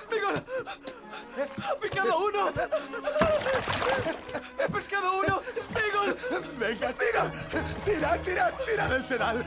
[0.00, 0.36] ¡Smigol!
[1.64, 2.48] ¡Ha picado uno!
[4.58, 5.42] ¡He pescado uno!
[5.62, 6.16] ¡Smigol!
[6.58, 7.32] ¡Venga, tira!
[7.84, 9.44] ¡Tira, tira, tira del sedal!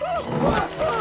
[0.00, 0.93] ¡Igol!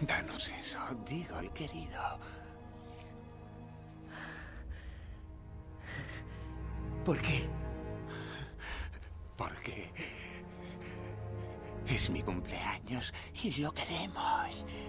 [0.00, 2.39] Danos eso, Diggle, querido.
[13.42, 14.79] Y lo queremos.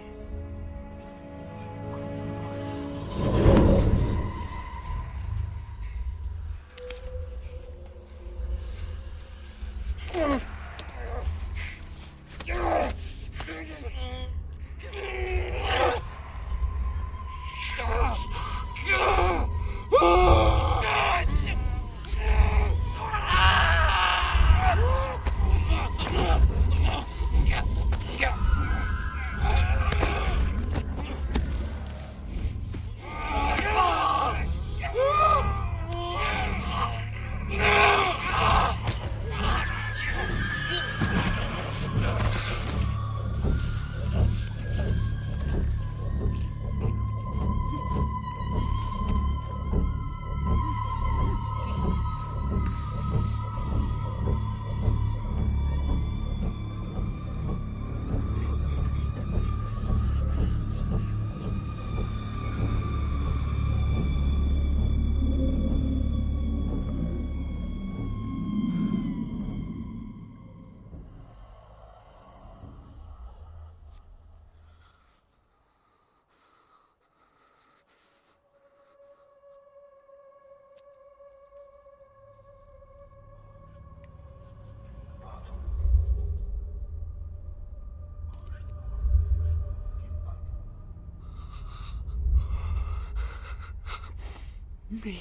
[94.92, 95.18] Mi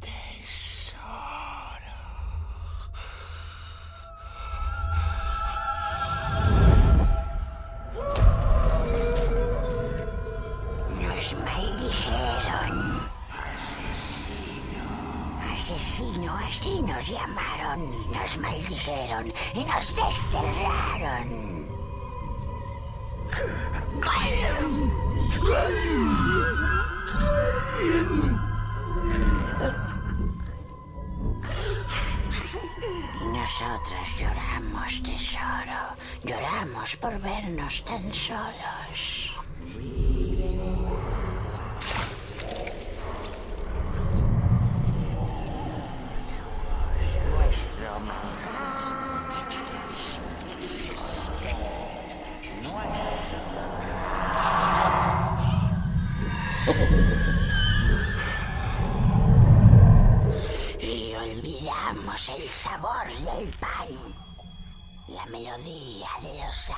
[0.00, 0.10] tesoro.
[11.00, 13.00] Nos maldijeron.
[15.52, 18.10] Asesino, así nos llamaron.
[18.10, 21.59] Nos maldijeron y nos desterraron.
[37.78, 39.30] Tan solos.
[60.80, 63.88] Y olvidamos el sabor del pan,
[65.06, 66.70] la melodía de los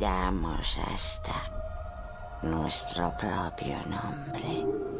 [0.00, 1.34] Olvidamos hasta
[2.42, 4.99] nuestro propio nombre.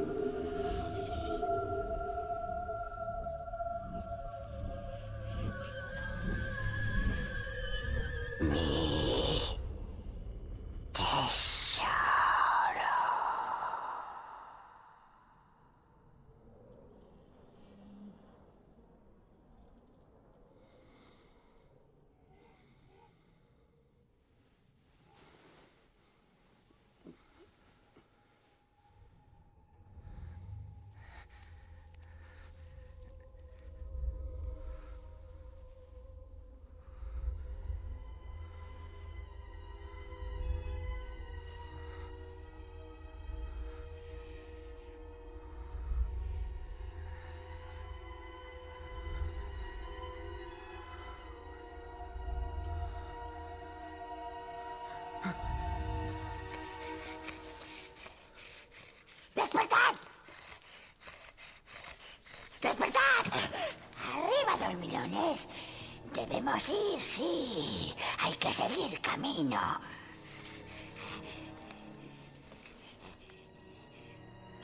[68.70, 69.80] Seguir camino.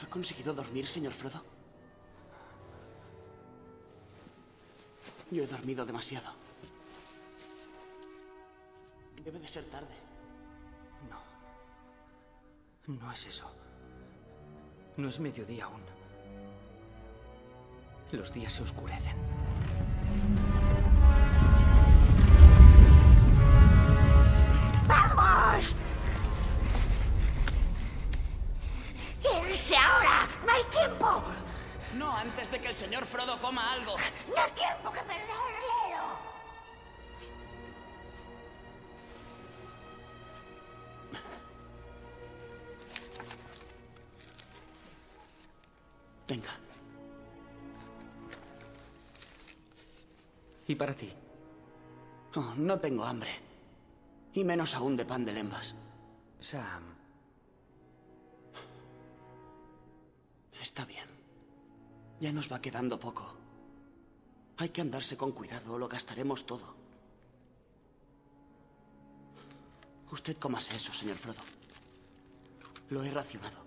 [0.00, 1.43] ¿Ha conseguido dormir, señor Frodo?
[5.32, 6.31] Yo he dormido demasiado.
[9.25, 9.97] Debe de ser tarde.
[11.11, 12.94] No.
[12.94, 13.50] No es eso.
[14.97, 15.82] No es mediodía aún.
[18.12, 19.46] Los días se oscurecen.
[32.56, 33.97] De que el señor Frodo coma algo.
[34.35, 35.26] ¡No hay tiempo que perder,
[35.67, 36.37] Lelo!
[46.26, 46.50] Venga.
[50.67, 51.12] ¿Y para ti?
[52.37, 53.31] Oh, no tengo hambre.
[54.32, 55.75] Y menos aún de pan de lembas.
[56.41, 56.94] Sam,
[60.61, 61.16] Está bien.
[62.21, 63.37] Ya nos va quedando poco.
[64.59, 66.75] Hay que andarse con cuidado o lo gastaremos todo.
[70.11, 71.43] Usted cómase eso, señor Frodo.
[72.90, 73.67] Lo he racionado.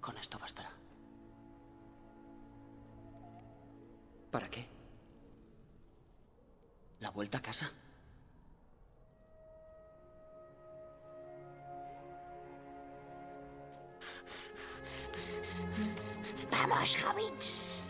[0.00, 0.82] Con esto bastará.
[4.32, 4.66] ¿para qué?
[6.98, 7.70] ¿La vuelta a casa?
[16.72, 17.84] ¡Vamos, hobbits!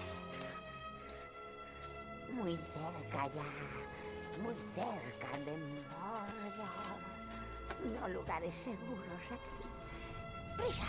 [2.33, 4.43] Muy cerca ya.
[4.43, 6.99] Muy cerca de Mordor.
[8.01, 10.57] No lugares seguros aquí.
[10.57, 10.87] ¡Prisa!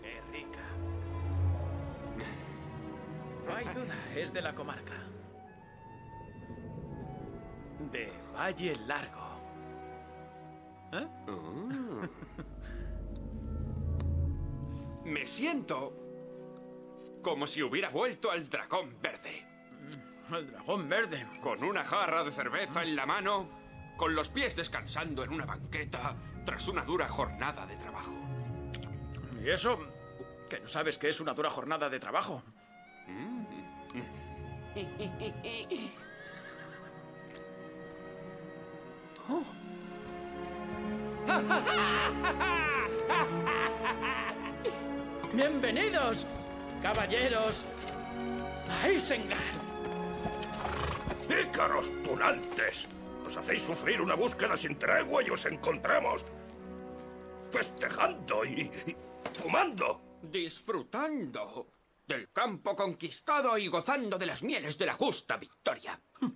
[0.00, 0.64] ¡Qué rica!
[3.46, 4.94] No hay duda, es de la comarca.
[7.90, 9.32] De Valle Largo.
[10.92, 11.08] ¿Eh?
[15.04, 16.02] Me siento
[17.22, 19.46] como si hubiera vuelto al dragón verde.
[20.30, 21.26] El dragón verde.
[21.42, 23.48] Con una jarra de cerveza en la mano,
[24.02, 28.10] con los pies descansando en una banqueta tras una dura jornada de trabajo.
[29.40, 29.78] ¿Y eso?
[30.50, 32.42] ¿Que no sabes que es una dura jornada de trabajo?
[39.28, 39.44] Oh.
[45.32, 46.26] Bienvenidos,
[46.82, 47.64] caballeros,
[48.82, 49.38] a Isengard.
[51.28, 52.88] ¡Pícaros tunantes!
[53.22, 56.24] Nos hacéis sufrir una búsqueda sin tregua y os encontramos
[57.50, 58.96] festejando y, y
[59.34, 60.00] fumando.
[60.22, 61.66] Disfrutando
[62.06, 66.00] del campo conquistado y gozando de las mieles de la justa victoria.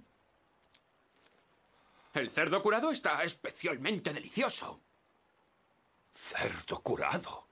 [2.14, 4.80] El cerdo curado está especialmente delicioso.
[6.14, 7.46] Cerdo curado.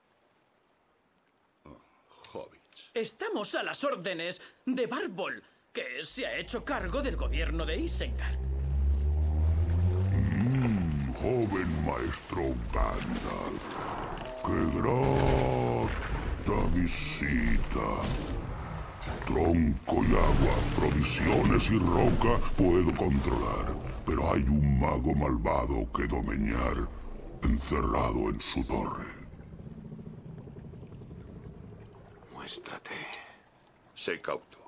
[2.33, 2.91] Hobbits.
[2.95, 8.54] Estamos a las órdenes de Barbol, que se ha hecho cargo del gobierno de Isengard.
[11.25, 13.65] Joven maestro Gandalf,
[14.45, 17.89] qué grata visita.
[19.25, 26.91] Tronco y agua, provisiones y roca puedo controlar, pero hay un mago malvado que domeñar,
[27.43, 29.09] encerrado en su torre.
[32.35, 32.99] Muéstrate.
[33.95, 34.59] Sé cauto.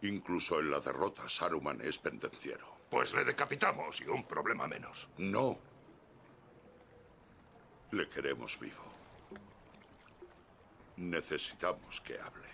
[0.00, 2.75] Incluso en la derrota, Saruman es pendenciero.
[2.96, 5.06] Pues le decapitamos y un problema menos.
[5.18, 5.58] No.
[7.90, 8.84] Le queremos vivo.
[10.96, 12.48] Necesitamos que hable.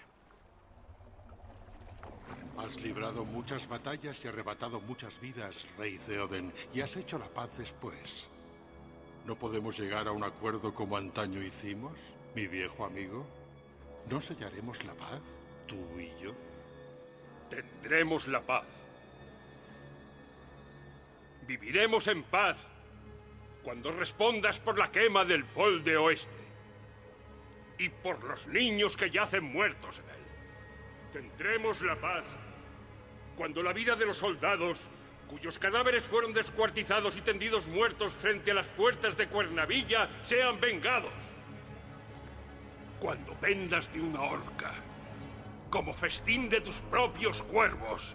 [2.58, 7.56] Has librado muchas batallas y arrebatado muchas vidas, rey Theoden, y has hecho la paz
[7.56, 8.28] después.
[9.24, 13.24] ¿No podemos llegar a un acuerdo como antaño hicimos, mi viejo amigo?
[14.10, 15.22] ¿No sellaremos la paz,
[15.68, 16.34] tú y yo?
[17.48, 18.81] Tendremos la paz.
[21.46, 22.70] Viviremos en paz
[23.62, 26.42] cuando respondas por la quema del Folde Oeste
[27.78, 30.22] y por los niños que yacen muertos en él.
[31.12, 32.24] Tendremos la paz
[33.36, 34.88] cuando la vida de los soldados
[35.28, 41.12] cuyos cadáveres fueron descuartizados y tendidos muertos frente a las puertas de Cuernavilla sean vengados.
[43.00, 44.74] Cuando pendas de una horca,
[45.70, 48.14] como festín de tus propios cuervos,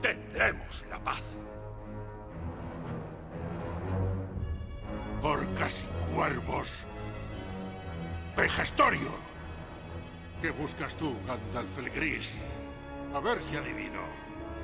[0.00, 1.38] tendremos la paz.
[5.22, 6.84] Orcas y cuervos.
[8.34, 9.10] Vejestorio.
[10.40, 12.36] ¿Qué buscas tú, Gandalf el Gris?
[13.14, 14.00] A ver si adivino.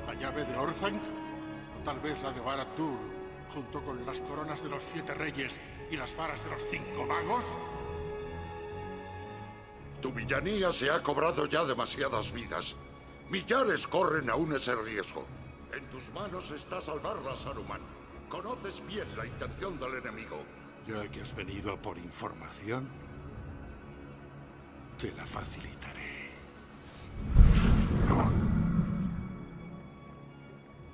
[0.07, 1.01] ¿La llave de Orthanc?
[1.79, 2.97] ¿O tal vez la de Barad-dûr,
[3.53, 5.59] junto con las coronas de los siete reyes
[5.91, 7.45] y las varas de los cinco magos?
[10.01, 12.75] Tu villanía se ha cobrado ya demasiadas vidas.
[13.29, 15.23] Millares corren aún ese riesgo.
[15.71, 17.96] En tus manos está salvarla, Saruman.
[18.29, 20.43] Conoces bien la intención del enemigo.
[20.85, 22.87] Ya que has venido por información,
[24.97, 26.27] te la facilitaré.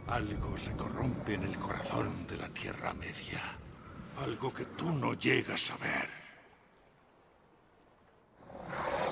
[0.08, 3.42] Algo se corrompe en el corazón de la Tierra Media.
[4.18, 6.10] Algo que tú no llegas a ver.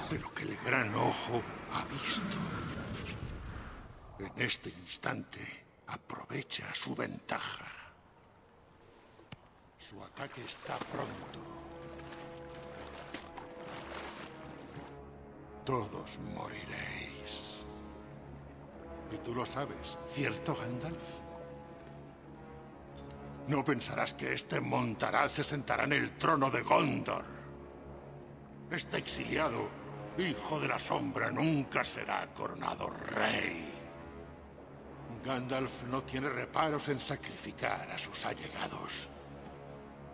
[0.10, 1.42] Pero que el gran ojo
[1.74, 2.38] ha visto.
[4.20, 5.40] En este instante
[5.88, 7.71] aprovecha su ventaja.
[9.82, 11.40] Su ataque está pronto.
[15.66, 17.64] Todos moriréis.
[19.12, 21.02] Y tú lo sabes, ¿cierto, Gandalf?
[23.48, 27.26] No pensarás que este Montaraz se sentará en el trono de Gondor.
[28.70, 29.68] Este exiliado,
[30.20, 33.74] hijo de la sombra, nunca será coronado rey.
[35.26, 39.10] Gandalf no tiene reparos en sacrificar a sus allegados,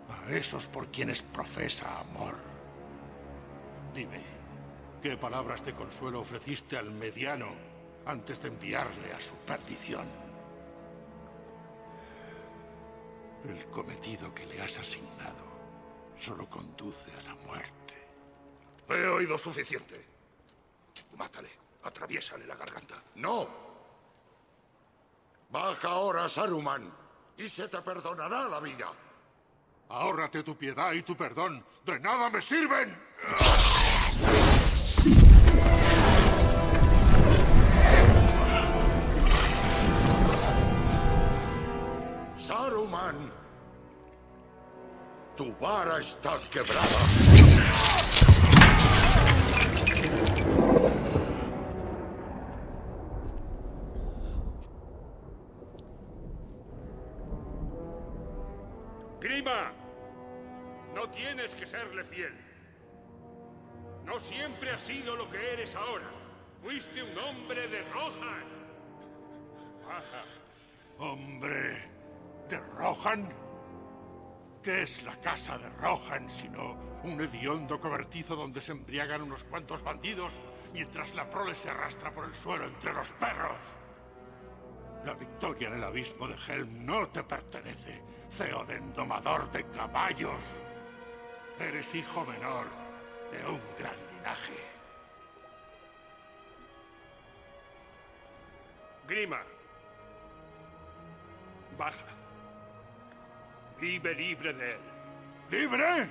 [0.09, 2.35] a esos por quienes profesa amor.
[3.93, 4.21] Dime,
[5.01, 7.49] ¿qué palabras de consuelo ofreciste al mediano
[8.05, 10.07] antes de enviarle a su perdición?
[13.45, 15.45] El cometido que le has asignado
[16.17, 17.95] solo conduce a la muerte.
[18.89, 20.05] He oído suficiente.
[21.15, 21.67] Mátale.
[21.83, 23.01] Atraviésale la garganta.
[23.15, 23.47] ¡No!
[25.49, 26.91] Baja ahora, Saruman,
[27.37, 28.91] y se te perdonará la vida.
[29.89, 31.63] Ahórrate tu piedad y tu perdón.
[31.85, 32.97] ¡De nada me sirven!
[42.37, 43.31] Saruman,
[45.35, 46.87] tu vara está quebrada.
[59.37, 59.71] Grima,
[60.95, 62.35] no tienes que serle fiel.
[64.03, 66.09] No siempre has sido lo que eres ahora.
[66.63, 68.47] Fuiste un hombre de Rohan.
[70.97, 71.87] ¿Hombre
[72.49, 73.29] de Rohan?
[74.63, 79.83] ¿Qué es la casa de Rohan sino un hediondo cobertizo donde se embriagan unos cuantos
[79.83, 80.41] bandidos
[80.73, 83.75] mientras la prole se arrastra por el suelo entre los perros?
[85.05, 88.01] La victoria en el abismo de Helm no te pertenece,
[88.35, 90.59] Theoden, domador de caballos.
[91.59, 92.67] Eres hijo menor
[93.31, 94.67] de un gran linaje.
[99.07, 99.41] Grima.
[101.77, 102.05] Baja.
[103.79, 104.79] Vive libre de él.
[105.49, 106.09] ¿Libre?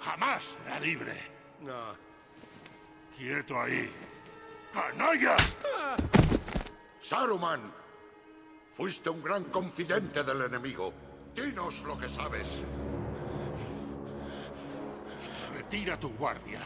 [0.00, 1.14] Jamás será libre.
[1.60, 1.94] No.
[3.16, 3.90] Quieto ahí.
[4.72, 5.36] ¡Canalla!
[7.00, 7.60] Saruman,
[8.72, 10.92] fuiste un gran confidente del enemigo.
[11.34, 12.46] Dinos lo que sabes.
[15.52, 16.60] Retira tu guardia.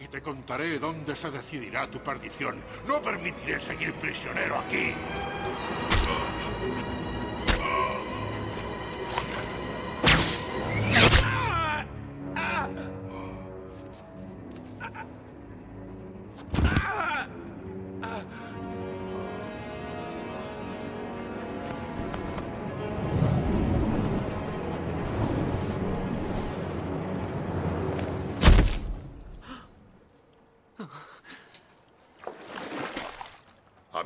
[0.00, 2.62] Y te contaré dónde se decidirá tu perdición.
[2.86, 4.94] No permitiré seguir prisionero aquí.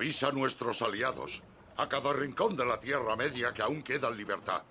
[0.09, 1.43] A nuestros aliados,
[1.77, 4.63] a cada rincón de la Tierra Media que aún queda en libertad.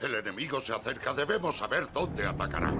[0.00, 1.12] El enemigo se acerca.
[1.12, 2.72] Debemos saber dónde atacará.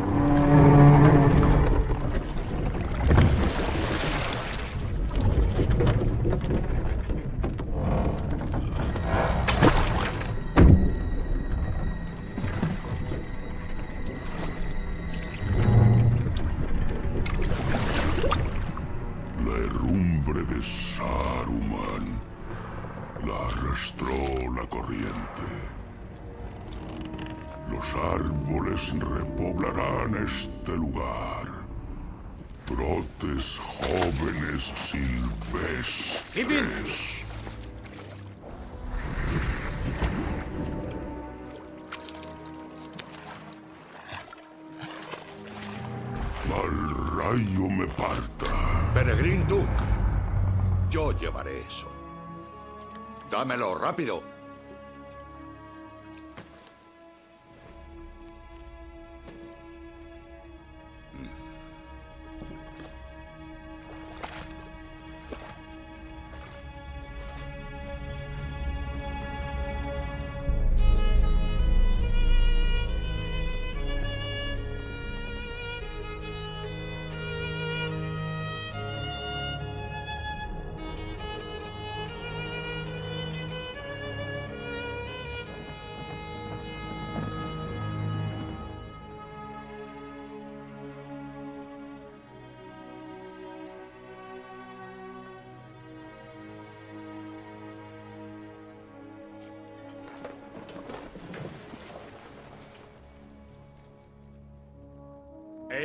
[53.38, 54.27] Dámelo rápido.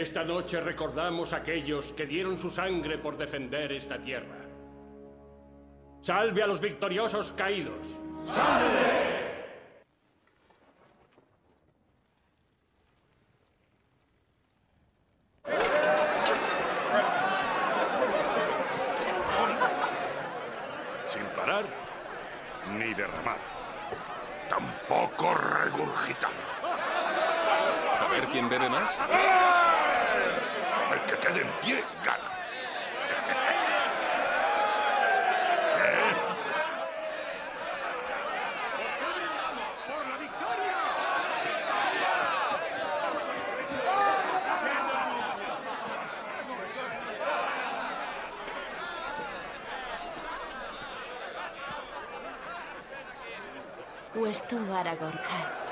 [0.04, 4.36] Esta noche recordamos a aquellos que dieron su sangre por defender esta tierra.
[6.02, 7.88] Salve a los victoriosos caídos.
[21.08, 21.64] Sin parar
[22.78, 23.38] ni derramar.
[24.50, 26.32] Tampoco regurgitar.
[28.02, 28.98] A ver quién bebe más.
[30.94, 32.34] El que quede en pie gana.
[54.84, 55.63] Puesto Aragorn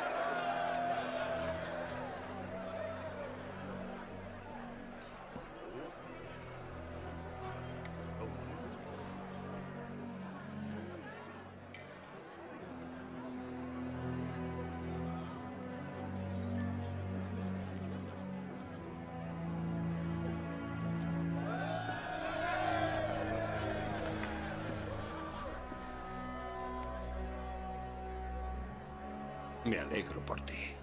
[29.72, 30.76] Me alegro por ti.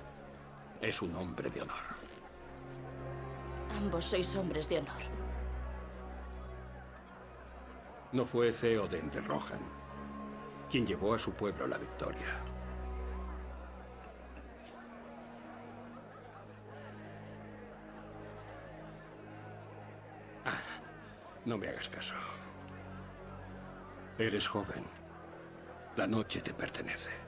[0.80, 1.76] Es un hombre de honor.
[3.76, 5.02] Ambos sois hombres de honor.
[8.12, 9.60] No fue Theoden de Rohan
[10.70, 12.40] quien llevó a su pueblo la victoria.
[20.46, 20.62] Ah,
[21.44, 22.14] no me hagas caso.
[24.16, 24.86] Eres joven.
[25.94, 27.27] La noche te pertenece.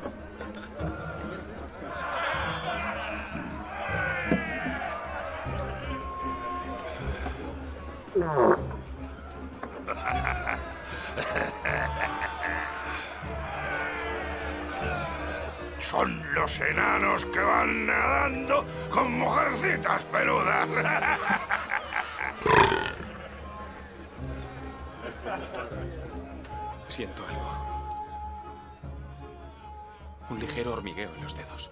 [31.31, 31.69] los dedos.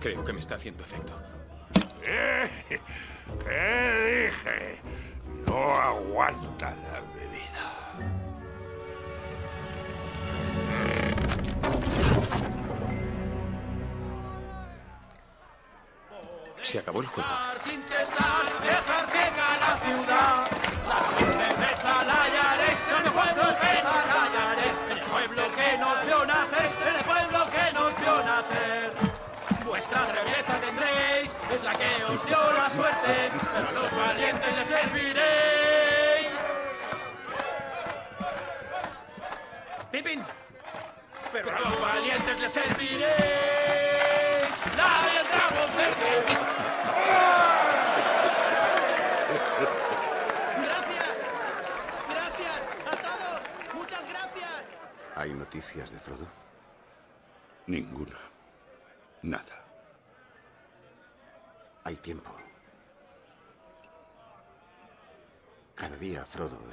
[0.00, 1.12] Creo que me está haciendo efecto.
[2.02, 2.50] ¿Eh?
[3.44, 4.80] ¿Qué dije?
[5.46, 7.68] No aguanta la bebida.
[16.62, 17.28] Se acabó el juego.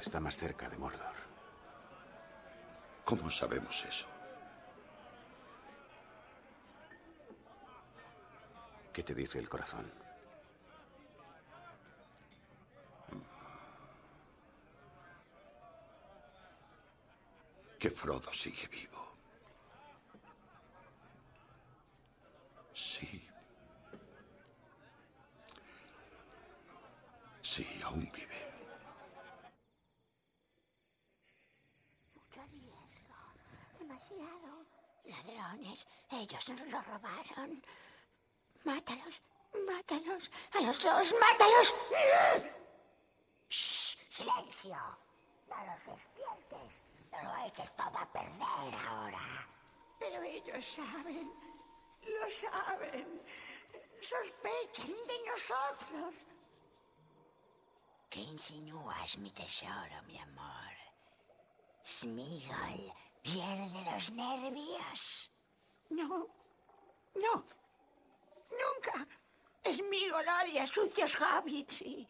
[0.06, 1.16] Está más cerca de Mordor.
[3.04, 4.06] ¿Cómo sabemos eso?
[8.92, 9.92] ¿Qué te dice el corazón?
[17.78, 19.16] Que Frodo sigue vivo.
[22.72, 23.28] Sí.
[27.42, 28.36] Sí, aún vive.
[32.14, 33.14] Mucho riesgo.
[33.78, 34.64] Demasiado.
[35.04, 35.86] Ladrones.
[36.28, 37.62] Ellos nos lo robaron.
[38.64, 39.20] Mátalos.
[39.64, 40.30] Mátalos.
[40.54, 41.14] A los dos.
[41.20, 41.74] Mátalos.
[43.48, 44.76] Shh, silencio.
[45.48, 46.82] No los despiertes.
[47.12, 49.46] No lo eches todo a perder ahora.
[50.00, 51.32] Pero ellos saben.
[52.02, 53.22] Lo saben.
[54.00, 56.14] Sospechan de nosotros.
[58.10, 60.74] ¿Qué insinúas, mi tesoro, mi amor?
[61.84, 65.30] Smigol pierde los nervios.
[65.90, 66.28] No,
[67.14, 67.44] no,
[68.50, 69.06] nunca.
[69.64, 72.06] Smigol odia a sucios hobbits y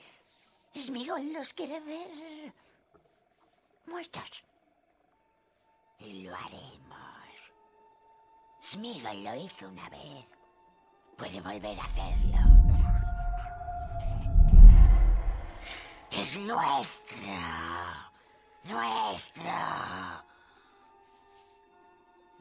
[0.75, 2.53] Smigol los quiere ver
[3.87, 4.45] muertos.
[6.01, 6.97] Y lo haremos.
[8.61, 10.27] Smigol lo hizo una vez.
[11.17, 12.39] Puede volver a hacerlo.
[16.11, 17.17] Es nuestro.
[18.65, 20.26] Nuestro.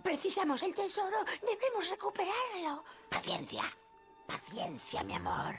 [0.06, 1.18] Precisamos el tesoro.
[1.42, 2.84] Debemos recuperarlo.
[3.10, 3.64] Paciencia.
[4.28, 5.56] Paciencia, mi amor.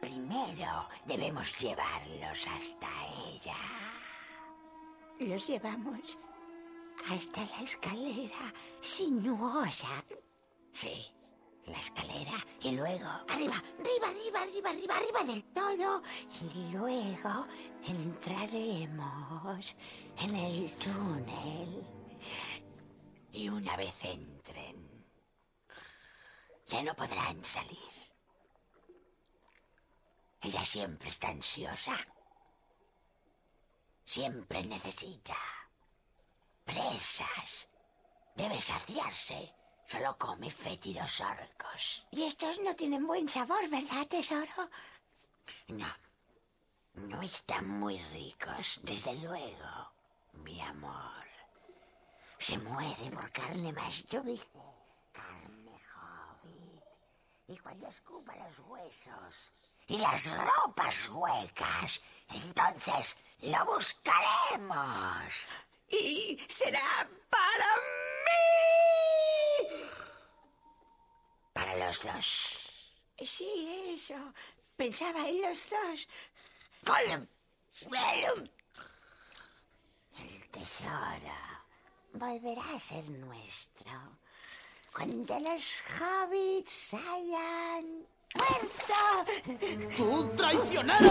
[0.00, 2.88] Primero debemos llevarlos hasta
[3.26, 3.56] ella.
[5.18, 6.18] Los llevamos
[7.10, 10.04] hasta la escalera sinuosa.
[10.72, 11.04] Sí,
[11.66, 16.00] la escalera y luego arriba, arriba, arriba, arriba, arriba, arriba del todo.
[16.54, 17.46] Y luego
[17.88, 19.76] entraremos
[20.20, 22.02] en el túnel.
[23.32, 25.06] Y una vez entren,
[26.68, 27.78] ya no podrán salir.
[30.42, 31.96] Ella siempre está ansiosa.
[34.04, 35.36] Siempre necesita
[36.64, 37.68] presas.
[38.34, 39.54] Debe saciarse.
[39.86, 42.06] Solo come fétidos orcos.
[42.10, 44.70] Y estos no tienen buen sabor, ¿verdad, tesoro?
[45.68, 45.88] No.
[46.94, 49.92] No están muy ricos, desde luego,
[50.32, 51.21] mi amor.
[52.42, 54.48] Se muere por carne más dulce.
[55.12, 56.82] Carne hobbit.
[57.46, 59.52] Y cuando escupa los huesos
[59.86, 65.32] y las ropas huecas, entonces lo buscaremos.
[65.88, 67.76] Y será para
[68.26, 69.68] mí.
[71.52, 72.92] Para los dos.
[73.20, 74.34] Sí, eso.
[74.76, 76.08] Pensaba en los dos.
[76.82, 77.24] Gollum.
[77.88, 78.48] Gollum.
[80.18, 81.51] El tesoro
[82.14, 83.90] volverá a ser nuestro
[84.94, 89.00] cuando los hobbits hayan muerto.
[89.96, 91.10] ¡Tú, traicionero!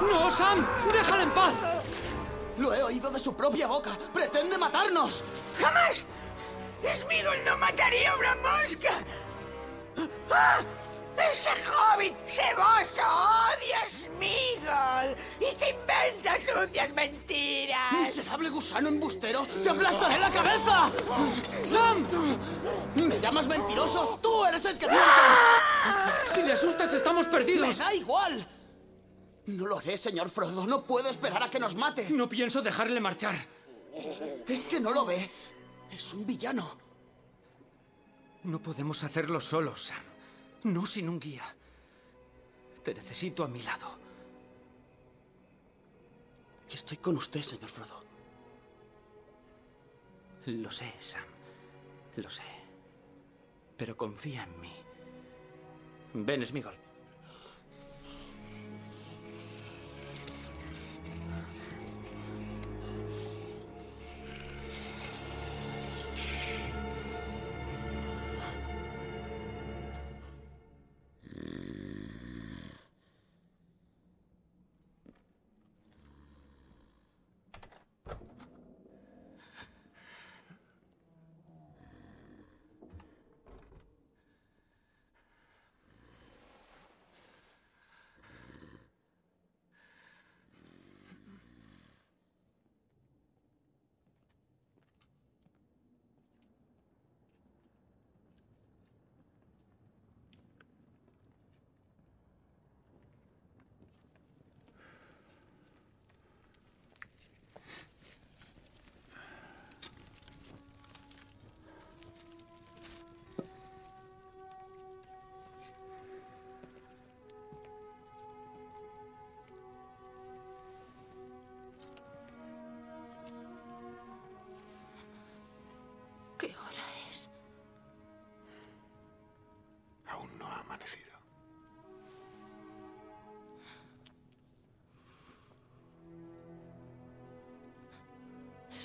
[0.00, 0.66] ¡No, Sam!
[0.92, 1.54] ¡Déjala en paz!
[2.58, 3.96] Lo he oído de su propia boca.
[4.12, 5.24] ¡Pretende matarnos!
[5.58, 6.04] ¡Jamás!
[6.94, 9.04] ¡Smigol no mataría a una mosca!
[10.30, 10.60] ¡Ah!
[11.16, 15.16] ¡Ese hobbit ceboso odia a Smigol!
[15.40, 17.92] ¡Y se inventa sucias mentiras!
[17.92, 19.46] ¡Miserable gusano embustero!
[19.62, 20.90] ¡Te aplastaré la cabeza!
[21.64, 22.06] ¡Sam!
[22.96, 24.18] ¿Me llamas mentiroso?
[24.20, 25.04] ¡Tú eres el que miente!
[26.34, 27.68] Si le asustas, estamos perdidos.
[27.68, 28.48] ¡Me da igual!
[29.46, 30.66] No lo haré, señor Frodo.
[30.66, 32.08] No puedo esperar a que nos mate.
[32.10, 33.36] No pienso dejarle marchar.
[34.48, 35.30] Es que no lo ve.
[35.92, 36.76] Es un villano.
[38.44, 40.13] No podemos hacerlo solos, Sam.
[40.64, 41.44] No sin un guía.
[42.82, 43.98] Te necesito a mi lado.
[46.70, 48.02] Estoy con usted, señor Frodo.
[50.46, 51.24] Lo sé, Sam.
[52.16, 52.42] Lo sé.
[53.76, 54.72] Pero confía en mí.
[56.14, 56.83] Ven, Smigol.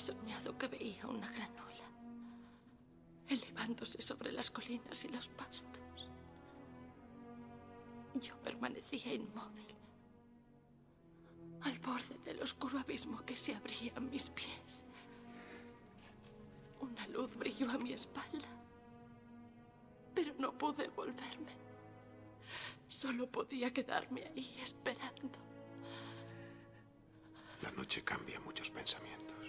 [0.00, 1.70] Soñado que veía una gran ola
[3.28, 6.10] elevándose sobre las colinas y los pastos.
[8.14, 9.68] Yo permanecía inmóvil,
[11.62, 14.84] al borde del oscuro abismo que se abría a mis pies.
[16.80, 18.48] Una luz brilló a mi espalda,
[20.12, 21.52] pero no pude volverme.
[22.88, 25.38] Solo podía quedarme ahí esperando.
[27.62, 29.39] La noche cambia muchos pensamientos.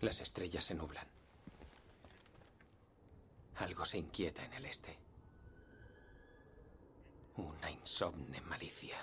[0.00, 1.06] Las estrellas se nublan.
[3.56, 4.96] Algo se inquieta en el este.
[7.36, 8.96] Una insomne malicia.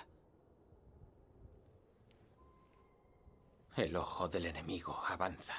[3.76, 5.54] El ojo del enemigo avanza.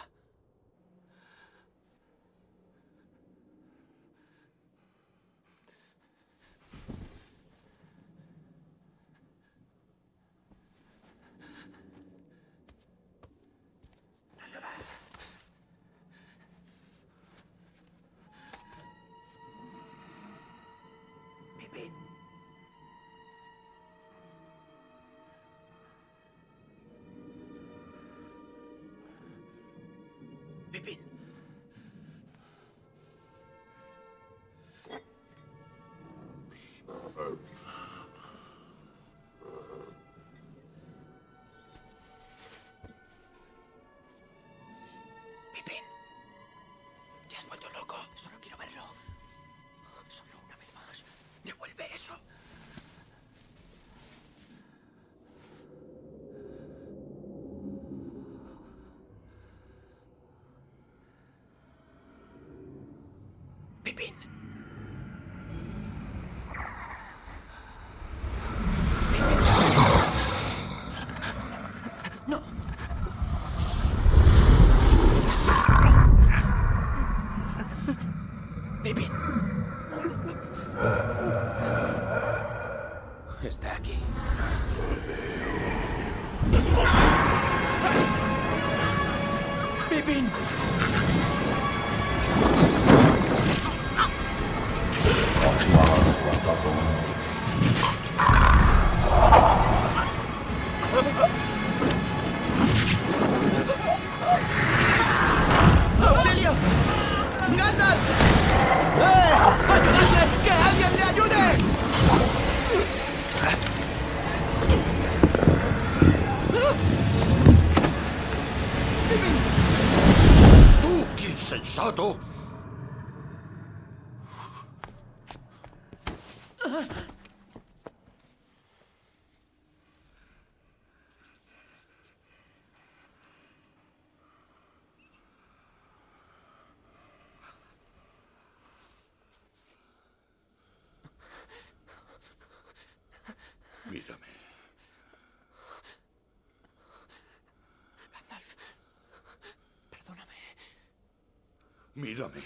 [152.07, 152.41] Mírame.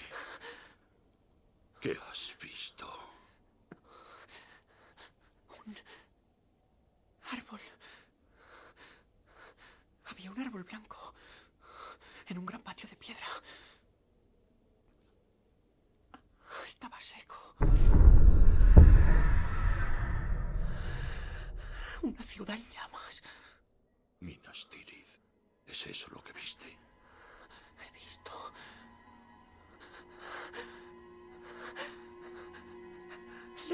[1.80, 2.88] ¿Qué has visto?
[5.68, 5.78] Un
[7.32, 7.60] árbol.
[10.06, 10.91] Había un árbol blanco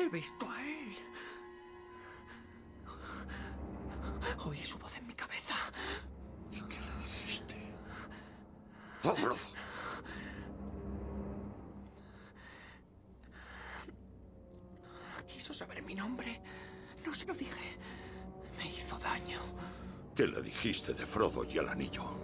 [0.08, 0.96] he visto a él.
[4.46, 5.56] Oí su voz en mi cabeza.
[6.52, 7.56] ¿Y qué le dijiste?
[9.04, 9.36] ¡Habla!
[15.28, 16.42] Quiso saber mi nombre.
[17.06, 17.78] No se lo dije.
[18.58, 19.40] Me hizo daño.
[20.16, 22.18] ¿Qué le dijiste de Frodo y el anillo?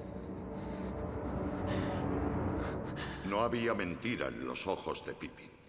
[3.30, 5.63] No había mentira en los ojos de Pippin.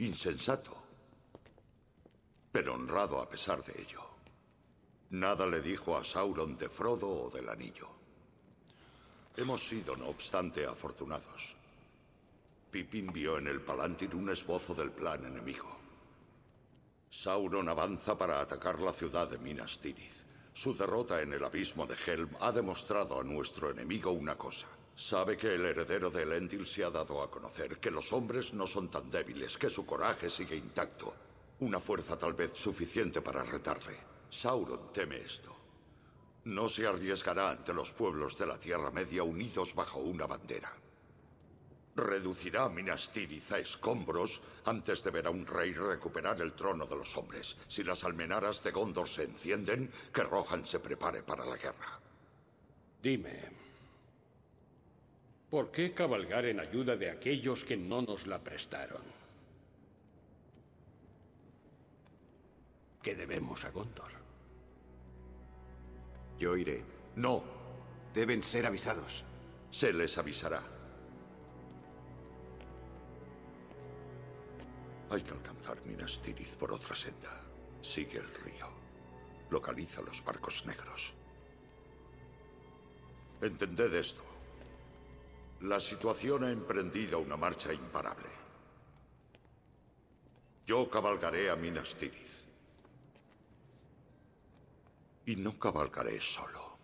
[0.00, 0.74] Insensato,
[2.50, 4.00] pero honrado a pesar de ello.
[5.10, 7.86] Nada le dijo a Sauron de Frodo o del anillo.
[9.36, 11.54] Hemos sido, no obstante, afortunados.
[12.70, 15.68] Pippin vio en el Palantir un esbozo del plan enemigo.
[17.10, 20.24] Sauron avanza para atacar la ciudad de Minas Tirith.
[20.54, 24.66] Su derrota en el abismo de Helm ha demostrado a nuestro enemigo una cosa.
[25.00, 28.66] Sabe que el heredero de Elendil se ha dado a conocer, que los hombres no
[28.66, 31.14] son tan débiles, que su coraje sigue intacto.
[31.60, 33.96] Una fuerza tal vez suficiente para retarle.
[34.28, 35.56] Sauron teme esto.
[36.44, 40.70] No se arriesgará ante los pueblos de la Tierra Media unidos bajo una bandera.
[41.96, 46.96] Reducirá Minas Tirith a escombros antes de ver a un rey recuperar el trono de
[46.96, 47.56] los hombres.
[47.68, 51.98] Si las almenaras de Gondor se encienden, que Rohan se prepare para la guerra.
[53.02, 53.59] Dime,
[55.50, 59.02] ¿por qué cabalgar en ayuda de aquellos que no nos la prestaron?
[63.02, 64.12] ¿Qué debemos a Gondor?
[66.38, 66.82] Yo iré.
[67.16, 67.42] No.
[68.14, 69.24] Deben ser avisados.
[69.70, 70.62] Se les avisará.
[75.10, 77.40] Hay que alcanzar Minas Tirith por otra senda.
[77.82, 78.68] Sigue el río.
[79.50, 81.14] Localiza los barcos negros.
[83.40, 84.29] Entended esto.
[85.62, 88.28] La situación ha emprendido una marcha imparable.
[90.66, 92.40] Yo cabalgaré a Minas Tirith.
[95.26, 96.78] Y no cabalgaré solo.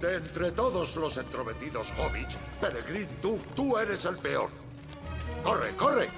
[0.00, 4.50] De entre todos los entrometidos hobbits, Peregrin, tú, tú eres el peor.
[5.42, 6.08] ¡Corre, corre!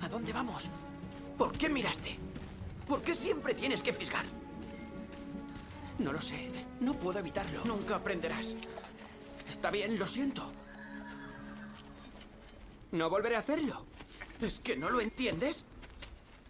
[0.00, 0.70] ¿A dónde vamos?
[1.36, 2.16] ¿Por qué miraste?
[2.88, 4.24] ¿Por qué siempre tienes que fisgar?
[5.98, 6.50] No lo sé.
[6.80, 7.64] No puedo evitarlo.
[7.64, 8.54] Nunca aprenderás.
[9.48, 10.50] Está bien, lo siento.
[12.92, 13.84] No volveré a hacerlo.
[14.40, 15.64] ¿Es que no lo entiendes?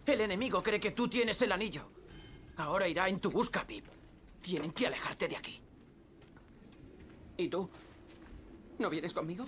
[0.06, 1.88] El enemigo cree que tú tienes el anillo.
[2.56, 3.84] Ahora irá en tu busca, Pip.
[4.42, 5.60] Tienen que alejarte de aquí.
[7.36, 7.68] ¿Y tú?
[8.78, 9.46] ¿No vienes conmigo?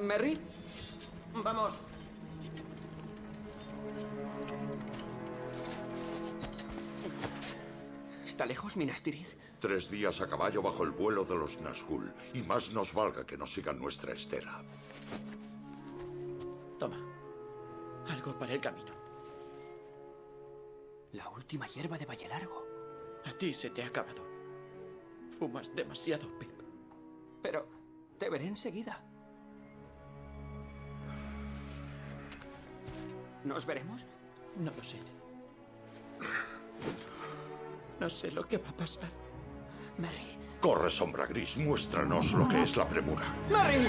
[0.00, 0.38] ¿Merry?
[1.42, 1.78] Vamos.
[8.36, 9.38] ¿Está lejos Minas Tirith?
[9.60, 12.12] Tres días a caballo bajo el vuelo de los Nazgûl.
[12.34, 14.62] Y más nos valga que nos sigan nuestra estela.
[16.78, 16.98] Toma.
[18.06, 18.92] Algo para el camino.
[21.12, 22.62] La última hierba de Valle Largo.
[23.24, 24.22] A ti se te ha acabado.
[25.38, 26.52] Fumas demasiado, Pip.
[27.40, 27.66] Pero
[28.18, 29.02] te veré enseguida.
[33.44, 34.04] ¿Nos veremos?
[34.58, 34.98] No lo sé.
[38.00, 39.10] No sé lo que va a pasar.
[39.98, 40.38] Mary.
[40.60, 43.26] Corre, sombra gris, muéstranos lo que es la premura.
[43.50, 43.86] ¡Mary!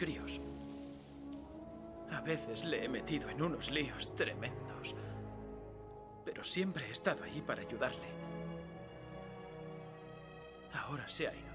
[0.00, 0.40] Críos.
[2.10, 4.94] A veces le he metido en unos líos tremendos.
[6.24, 8.08] Pero siempre he estado ahí para ayudarle.
[10.72, 11.52] Ahora se ha ido.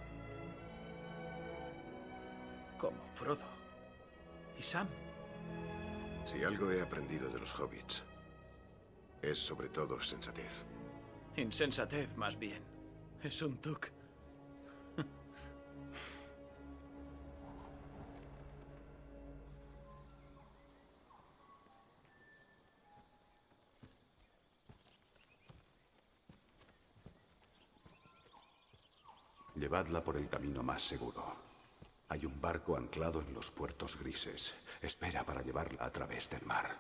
[2.78, 3.50] Como Frodo.
[4.60, 4.88] Y Sam.
[6.24, 8.04] Si algo he aprendido de los hobbits,
[9.24, 10.66] es sobre todo sensatez.
[11.36, 12.62] Insensatez, más bien.
[13.24, 13.88] Es un tuk.
[29.56, 31.24] Llevadla por el camino más seguro.
[32.10, 34.54] Hay un barco anclado en los puertos grises.
[34.82, 36.78] Espera para llevarla a través del mar.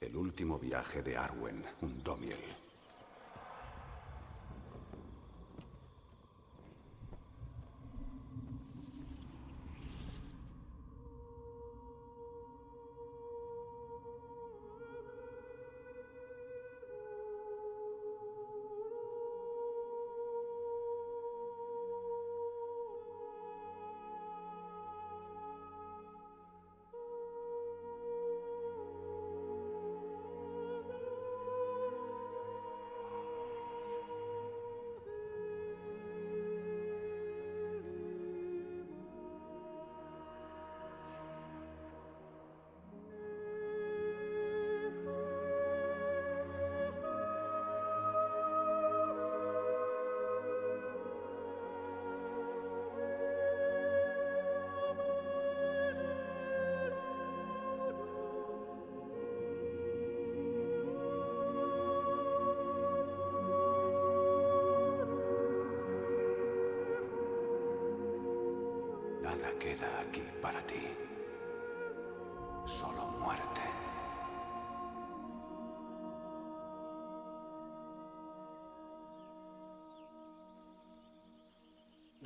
[0.00, 2.65] El último viaje de Arwen, un Domiel.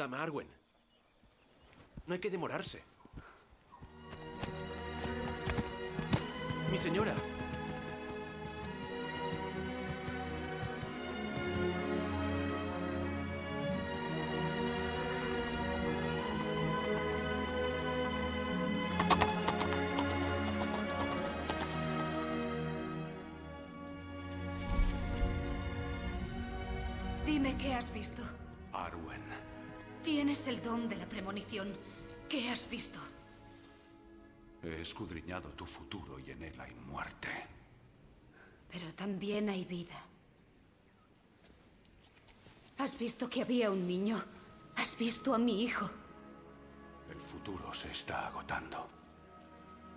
[0.01, 0.49] Dama Arwen.
[2.07, 2.83] No hay que demorarse.
[6.73, 7.15] Mi señora.
[30.71, 31.75] De la premonición.
[32.29, 33.01] ¿Qué has visto?
[34.63, 37.29] He escudriñado tu futuro y en él hay muerte.
[38.71, 40.01] Pero también hay vida.
[42.79, 44.23] ¿Has visto que había un niño?
[44.77, 45.91] ¿Has visto a mi hijo?
[47.11, 48.89] El futuro se está agotando.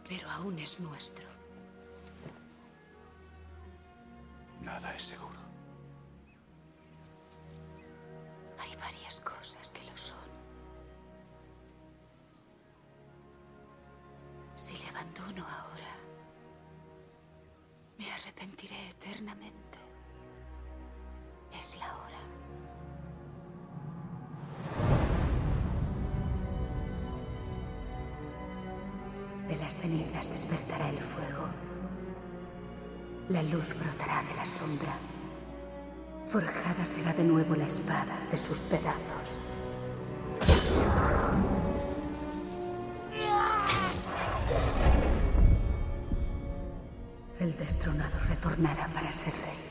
[0.10, 1.28] Pero aún es nuestro.
[4.62, 5.33] Nada es seguro.
[29.84, 31.50] Cenizas despertará el fuego.
[33.28, 34.94] La luz brotará de la sombra.
[36.26, 39.40] Forjada será de nuevo la espada de sus pedazos.
[47.42, 49.63] El destronado retornará para ser rey.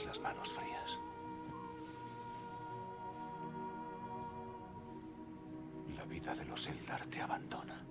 [0.00, 0.98] Las manos frías.
[5.96, 7.84] La vida de los Eldar te abandona.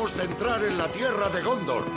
[0.00, 1.89] De entrar en la tierra de Gondor.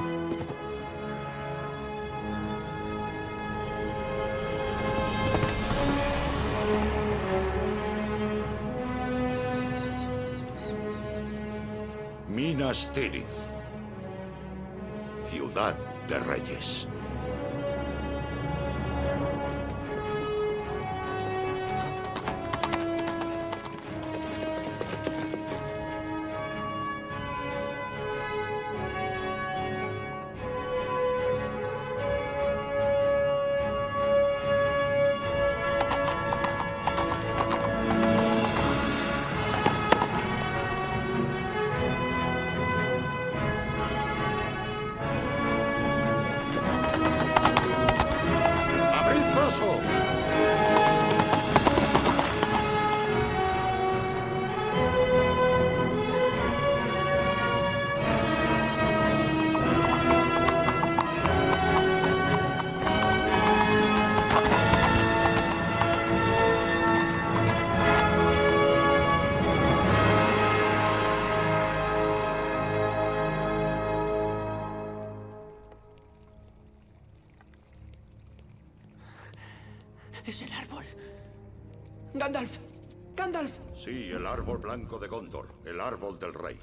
[84.34, 86.60] Árbol blanco de Gondor, el árbol del rey.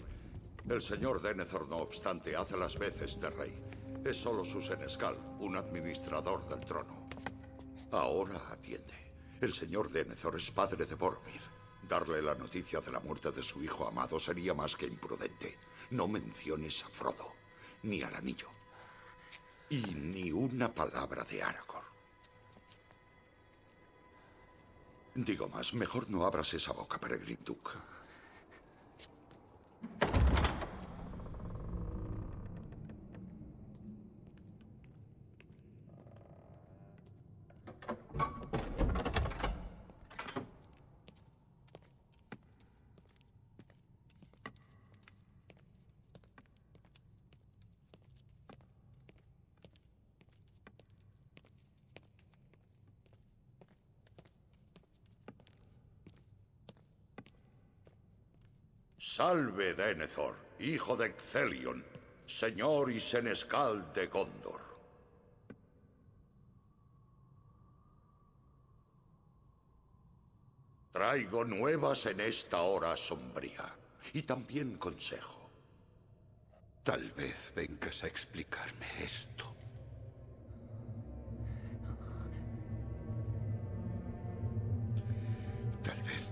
[0.68, 3.62] El señor Denethor, no obstante, hace las veces de rey.
[4.04, 7.08] Es solo su senescal, un administrador del trono.
[7.92, 9.12] Ahora atiende.
[9.40, 11.40] El señor Denethor es padre de Boromir.
[11.88, 15.56] Darle la noticia de la muerte de su hijo amado sería más que imprudente.
[15.90, 17.34] No menciones a Frodo,
[17.84, 18.48] ni al anillo.
[19.68, 21.89] Y ni una palabra de Aragorn.
[25.14, 27.70] Digo más, mejor no abras esa boca, Peregrin Duke.
[59.20, 61.84] Salve Denethor, hijo de Excelion,
[62.26, 64.62] señor y senescal de Gondor.
[70.90, 73.70] Traigo nuevas en esta hora sombría
[74.14, 75.50] y también consejo.
[76.82, 79.54] Tal vez vengas a explicarme esto.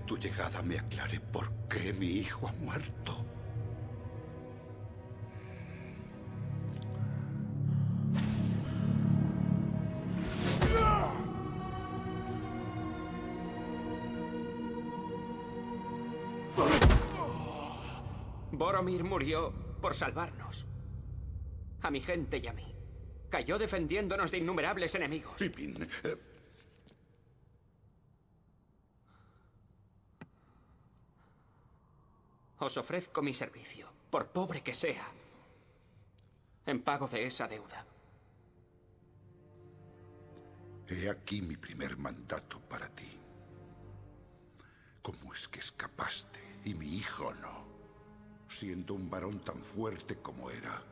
[0.08, 3.24] Tu llegada me aclare por qué mi hijo ha muerto.
[18.50, 19.52] Boromir murió
[19.82, 20.64] por salvarnos.
[21.82, 22.74] A mi gente y a mí.
[23.28, 25.34] Cayó defendiéndonos de innumerables enemigos.
[25.38, 26.16] Pippin, eh,
[32.60, 35.06] Os ofrezco mi servicio, por pobre que sea,
[36.66, 37.86] en pago de esa deuda.
[40.88, 43.18] He aquí mi primer mandato para ti.
[45.02, 47.66] ¿Cómo es que escapaste y mi hijo no?
[48.48, 50.82] Siendo un varón tan fuerte como era.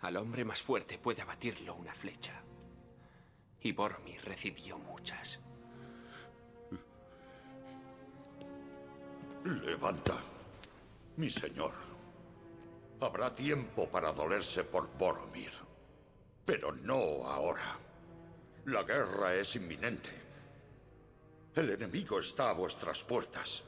[0.00, 2.42] Al hombre más fuerte puede abatirlo una flecha.
[3.60, 5.40] Y Boromir recibió muchas.
[9.44, 10.22] Levanta,
[11.16, 11.72] mi señor.
[13.00, 15.52] Habrá tiempo para dolerse por Boromir,
[16.44, 17.78] pero no ahora.
[18.66, 20.10] La guerra es inminente.
[21.54, 23.62] El enemigo está a vuestras puertas.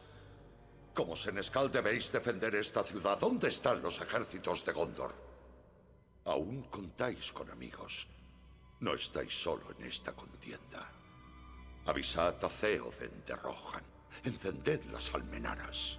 [0.95, 3.19] Como senescal debéis defender esta ciudad.
[3.19, 5.15] ¿Dónde están los ejércitos de Gondor?
[6.25, 8.09] Aún contáis con amigos.
[8.81, 10.91] No estáis solo en esta contienda.
[11.87, 13.85] Avisad a Theoden de Rohan.
[14.25, 15.99] Encended las almenaras.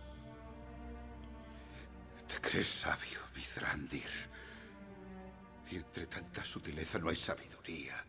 [2.29, 4.11] ¿Te crees sabio, Mithrandir?
[5.71, 8.05] Y entre tanta sutileza no hay sabiduría.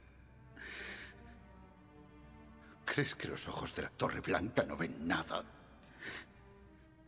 [2.85, 5.43] ¿Crees que los ojos de la Torre Blanca no ven nada?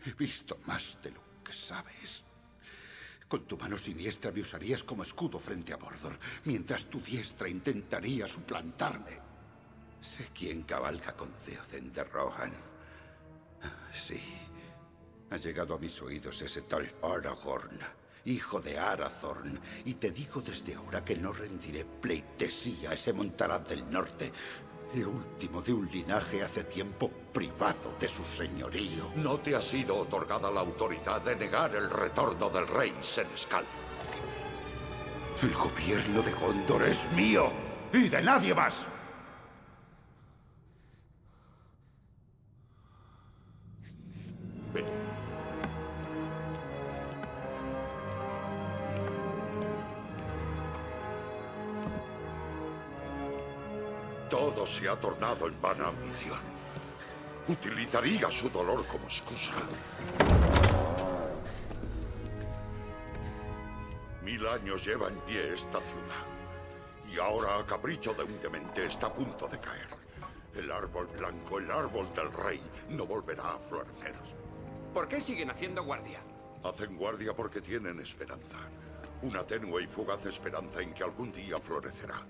[0.07, 2.25] He visto más de lo que sabes.
[3.29, 8.27] Con tu mano siniestra me usarías como escudo frente a Mordor, mientras tu diestra intentaría
[8.27, 9.19] suplantarme.
[10.01, 12.53] Sé quién cabalga con Theoden de Rohan.
[13.63, 14.42] Ah, Sí.
[15.33, 17.79] Ha llegado a mis oídos ese tal Aragorn,
[18.27, 23.67] hijo de Arathorn, y te digo desde ahora que no rendiré pleitesía a ese montaraz
[23.67, 24.31] del norte,
[24.93, 29.11] el último de un linaje hace tiempo privado de su señorío.
[29.17, 33.65] No te ha sido otorgada la autoridad de negar el retorno del rey Senescal.
[35.43, 37.51] El gobierno de Gondor es mío
[37.91, 38.87] y de nadie más.
[54.33, 56.41] Todo se ha tornado en vana ambición.
[57.49, 59.53] Utilizaría su dolor como excusa.
[64.25, 66.25] Mil años lleva en pie esta ciudad.
[67.13, 69.89] Y ahora, a capricho de un demente, está a punto de caer.
[70.55, 74.15] El árbol blanco, el árbol del rey, no volverá a florecer.
[74.95, 76.21] ¿Por qué siguen haciendo guardia?
[76.65, 78.61] Hacen guardia porque tienen esperanza.
[79.21, 82.25] Una tenue y fugaz esperanza en que algún día florecerá.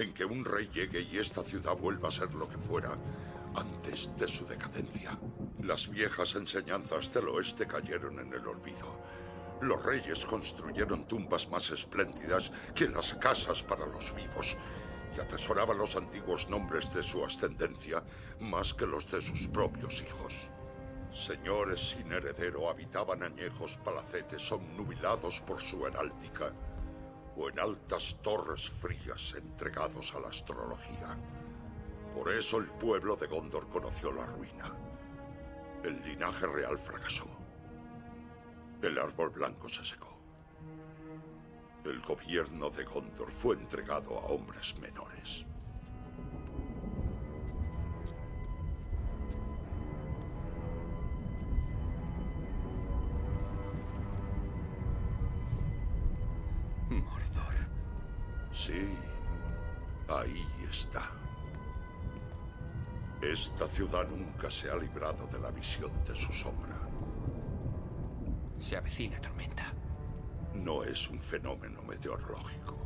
[0.00, 2.96] En que un rey llegue y esta ciudad vuelva a ser lo que fuera
[3.54, 5.18] antes de su decadencia.
[5.62, 8.98] Las viejas enseñanzas del oeste cayeron en el olvido.
[9.60, 14.56] Los reyes construyeron tumbas más espléndidas que las casas para los vivos.
[15.14, 18.02] y atesoraba los antiguos nombres de su ascendencia
[18.38, 20.32] más que los de sus propios hijos.
[21.12, 26.54] Señores sin heredero habitaban añejos palacetes obnubilados por su heráldica
[27.48, 31.16] en altas torres frías entregados a la astrología.
[32.14, 34.72] Por eso el pueblo de Gondor conoció la ruina.
[35.82, 37.26] El linaje real fracasó.
[38.82, 40.18] El árbol blanco se secó.
[41.84, 45.46] El gobierno de Gondor fue entregado a hombres menores.
[56.90, 57.54] Mordor.
[58.52, 58.96] Sí,
[60.08, 61.08] ahí está.
[63.22, 66.76] Esta ciudad nunca se ha librado de la visión de su sombra.
[68.58, 69.72] Se avecina tormenta.
[70.54, 72.76] No es un fenómeno meteorológico.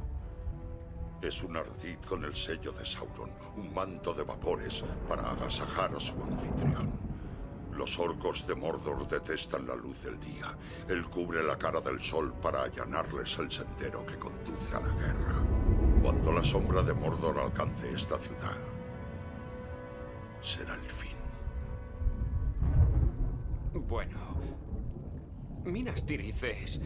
[1.23, 6.01] Es un ardid con el sello de Sauron, un manto de vapores para agasajar a
[6.01, 7.04] su anfitrión.
[7.77, 10.57] Los orcos de Mordor detestan la luz del día.
[10.89, 15.43] Él cubre la cara del sol para allanarles el sendero que conduce a la guerra.
[16.03, 18.59] Cuando la sombra de Mordor alcance esta ciudad,
[20.41, 21.17] será el fin.
[23.73, 24.19] Bueno.
[25.65, 26.81] Minas Tirith es...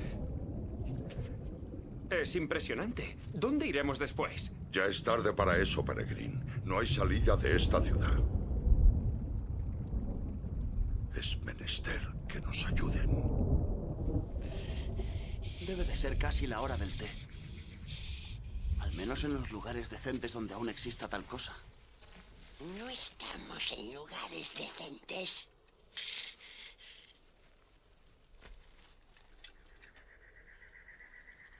[2.11, 3.19] Es impresionante.
[3.35, 4.53] ¿Dónde iremos después?
[4.71, 6.43] Ya es tarde para eso, Peregrin.
[6.65, 8.19] No hay salida de esta ciudad.
[11.15, 13.11] Es menester que nos ayuden.
[15.67, 17.11] Debe de ser casi la hora del té.
[18.81, 21.53] Al menos en los lugares decentes donde aún exista tal cosa.
[22.79, 25.49] No estamos en lugares decentes.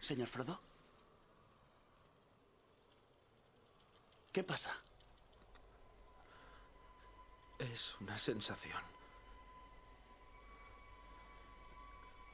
[0.01, 0.61] Señor Frodo.
[4.33, 4.75] ¿Qué pasa?
[7.59, 8.98] Es una sensación.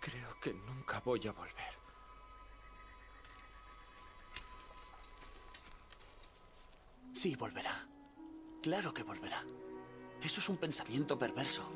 [0.04, 1.72] Creo que nunca voy a volver.
[7.14, 7.88] Sí, volverá.
[8.62, 9.42] Claro que volverá.
[10.20, 11.72] Eso es un pensamiento perverso.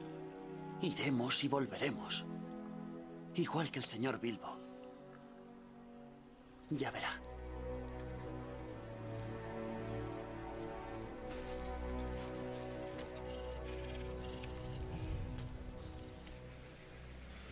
[0.83, 2.27] Iremos y volveremos.
[3.35, 4.59] Igual que el señor Bilbo.
[6.69, 7.28] Ya verá.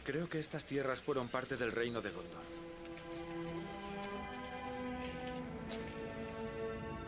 [0.07, 2.45] Creo que estas tierras fueron parte del reino de Gondor.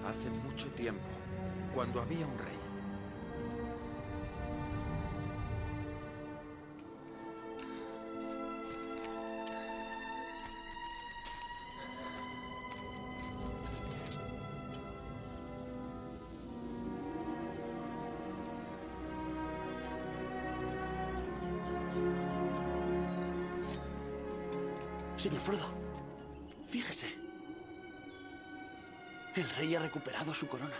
[0.04, 1.06] Hace mucho tiempo,
[1.72, 2.57] cuando había un rey.
[29.98, 30.74] Recuperado su corona.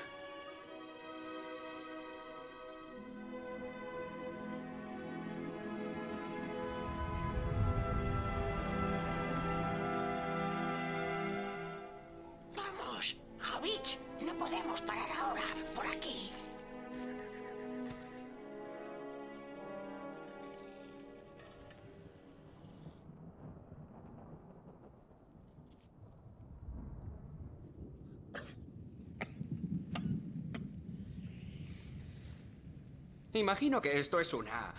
[33.38, 34.74] Imagino que esto es una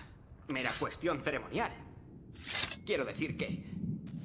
[0.50, 1.72] mera cuestión ceremonial.
[2.86, 3.64] Quiero decir que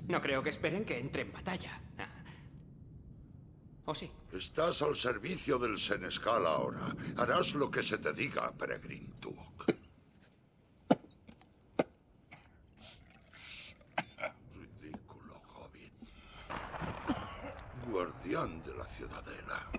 [0.08, 1.80] no creo que esperen que entre en batalla.
[1.98, 2.08] Ah.
[3.84, 4.10] ¿O sí?
[4.32, 6.96] Estás al servicio del Senescal ahora.
[7.16, 9.66] Harás lo que se te diga, Peregrin Took.
[14.54, 15.92] Ridículo hobbit.
[17.88, 19.70] Guardián de la ciudadela.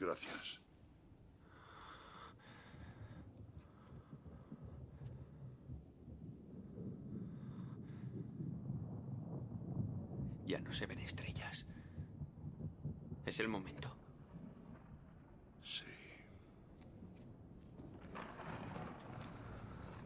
[0.00, 0.60] Gracias.
[10.46, 11.66] Ya no se ven estrellas.
[13.26, 13.94] Es el momento.
[15.62, 15.84] Sí.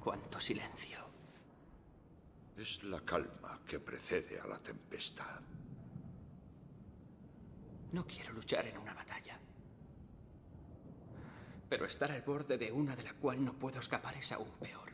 [0.01, 0.99] Cuánto silencio.
[2.57, 5.41] Es la calma que precede a la tempestad.
[7.93, 9.39] No quiero luchar en una batalla.
[11.69, 14.93] Pero estar al borde de una de la cual no puedo escapar es aún peor.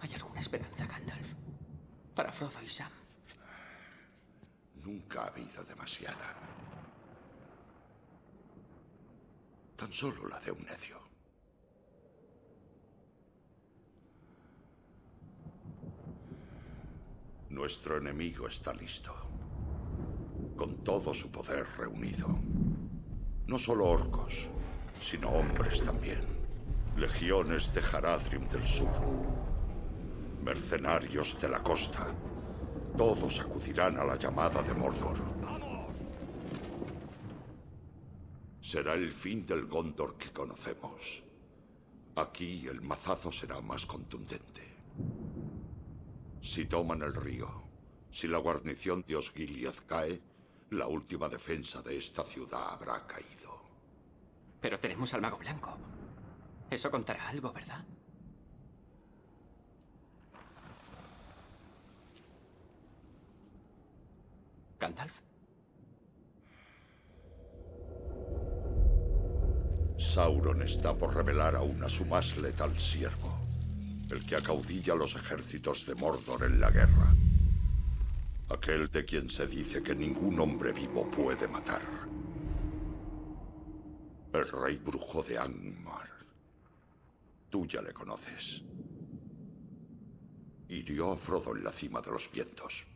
[0.00, 1.34] ¿Hay alguna esperanza, Gandalf?
[2.14, 2.90] Para Frodo y Sam.
[4.82, 6.34] Nunca ha habido demasiada.
[9.76, 11.01] Tan solo la de un necio.
[17.62, 19.14] Nuestro enemigo está listo.
[20.56, 22.26] Con todo su poder reunido.
[23.46, 24.48] No solo orcos,
[25.00, 26.26] sino hombres también.
[26.96, 28.90] Legiones de Haradrim del sur.
[30.42, 32.12] Mercenarios de la costa.
[32.98, 35.18] Todos acudirán a la llamada de Mordor.
[38.60, 41.22] Será el fin del Gondor que conocemos.
[42.16, 44.71] Aquí el mazazo será más contundente.
[46.52, 47.48] Si toman el río,
[48.10, 50.20] si la guarnición de Osgiliath cae,
[50.68, 53.58] la última defensa de esta ciudad habrá caído.
[54.60, 55.78] Pero tenemos al mago blanco.
[56.68, 57.82] Eso contará algo, ¿verdad?
[64.78, 65.20] Gandalf.
[69.96, 73.38] Sauron está por revelar aún a su más letal siervo,
[74.12, 77.14] el que acaudilla los ejércitos de Mordor en la guerra.
[78.50, 81.80] Aquel de quien se dice que ningún hombre vivo puede matar.
[84.34, 86.10] El rey brujo de Angmar.
[87.48, 88.62] Tú ya le conoces.
[90.68, 92.86] Hirió a Frodo en la cima de los vientos.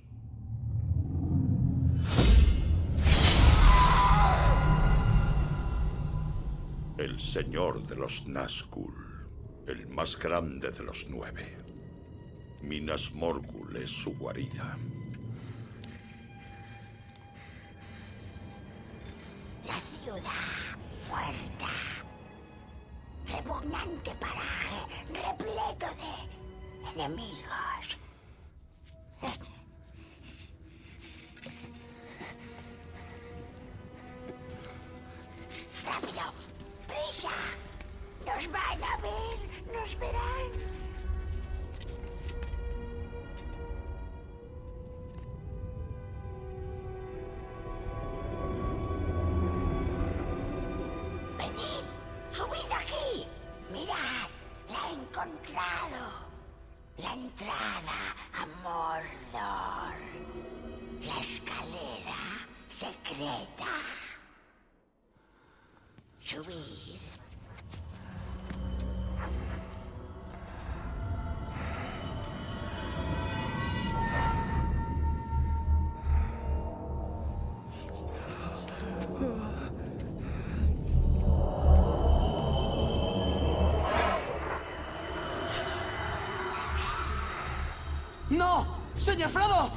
[6.98, 9.15] El señor de los Nazgûl,
[9.66, 11.56] el más grande de los nueve.
[12.62, 14.78] Minas Morgul es su guarida.
[19.66, 20.76] La ciudad
[21.08, 21.72] muerta.
[23.28, 27.98] Repugnante paraje, repleto de enemigos.
[35.84, 36.32] ¡Rápido!
[36.86, 37.30] ¡Prisa!
[38.24, 39.55] ¡Nos van a ver!
[39.76, 40.85] ¡Nos verán!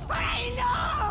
[0.05, 1.08] ¡Por ahí no!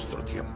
[0.00, 0.49] Nuestro tiempo.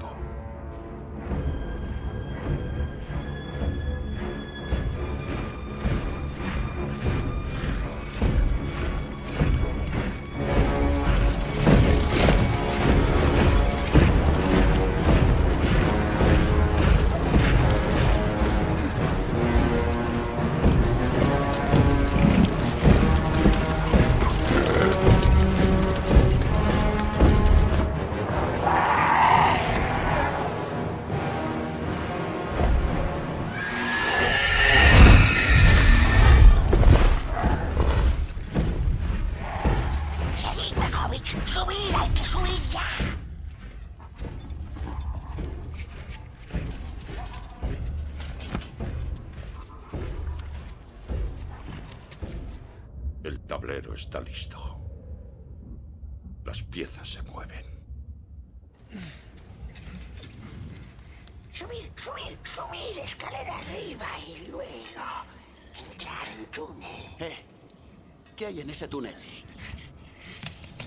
[54.14, 54.80] Está listo.
[56.44, 57.64] Las piezas se mueven.
[61.52, 65.02] Subir, subir, subir, escalera arriba y luego
[65.90, 67.04] entrar en túnel.
[67.18, 67.36] Eh,
[68.36, 69.16] ¿qué hay en ese túnel?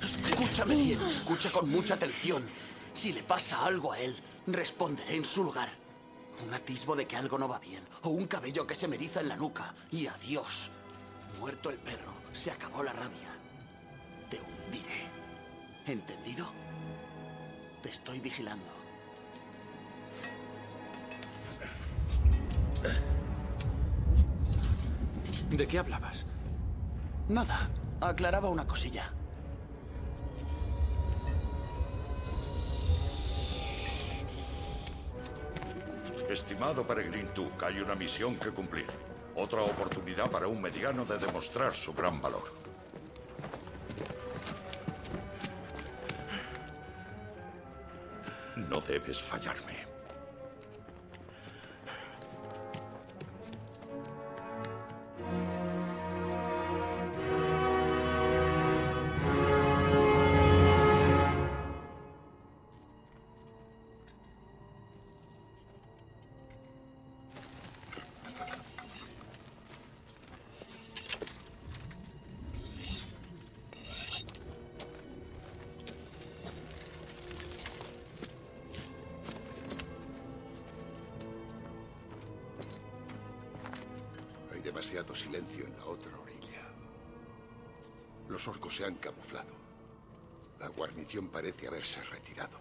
[0.02, 2.48] Escúchame bien, escucha con mucha atención.
[2.94, 4.16] Si le pasa algo a él,
[4.48, 5.70] responderé en su lugar.
[6.46, 9.20] Un atisbo de que algo no va bien, o un cabello que se me eriza
[9.20, 10.72] en la nuca, y adiós.
[11.40, 13.30] Muerto el perro, se acabó la rabia.
[14.30, 15.08] Te hundiré.
[15.88, 16.46] ¿Entendido?
[17.82, 18.66] Te estoy vigilando.
[25.50, 26.26] ¿De qué hablabas?
[27.28, 27.70] Nada,
[28.02, 29.12] aclaraba una cosilla.
[36.30, 37.30] Estimado Peregrin
[37.66, 39.07] hay una misión que cumplir.
[39.40, 42.52] Otra oportunidad para un mediano de demostrar su gran valor.
[48.56, 49.87] No debes fallarme.
[91.26, 92.60] Parece haberse retirado.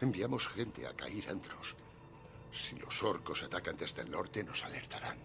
[0.00, 1.76] Enviamos gente a caer Andros.
[2.50, 5.18] Si los orcos atacan desde el norte, nos alertarán.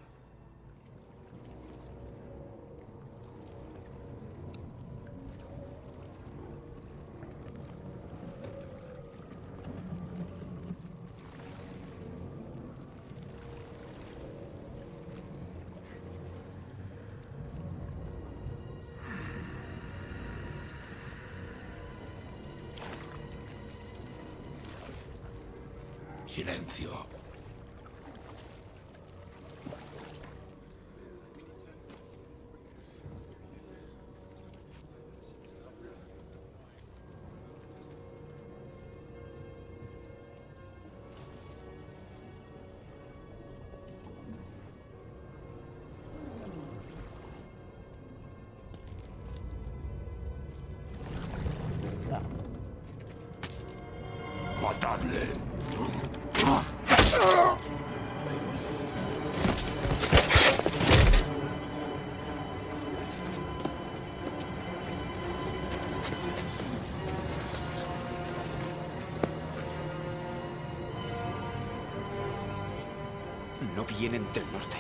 [74.14, 74.78] Vienen del norte.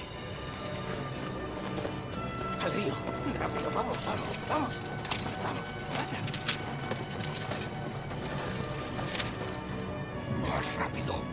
[2.63, 2.93] Al río.
[3.39, 4.75] Rápido, vamos, vamos, vamos.
[5.43, 5.61] Vamos,
[5.95, 6.19] vaya.
[10.49, 11.23] Más rápido.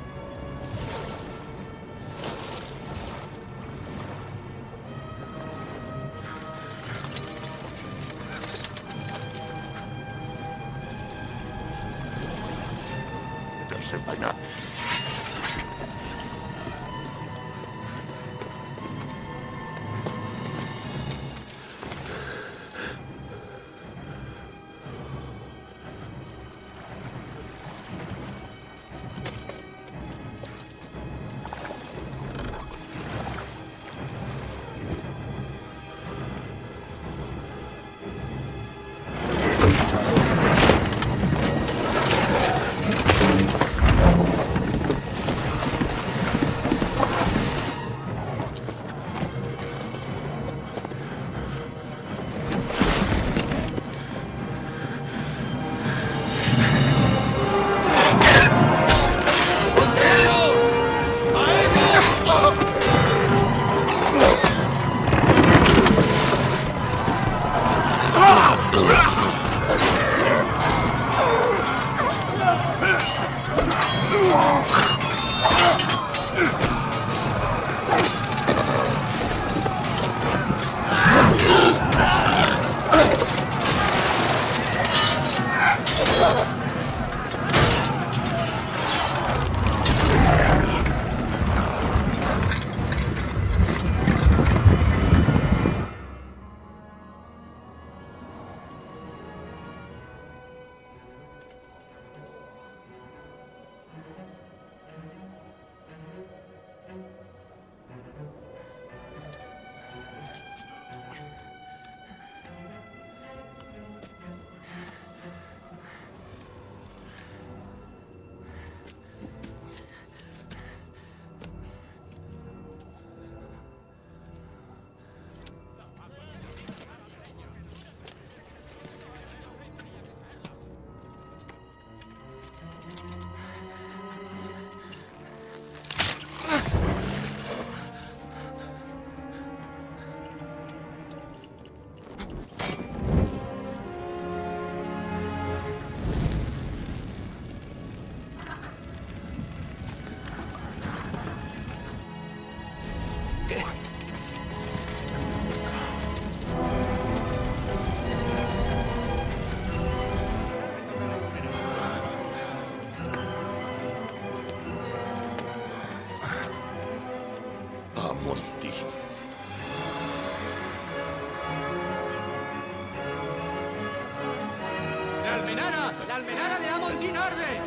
[176.08, 177.60] ¡La almenara de Amondín arde!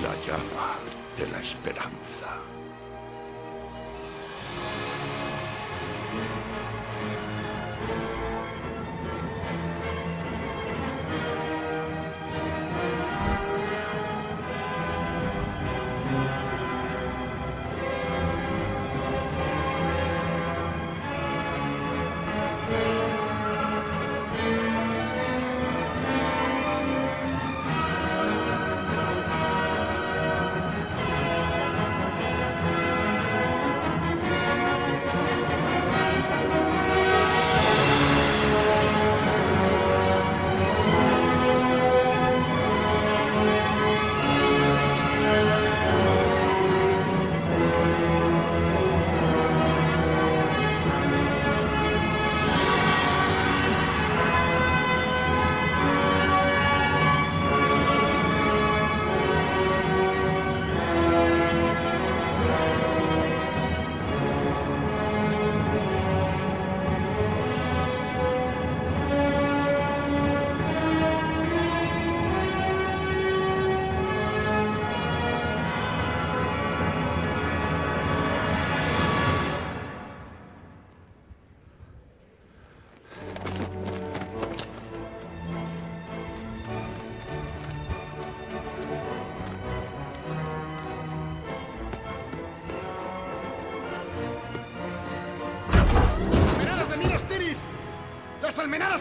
[0.00, 0.76] La llama
[1.18, 2.59] de la esperanza.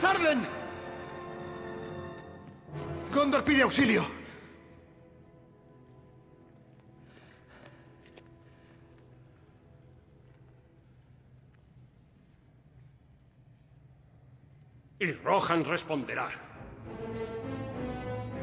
[0.02, 0.48] ¡Las almenaras arden!
[3.14, 4.06] Gondor pide auxilio.
[15.00, 16.30] Y Rohan responderá.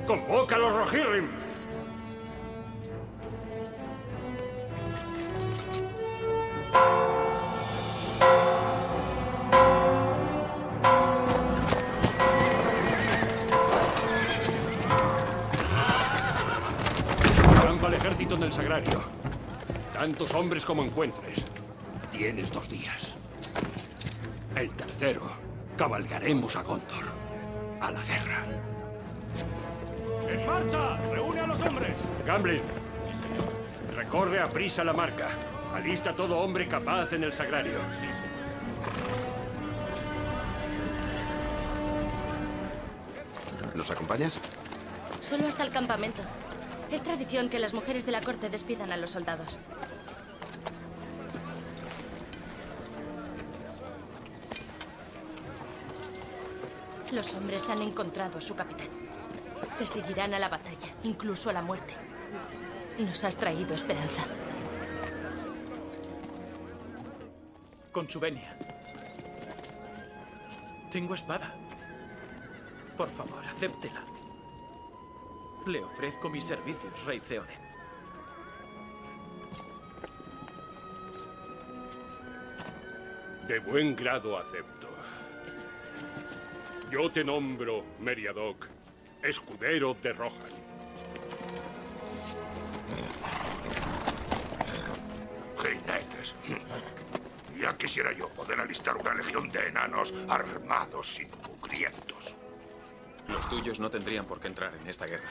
[0.07, 1.36] ¡Convoca a los Rohirrim!
[20.37, 21.39] Hombres como encuentres.
[22.13, 23.15] Tienes dos días.
[24.55, 25.23] El tercero,
[25.77, 27.05] cabalgaremos a Gondor.
[27.81, 28.45] A la guerra.
[30.29, 30.99] ¡En marcha!
[31.13, 31.95] ¡Reúne a los hombres!
[32.27, 32.61] Gamblin.
[33.95, 35.29] Recorre a prisa la marca.
[35.75, 37.79] Alista a todo hombre capaz en el sagrario.
[43.75, 44.39] ¿Nos acompañas?
[45.21, 46.23] Solo hasta el campamento.
[46.91, 49.59] Es tradición que las mujeres de la corte despidan a los soldados.
[57.17, 58.89] Los hombres han encontrado a su capitán.
[59.79, 61.95] Te seguirán a la batalla, incluso a la muerte.
[62.99, 64.23] Nos has traído esperanza.
[67.91, 68.55] Con su venia.
[70.91, 71.55] Tengo espada.
[72.99, 74.05] Por favor, acéptela.
[75.67, 77.61] Le ofrezco mis servicios, Rey Theoden.
[83.49, 84.86] De buen grado acepto.
[86.91, 88.67] Yo te nombro, Meriadoc,
[89.23, 90.33] escudero de Rohan.
[95.59, 96.35] Jinetes.
[97.61, 102.35] Ya quisiera yo poder alistar una legión de enanos armados y mugrientos.
[103.29, 105.31] Los tuyos no tendrían por qué entrar en esta guerra.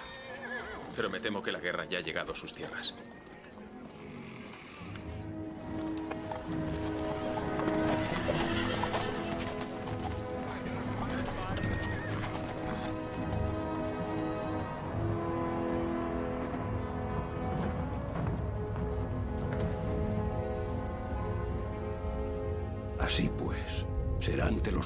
[0.95, 2.93] Pero me temo que la guerra ya ha llegado a sus tierras.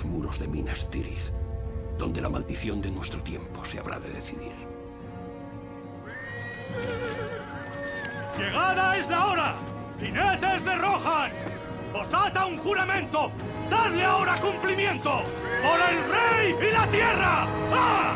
[0.06, 1.32] Muros de Minas Tirith,
[1.98, 4.56] donde la maldición de nuestro tiempo se habrá de decidir.
[8.38, 9.56] ¡Llegada es la hora!
[10.00, 11.32] ¡Jinetes de Rohan!
[11.94, 13.32] ¡Os ata un juramento!
[13.70, 15.24] ¡Dadle ahora cumplimiento!
[15.62, 17.48] ¡Por el rey y la tierra!
[17.74, 18.16] ¡Ah!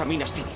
[0.00, 0.55] A Minas Tirith.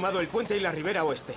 [0.00, 1.34] Tomado el puente y la ribera oeste.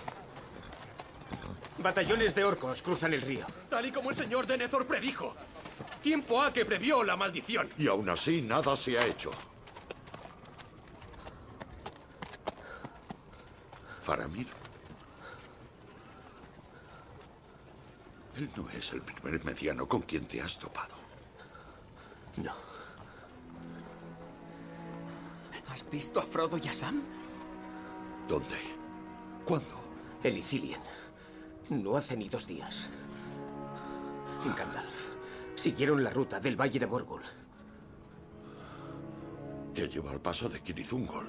[1.80, 3.46] Batallones de orcos cruzan el río.
[3.70, 5.36] Tal y como el señor Denethor predijo.
[6.02, 7.70] Tiempo ha que previó la maldición.
[7.78, 9.32] Y aún así nada se ha hecho.
[14.02, 14.48] Faramir.
[18.38, 20.96] Él no es el primer mediano con quien te has topado.
[22.38, 22.56] No.
[25.68, 27.23] ¿Has visto a Frodo y a Sam?
[28.28, 28.58] ¿Dónde?
[29.46, 29.76] ¿Cuándo?
[30.24, 30.82] En Ithilien.
[31.70, 32.90] No hace ni dos días.
[34.46, 35.10] En Gandalf.
[35.56, 37.22] Siguieron la ruta del Valle de Morgul.
[39.74, 41.28] Que lleva al paso de Kirizungol.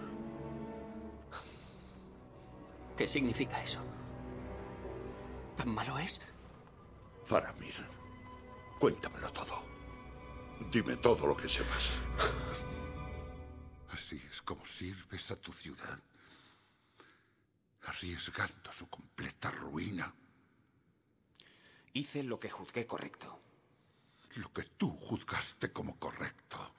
[2.97, 3.81] ¿Qué significa eso?
[5.57, 6.21] ¿Tan malo es?
[7.25, 7.75] Faramir,
[8.79, 9.62] cuéntamelo todo.
[10.71, 11.93] Dime todo lo que sepas.
[13.91, 15.99] Así es como sirves a tu ciudad,
[17.86, 20.12] arriesgando su completa ruina.
[21.93, 23.40] Hice lo que juzgué correcto.
[24.36, 26.74] Lo que tú juzgaste como correcto.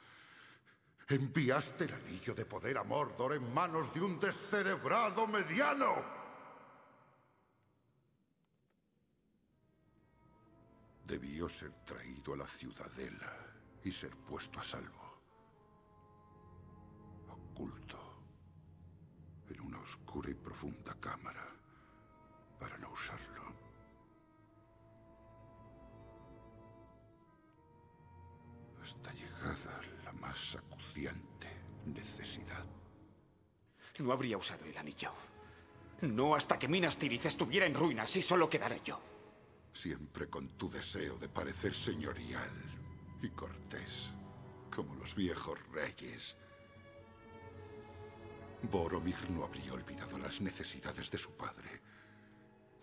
[1.08, 6.04] Enviaste el anillo de poder a Mordor en manos de un descerebrado mediano.
[11.06, 13.32] Debió ser traído a la ciudadela
[13.84, 15.22] y ser puesto a salvo.
[17.30, 18.05] Oculto
[19.86, 21.46] oscura y profunda cámara
[22.60, 23.44] para no usarlo.
[28.82, 31.50] Hasta llegada la más acuciante
[31.86, 32.66] necesidad.
[34.00, 35.12] No habría usado el anillo.
[36.02, 39.00] No hasta que Minas Tirith estuviera en ruinas y solo quedara yo.
[39.72, 42.52] Siempre con tu deseo de parecer señorial
[43.22, 44.10] y cortés,
[44.74, 46.36] como los viejos reyes.
[48.70, 51.82] Boromir no habría olvidado las necesidades de su padre,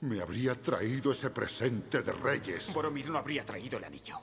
[0.01, 2.73] me habría traído ese presente de reyes.
[2.73, 4.21] Boromir no habría traído el anillo.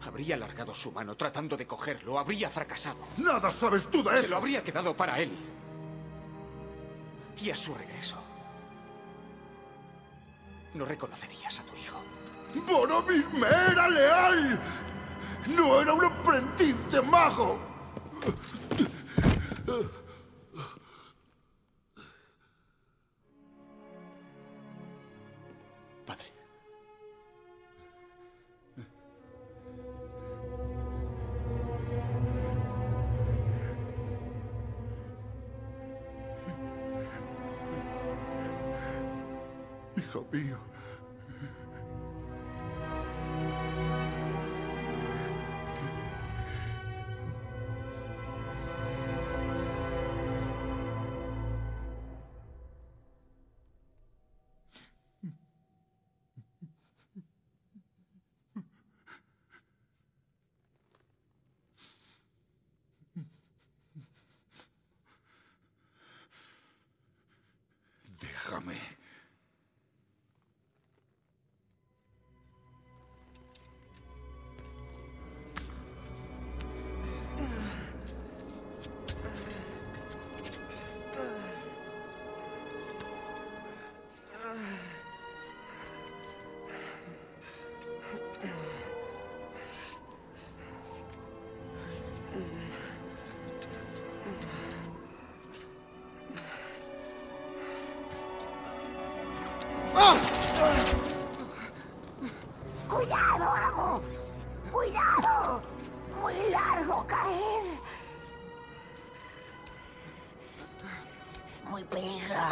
[0.00, 2.18] Habría alargado su mano tratando de cogerlo.
[2.18, 2.98] Habría fracasado.
[3.16, 4.28] Nada sabes tú de Se eso.
[4.30, 5.30] lo habría quedado para él.
[7.42, 8.16] Y a su regreso.
[10.74, 12.00] No reconocerías a tu hijo.
[12.66, 14.60] Boromir me era leal.
[15.48, 17.58] No era un aprendiz de mago.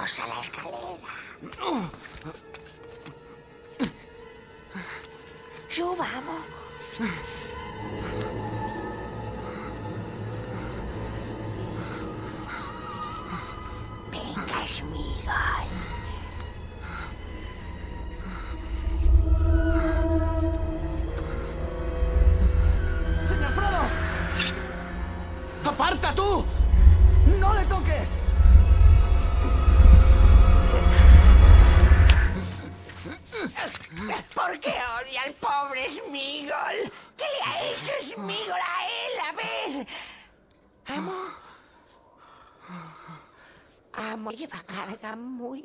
[0.07, 1.91] Peligrosa la escalera.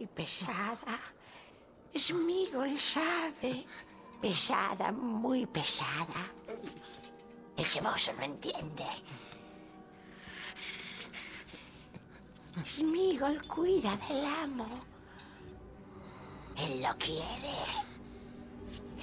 [0.01, 0.97] Muy pesada.
[1.95, 3.65] Smigol sabe.
[4.19, 6.31] Pesada, muy pesada.
[7.55, 8.85] El chimoso no entiende.
[12.65, 14.67] Smigol cuida del amo.
[16.57, 17.57] Él lo quiere.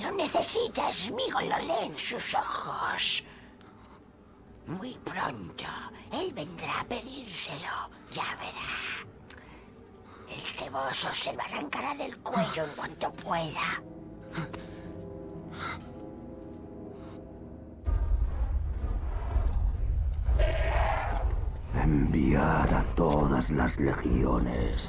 [0.01, 3.23] Lo necesita, Smigol lo lee en sus ojos.
[4.67, 5.65] Muy pronto,
[6.13, 7.91] él vendrá a pedírselo.
[8.13, 9.09] Ya verá.
[10.31, 13.83] El ceboso se lo arrancará del cuello en cuanto pueda.
[21.75, 24.89] Enviad a todas las legiones.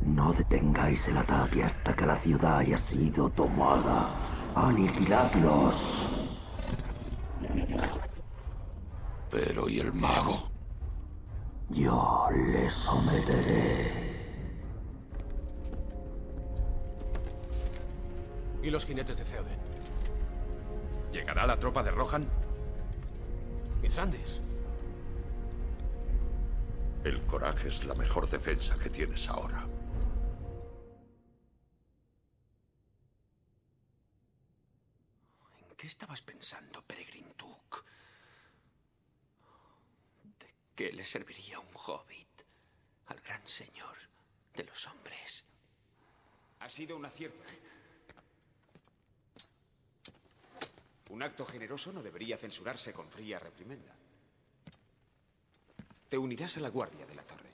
[0.00, 4.14] No detengáis el ataque hasta que la ciudad haya sido tomada.
[4.54, 6.06] Aniquiladlos.
[9.30, 10.55] Pero ¿y el mago?
[11.68, 14.06] Yo le someteré.
[18.62, 19.58] ¿Y los jinetes de Theoden?
[21.12, 22.28] ¿Llegará la tropa de Rohan?
[23.82, 24.26] ¿Y Thrandir?
[27.04, 29.66] El coraje es la mejor defensa que tienes ahora.
[35.58, 37.25] ¿En qué estabas pensando, Peregrin
[40.76, 42.42] ¿De qué le serviría un hobbit
[43.06, 43.96] al gran señor
[44.54, 45.42] de los hombres?
[46.60, 47.42] Ha sido un acierto.
[51.08, 53.96] Un acto generoso no debería censurarse con fría reprimenda.
[56.10, 57.50] Te unirás a la guardia de la torre.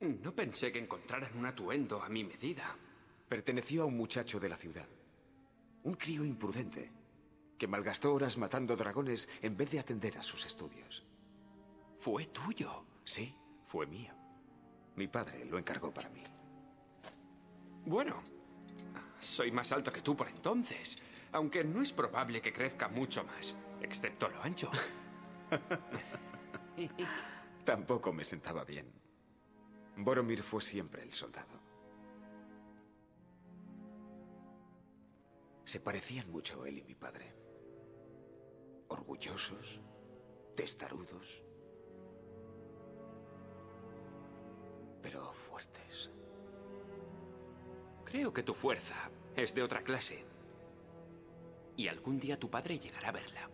[0.00, 2.76] No pensé que encontraran un atuendo a mi medida.
[3.28, 4.88] Perteneció a un muchacho de la ciudad.
[5.84, 6.90] Un crío imprudente
[7.56, 11.04] que malgastó horas matando dragones en vez de atender a sus estudios.
[12.00, 12.86] Fue tuyo.
[13.04, 13.36] Sí,
[13.66, 14.14] fue mío.
[14.96, 16.22] Mi padre lo encargó para mí.
[17.84, 18.22] Bueno,
[19.18, 20.96] soy más alto que tú por entonces,
[21.32, 24.70] aunque no es probable que crezca mucho más, excepto lo ancho.
[27.64, 28.90] Tampoco me sentaba bien.
[29.98, 31.60] Boromir fue siempre el soldado.
[35.64, 37.34] Se parecían mucho él y mi padre.
[38.88, 39.80] Orgullosos,
[40.56, 41.44] testarudos,
[45.02, 46.10] pero fuertes.
[48.04, 50.24] Creo que tu fuerza es de otra clase.
[51.76, 53.50] Y algún día tu padre llegará a verla.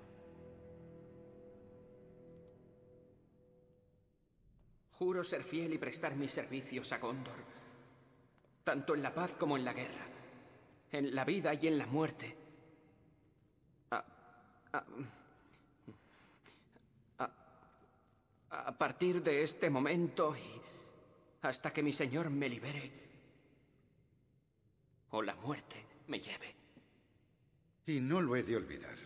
[4.98, 7.36] Juro ser fiel y prestar mis servicios a Gondor,
[8.64, 10.06] tanto en la paz como en la guerra,
[10.90, 12.34] en la vida y en la muerte.
[18.48, 20.65] A, partir de este momento y
[21.48, 22.92] hasta que mi señor me libere
[25.10, 26.54] o la muerte me lleve.
[27.86, 28.96] Y no lo he de olvidar.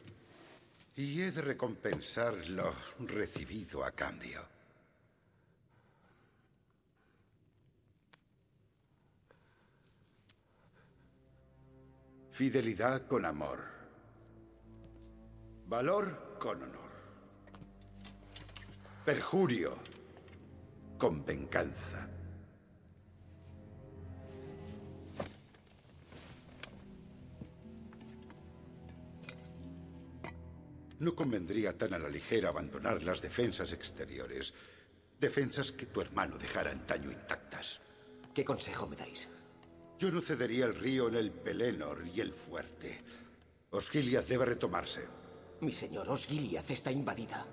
[0.96, 4.42] Y he de recompensar lo recibido a cambio.
[12.32, 13.64] Fidelidad con amor.
[15.66, 16.90] Valor con honor.
[19.04, 19.76] Perjurio
[20.98, 22.08] con venganza.
[31.01, 34.52] No convendría tan a la ligera abandonar las defensas exteriores.
[35.18, 37.81] Defensas que tu hermano dejara antaño intactas.
[38.35, 39.27] ¿Qué consejo me dais?
[39.98, 42.98] Yo no cedería el río en el Pelenor y el fuerte.
[43.70, 45.06] Osgiliath debe retomarse.
[45.62, 47.47] Mi señor, Osgiliath está invadida.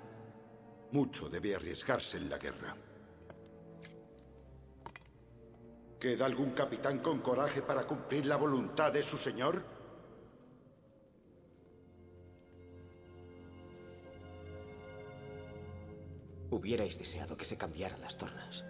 [0.91, 2.76] Mucho debe arriesgarse en la guerra.
[5.98, 9.77] ¿Queda algún capitán con coraje para cumplir la voluntad de su señor?
[16.57, 18.65] Hubierais deseado que se cambiaran las tornas.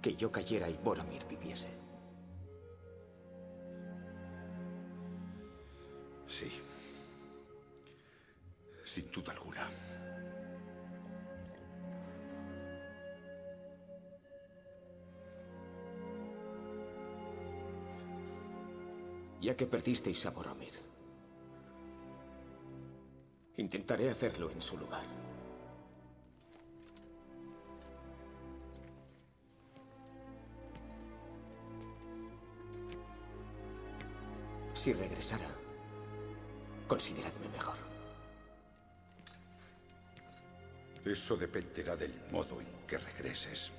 [0.00, 1.68] Que yo cayera y Boromir viviese.
[6.26, 6.50] Sí.
[8.82, 9.68] Sin duda alguna.
[19.42, 20.72] Ya que perdisteis a Boromir,
[23.58, 25.33] intentaré hacerlo en su lugar.
[34.84, 35.48] Si regresara,
[36.86, 37.78] consideradme mejor.
[41.06, 43.72] Eso dependerá del modo en que regreses.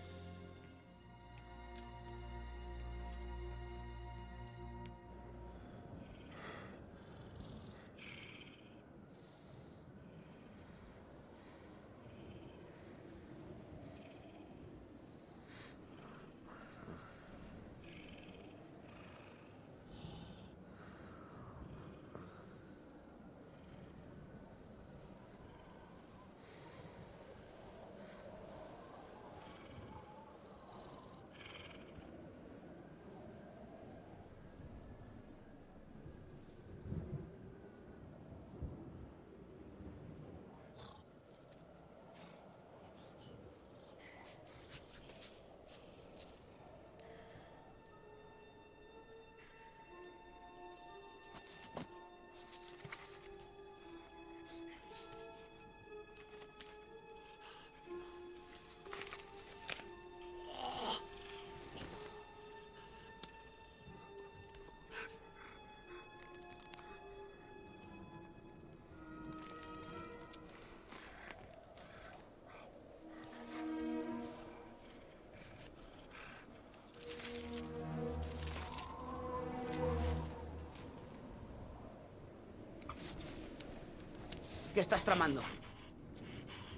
[84.73, 85.41] ¿Qué estás tramando?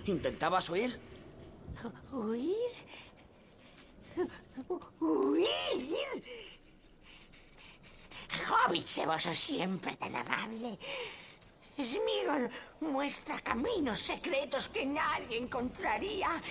[0.06, 1.00] ¿Intentabas huir?
[2.12, 2.56] ¿Huir?
[5.00, 5.48] ¿Huir?
[8.48, 10.78] Hobbit ceboso siempre tan amable.
[11.82, 12.50] Smigol
[12.82, 16.42] muestra caminos secretos que nadie encontraría.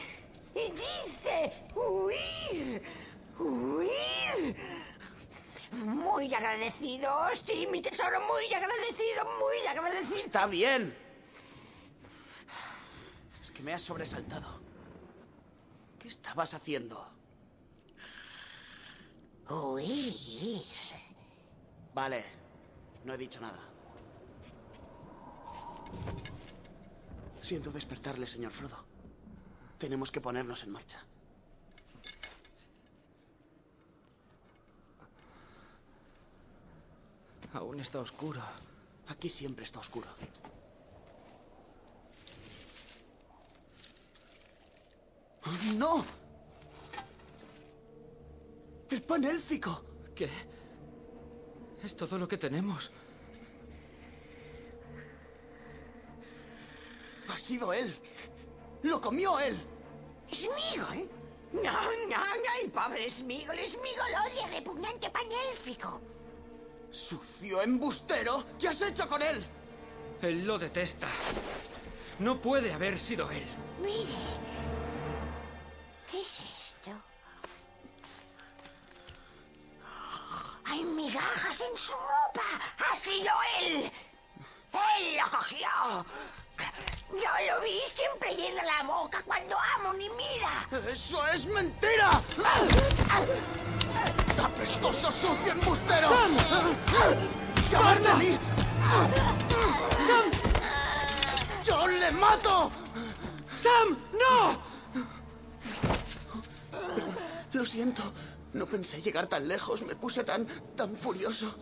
[0.53, 2.83] Y dice, huir,
[3.39, 4.57] huir.
[5.73, 7.11] Muy agradecido,
[7.45, 10.17] sí, mi tesoro, muy agradecido, muy agradecido.
[10.17, 10.97] Está bien.
[13.43, 14.61] Es que me has sobresaltado.
[15.99, 17.11] ¿Qué estabas haciendo?
[19.49, 20.63] Huir.
[21.93, 22.25] Vale,
[23.05, 23.61] no he dicho nada.
[27.41, 28.85] Siento despertarle, señor Frodo.
[29.79, 31.05] Tenemos que ponernos en marcha.
[37.57, 38.43] Aún está oscuro.
[39.09, 40.09] Aquí siempre está oscuro.
[45.47, 46.05] ¡Oh, ¡No!
[48.91, 49.83] ¡El pan élfico!
[50.15, 50.29] ¿Qué?
[51.83, 52.91] Es todo lo que tenemos.
[57.29, 57.97] Ha sido él.
[58.83, 59.59] Lo comió él.
[60.31, 61.09] ¿Smigol?
[61.53, 63.57] No, no, no, el pobre Smigol.
[63.67, 66.16] Smigol odia el repugnante pan élfico.
[66.97, 68.43] Sucio embustero.
[68.59, 69.45] ¿Qué has hecho con él?
[70.23, 71.07] Él lo detesta.
[72.21, 73.47] No puede haber sido él.
[73.83, 74.17] Mire.
[76.11, 76.91] ¿Qué es esto?
[80.65, 82.43] Hay migajas en su ropa.
[82.79, 83.93] ¡Ha sido él!
[84.73, 85.69] ¡Él lo cogió!
[87.11, 90.91] Yo lo vi, siempre llena la boca cuando amo ni mira.
[90.91, 92.23] ¡Eso es mentira!
[94.43, 96.09] ¡Apestoso sucio embustero!
[97.71, 98.39] ¡Llamadme a mí!
[100.07, 100.31] ¡Sam!
[101.65, 102.71] ¡Yo le mato!
[103.59, 103.97] ¡Sam!
[104.13, 104.59] ¡No!
[107.53, 108.03] Lo siento.
[108.53, 109.83] No pensé llegar tan lejos.
[109.83, 111.55] Me puse tan, tan furioso.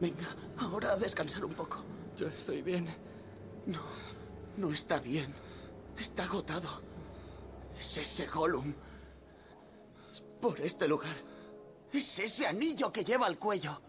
[0.00, 0.28] Venga,
[0.58, 1.84] ahora a descansar un poco.
[2.16, 2.88] Yo estoy bien.
[3.66, 3.80] No,
[4.56, 5.34] no está bien.
[5.96, 6.82] Está agotado.
[7.78, 8.74] Es ese Gollum.
[10.12, 11.27] Es por este lugar.
[11.92, 13.80] Es ese anillo que lleva al cuello.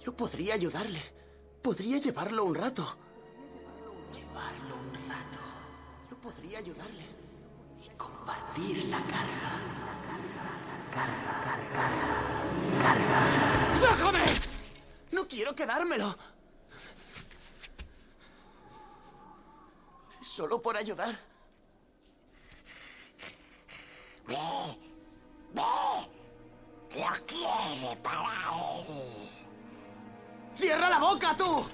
[0.00, 1.00] Yo podría ayudarle.
[1.62, 2.84] Podría llevarlo un rato.
[4.12, 5.38] Llevarlo un rato.
[6.10, 7.04] Yo podría ayudarle.
[7.80, 9.52] Y compartir la carga.
[10.92, 12.22] Carga, carga, carga.
[12.82, 13.80] Carga.
[13.80, 14.24] ¡Déjame!
[15.12, 16.16] No quiero quedármelo.
[20.20, 21.31] Solo por ayudar.
[24.26, 24.36] Ve,
[25.54, 25.62] ve.
[26.94, 29.28] Lo quiere para él.
[30.54, 31.64] ¡Cierra la boca, tú!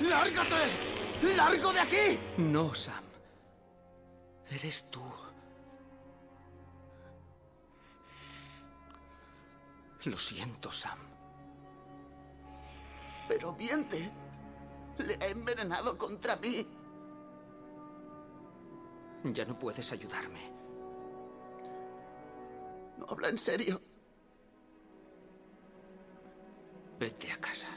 [0.00, 1.34] ¡Lárgate!
[1.36, 2.18] ¡Largo de aquí!
[2.38, 3.02] No, Sam.
[4.50, 5.02] Eres tú.
[10.04, 10.98] Lo siento, Sam.
[13.26, 14.12] Pero miente.
[14.98, 16.66] Le ha envenenado contra mí.
[19.24, 20.53] Ya no puedes ayudarme.
[22.98, 23.80] No habla en serio.
[26.98, 27.68] Vete a casa.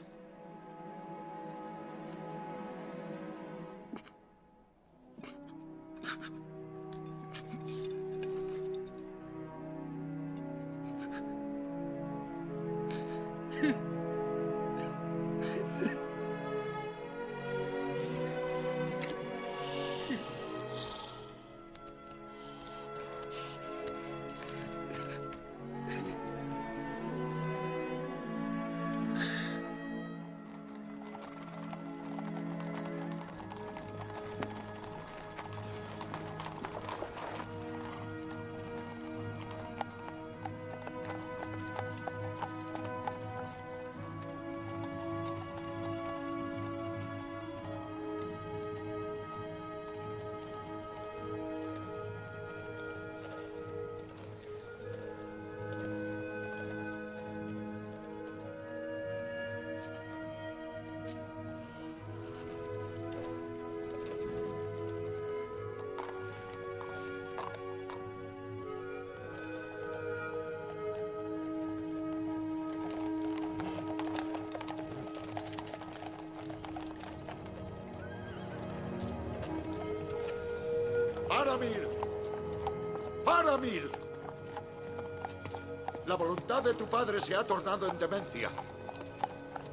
[86.63, 88.49] De tu padre se ha tornado en demencia.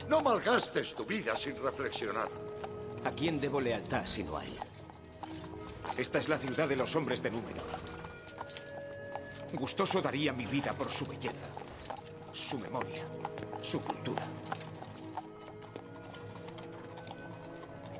[0.06, 2.28] No malgastes tu vida sin reflexionar.
[3.05, 4.56] ¿A quién debo lealtad sino a él?
[5.97, 7.62] Esta es la ciudad de los hombres de número.
[9.55, 11.47] Gustoso daría mi vida por su belleza,
[12.32, 13.05] su memoria,
[13.62, 14.23] su cultura.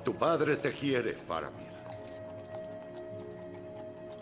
[0.05, 1.73] Tu padre te quiere, Faramir.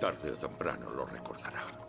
[0.01, 1.82] Tarde o temprano lo recordará.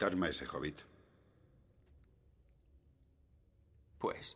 [0.00, 0.80] ¿Sabes cantar, ese hobbit?
[3.98, 4.34] Pues...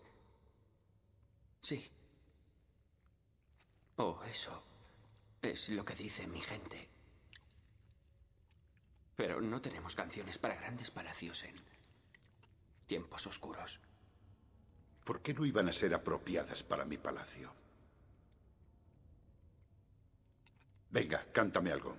[1.63, 1.91] Sí.
[3.97, 4.63] Oh, eso
[5.41, 6.87] es lo que dice mi gente.
[9.17, 11.55] Pero no tenemos canciones para grandes palacios en
[12.87, 13.81] tiempos oscuros.
[15.03, 17.51] ¿Por qué no iban a ser apropiadas para mi palacio?
[20.91, 21.97] Venga, cántame algo.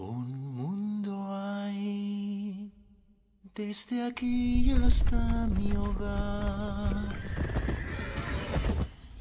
[0.00, 2.72] Un mundo hay
[3.70, 7.14] desde aquí hasta mi hogar.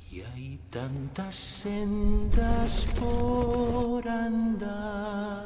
[0.10, 5.46] Y hay tantas sendas por andar.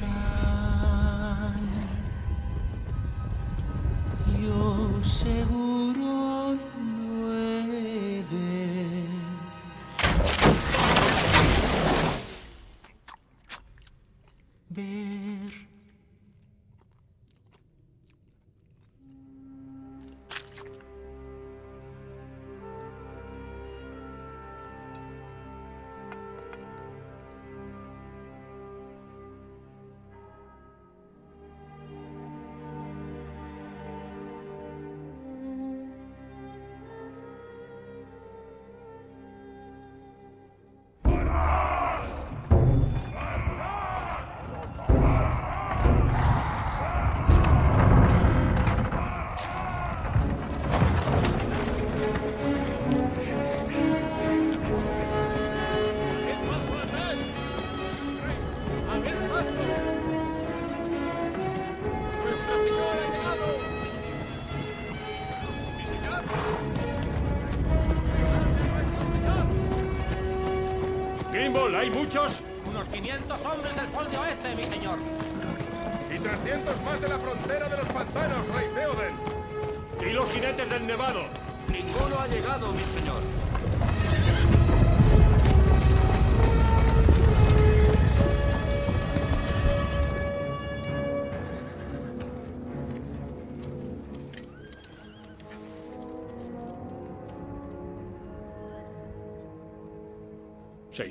[4.39, 5.76] Yo seguro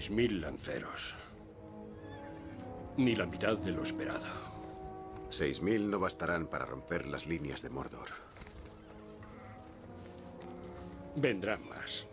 [0.06, 1.16] 6.000 lanceros.
[2.96, 4.26] Ni la mitad de lo esperado.
[5.30, 8.08] 6.000 no bastarán para romper las líneas de Mordor.
[11.16, 12.06] Vendrán más.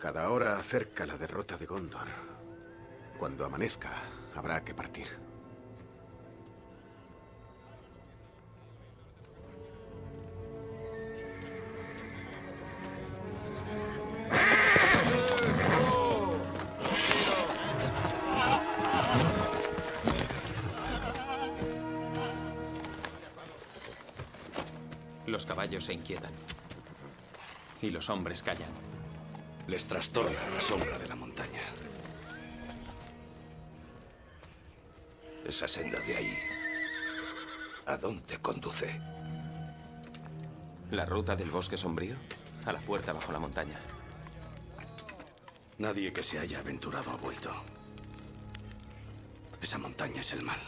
[0.00, 2.06] Cada hora acerca la derrota de Gondor.
[3.18, 3.90] Cuando amanezca,
[4.36, 5.21] habrá que partir.
[25.32, 26.30] Los caballos se inquietan.
[27.80, 28.68] Y los hombres callan.
[29.66, 31.62] Les trastorna la sombra de la montaña.
[35.46, 36.38] Esa senda de ahí.
[37.86, 39.00] ¿A dónde conduce?
[40.90, 42.16] ¿La ruta del bosque sombrío?
[42.66, 43.78] A la puerta bajo la montaña.
[45.78, 47.50] Nadie que se haya aventurado ha vuelto.
[49.62, 50.60] Esa montaña es el mal.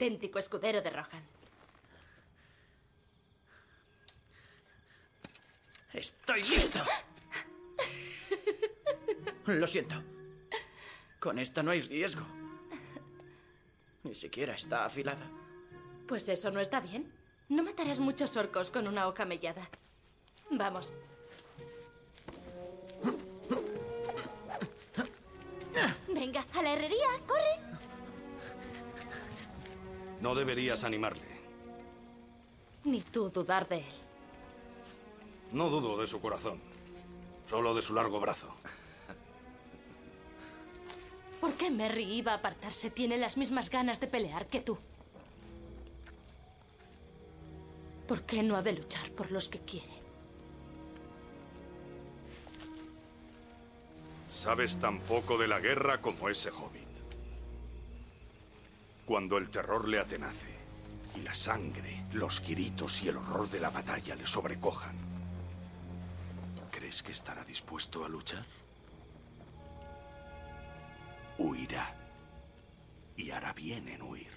[0.00, 1.22] auténtico escudero de Rohan.
[5.92, 6.78] Estoy listo.
[9.46, 10.02] Lo siento.
[11.18, 12.24] Con esta no hay riesgo.
[14.04, 15.26] Ni siquiera está afilada.
[16.08, 17.12] Pues eso no está bien.
[17.50, 19.68] No matarás muchos orcos con una hoja mellada.
[20.50, 20.90] Vamos.
[26.08, 27.69] Venga, a la herrería, corre.
[30.20, 31.40] No deberías animarle.
[32.84, 33.94] Ni tú dudar de él.
[35.52, 36.60] No dudo de su corazón,
[37.48, 38.54] solo de su largo brazo.
[41.40, 42.90] ¿Por qué Merry iba a apartarse?
[42.90, 44.78] Tiene las mismas ganas de pelear que tú.
[48.06, 50.00] ¿Por qué no ha de luchar por los que quiere?
[54.30, 56.89] Sabes tan poco de la guerra como ese hobbit.
[59.10, 60.54] Cuando el terror le atenace
[61.16, 64.94] y la sangre, los gritos y el horror de la batalla le sobrecojan,
[66.70, 68.46] ¿crees que estará dispuesto a luchar?
[71.38, 71.92] Huirá.
[73.16, 74.30] Y hará bien en huir.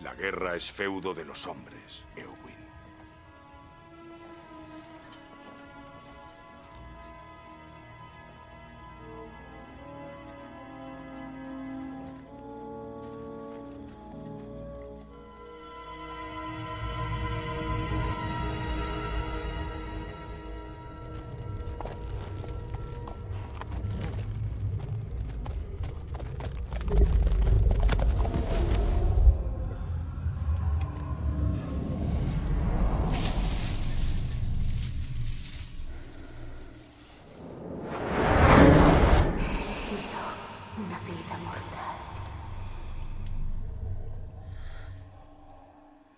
[0.00, 2.61] La guerra es feudo de los hombres, Eowyn.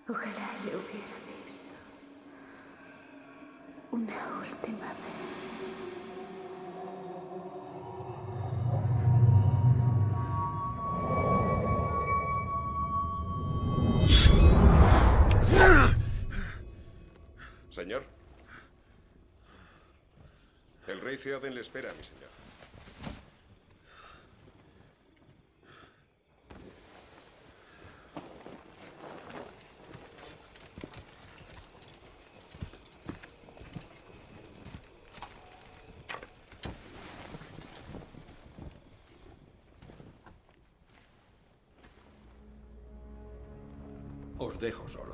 [0.06, 1.64] Ojalá le hubiera visto.
[3.90, 5.24] Una última vez.
[17.70, 18.05] Señor.
[20.86, 22.44] El rey Theoden le espera, mi señor.
[44.60, 45.14] Dejo solos.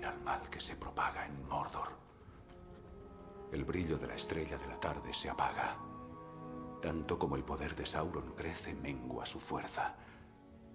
[0.00, 1.90] Al mal que se propaga en Mordor.
[3.52, 5.76] El brillo de la estrella de la tarde se apaga.
[6.80, 9.94] Tanto como el poder de Sauron crece, mengua su fuerza.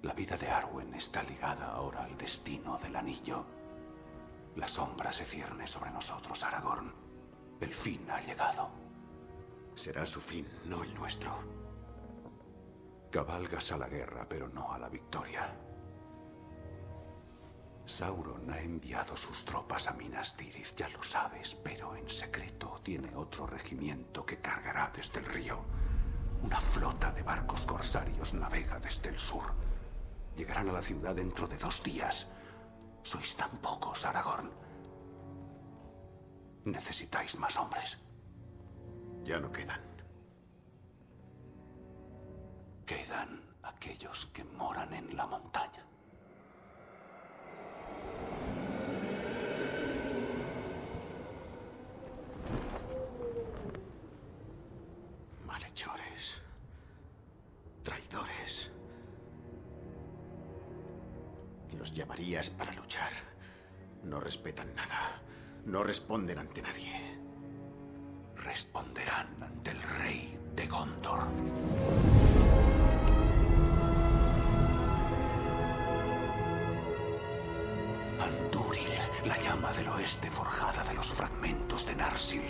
[0.03, 3.45] La vida de Arwen está ligada ahora al destino del anillo.
[4.55, 6.93] La sombra se cierne sobre nosotros, Aragorn.
[7.59, 8.69] El fin ha llegado.
[9.73, 11.31] Será su fin, no el nuestro.
[13.11, 15.66] Cabalgas a la guerra, pero no a la victoria.
[17.87, 23.15] Sauron ha enviado sus tropas a Minas Tirith, ya lo sabes, pero en secreto tiene
[23.15, 25.61] otro regimiento que cargará desde el río.
[26.43, 29.53] Una flota de barcos corsarios navega desde el sur.
[30.35, 32.27] Llegarán a la ciudad dentro de dos días.
[33.03, 34.51] Sois tan pocos, Aragorn.
[36.65, 37.97] Necesitáis más hombres.
[39.23, 39.81] Ya no quedan.
[42.85, 45.87] Quedan aquellos que moran en la montaña.
[62.27, 63.13] Para luchar.
[64.03, 65.21] No respetan nada.
[65.65, 66.91] No responden ante nadie.
[68.35, 71.21] Responderán ante el rey de Gondor.
[78.19, 78.89] Andúril,
[79.25, 82.43] la llama del oeste forjada de los fragmentos de Narsil.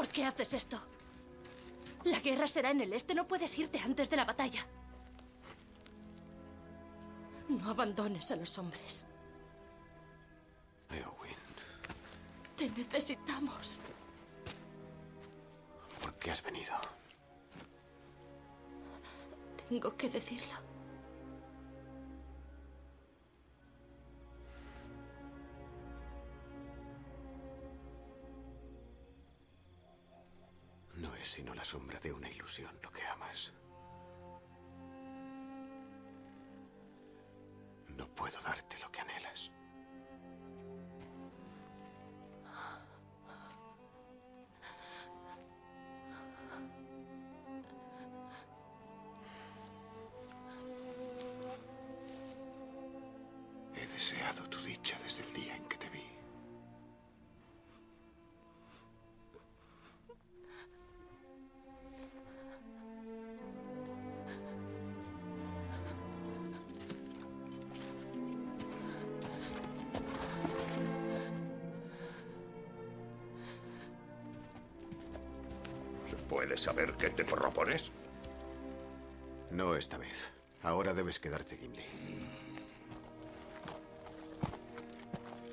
[0.00, 0.80] ¿Por qué haces esto?
[2.04, 3.14] La guerra será en el este.
[3.14, 4.66] No puedes irte antes de la batalla.
[7.50, 9.04] No abandones a los hombres.
[10.88, 11.36] Eowyn,
[12.56, 13.78] Te necesitamos.
[16.00, 16.72] ¿por qué has venido?
[19.68, 20.69] Tengo que decirlo.
[31.40, 33.50] Sino la sombra de una ilusión lo que amas.
[37.96, 39.50] No puedo darte lo que anhelas.
[53.74, 56.09] He deseado tu dicha desde el día en que te vi.
[76.60, 77.90] ¿Se puede saber qué te propones?
[79.50, 80.30] No esta vez.
[80.62, 81.82] Ahora debes quedarte, Gimli.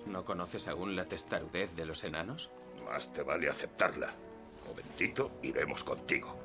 [0.05, 2.49] ¿No conoces aún la testarudez de los enanos?
[2.83, 4.13] Más te vale aceptarla.
[4.65, 6.36] Jovencito, iremos contigo.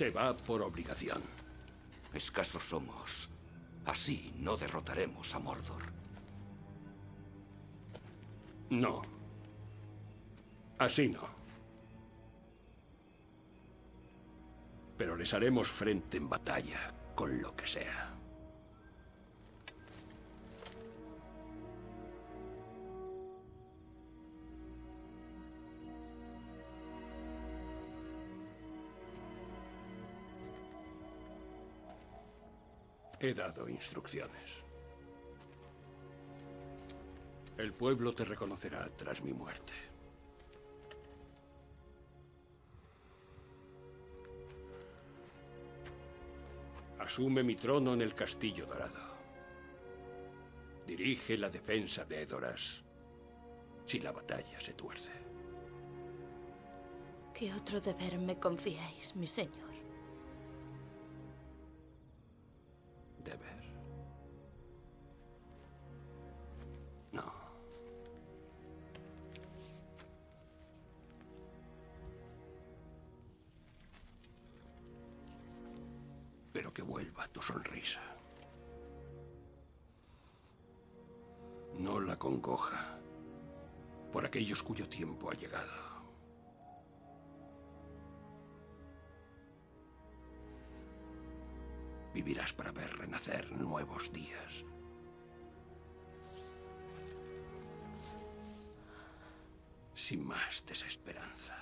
[0.00, 1.20] Se va por obligación.
[2.14, 3.28] Escasos somos.
[3.84, 5.82] Así no derrotaremos a Mordor.
[8.70, 9.02] No.
[10.78, 11.28] Así no.
[14.96, 18.09] Pero les haremos frente en batalla, con lo que sea.
[33.22, 34.50] He dado instrucciones.
[37.58, 39.74] El pueblo te reconocerá tras mi muerte.
[46.98, 49.10] Asume mi trono en el Castillo Dorado.
[50.86, 52.82] Dirige la defensa de Edoras
[53.84, 55.10] si la batalla se tuerce.
[57.34, 59.69] ¿Qué otro deber me confiáis, mi señor?
[85.20, 85.70] Tiempo ha llegado.
[92.14, 94.64] Vivirás para ver renacer nuevos días.
[100.12, 101.56] y más desesperanza.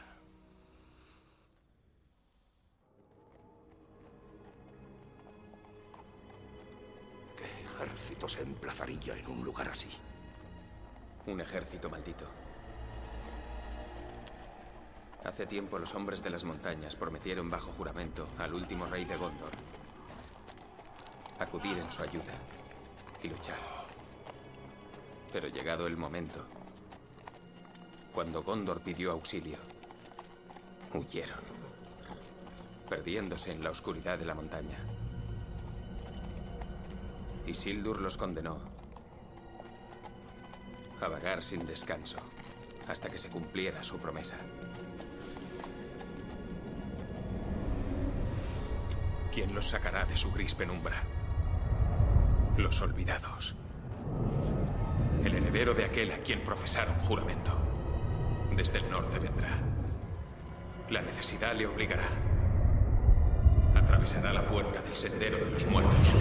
[7.36, 9.90] ¿Qué ejército se emplazaría en un lugar así?
[11.26, 12.47] Un ejército maldito.
[15.28, 19.50] Hace tiempo los hombres de las montañas prometieron bajo juramento al último rey de Gondor
[21.38, 22.32] acudir en su ayuda
[23.22, 23.58] y luchar.
[25.30, 26.46] Pero llegado el momento,
[28.14, 29.58] cuando Gondor pidió auxilio,
[30.94, 31.44] huyeron,
[32.88, 34.78] perdiéndose en la oscuridad de la montaña.
[37.46, 38.56] Y Sildur los condenó
[41.02, 42.16] a vagar sin descanso
[42.88, 44.38] hasta que se cumpliera su promesa.
[49.38, 50.96] ¿Quién los sacará de su gris penumbra?
[52.56, 53.54] Los olvidados.
[55.24, 57.56] El heredero de aquel a quien profesaron juramento.
[58.56, 59.56] Desde el norte vendrá.
[60.90, 62.08] La necesidad le obligará.
[63.76, 66.12] Atravesará la puerta del sendero de los muertos.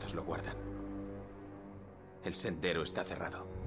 [0.00, 0.56] Muertos lo guardan.
[2.24, 3.59] El sendero está cerrado.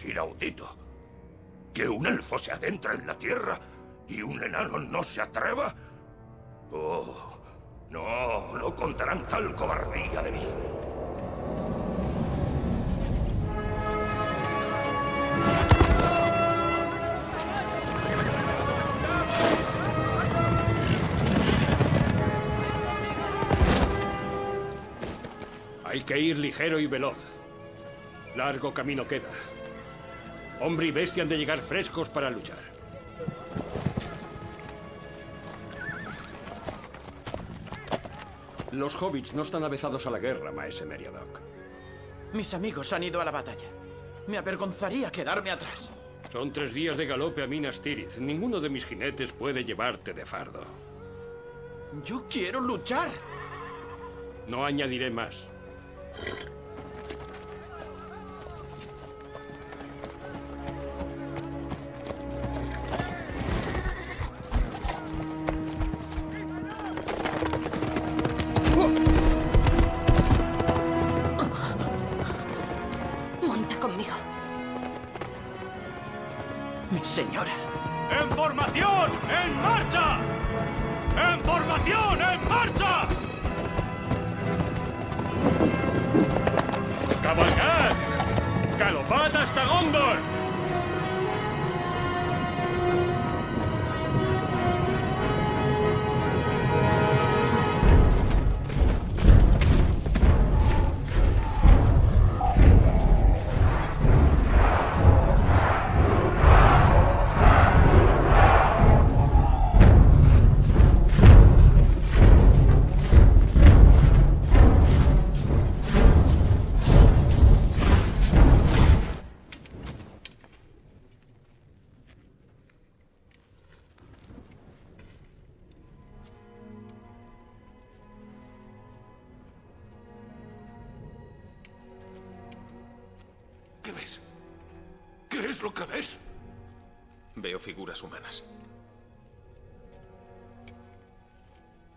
[0.00, 0.54] Es.
[1.74, 3.58] Que un elfo se adentra en la tierra
[4.08, 5.74] y un enano no se atreva.
[6.70, 7.38] Oh,
[7.90, 10.46] no, no contarán tal cobardía de mí.
[25.84, 27.26] Hay que ir ligero y veloz.
[28.34, 29.28] Largo camino queda.
[30.62, 32.58] Hombre y bestia han de llegar frescos para luchar.
[38.70, 41.40] Los hobbits no están avezados a la guerra, maese Meriadoc.
[42.32, 43.66] Mis amigos han ido a la batalla.
[44.28, 45.90] Me avergonzaría quedarme atrás.
[46.30, 48.18] Son tres días de galope a Minas Tirith.
[48.18, 50.62] Ninguno de mis jinetes puede llevarte de fardo.
[52.04, 53.10] Yo quiero luchar.
[54.46, 55.48] No añadiré más.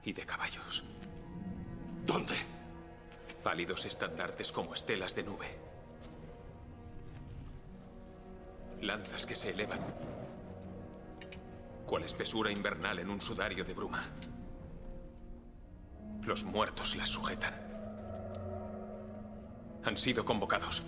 [0.06, 0.84] Y de caballos.
[2.06, 2.36] ¿Dónde?
[3.44, 5.48] Pálidos estandartes como estelas de nube.
[8.82, 9.80] Lanzas que se elevan.
[11.88, 14.04] Cual espesura invernal en un sudario de bruma.
[16.22, 17.54] Los muertos las sujetan.
[19.84, 20.84] Han sido convocados.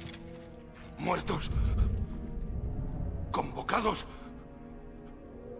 [1.00, 1.52] ¿Muertos?
[3.32, 4.06] ¿Convocados?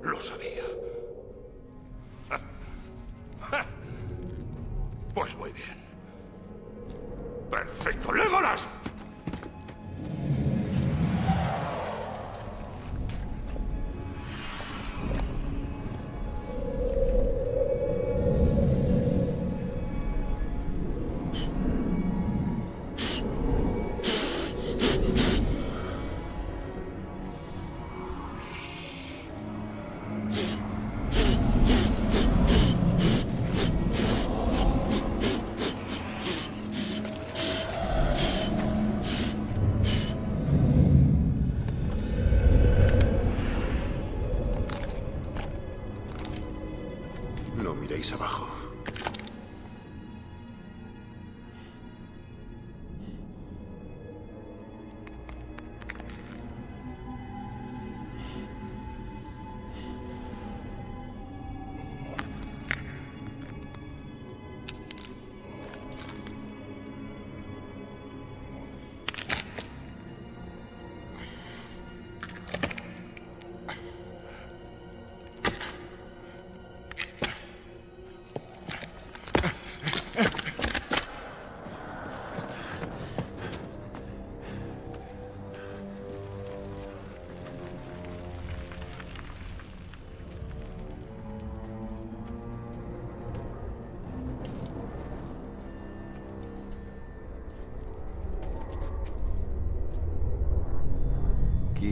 [0.02, 0.64] Lo sabía.
[5.18, 5.76] Pues muy bien.
[7.50, 8.14] Perfecto.
[8.14, 8.68] ¡Legolas!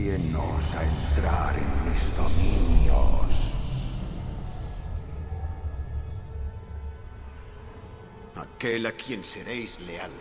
[0.06, 3.54] ¿Quién osa entrar en mis dominios?
[8.36, 10.12] Aquel a quien seréis leal.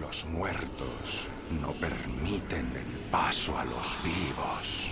[0.00, 1.28] Los muertos
[1.62, 4.90] no permiten el paso a los vivos.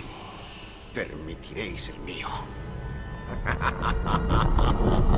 [0.93, 2.29] Permitiréis el mío.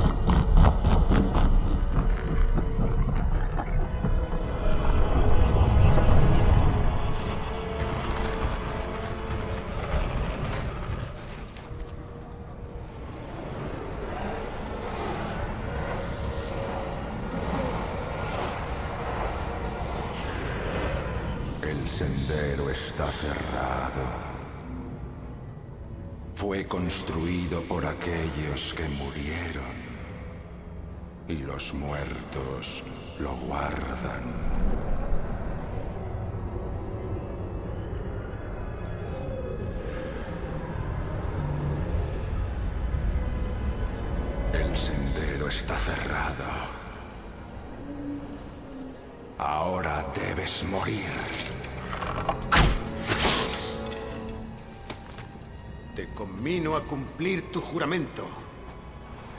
[22.92, 24.04] está cerrado.
[26.34, 29.74] Fue construido por aquellos que murieron.
[31.26, 32.84] Y los muertos
[33.18, 34.61] lo guardan.
[57.22, 58.26] Cumplir tu juramento.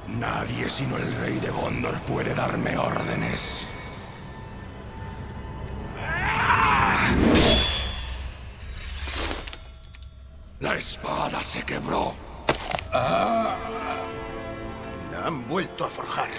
[0.08, 3.68] Nadie sino el rey de Gondor puede darme órdenes.
[10.62, 12.14] La espada se quebró.
[12.94, 13.58] La
[15.26, 16.30] han vuelto a forjar.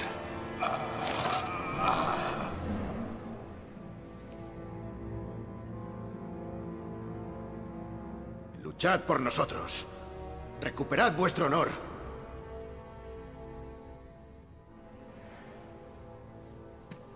[8.62, 9.86] Luchad por nosotros.
[10.60, 11.68] Recuperad vuestro honor.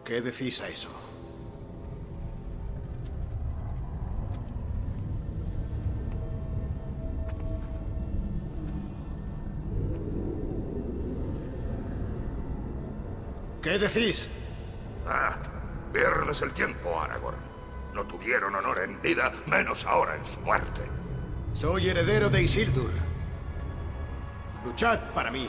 [0.05, 0.89] ¿Qué decís a eso?
[13.63, 14.29] ¿Qué decís?
[15.07, 15.37] Ah,
[15.93, 17.37] pierdes el tiempo, Aragorn.
[17.93, 20.83] No tuvieron honor en vida, menos ahora en su muerte.
[21.53, 22.91] Soy heredero de Isildur.
[24.65, 25.49] Luchad para mí.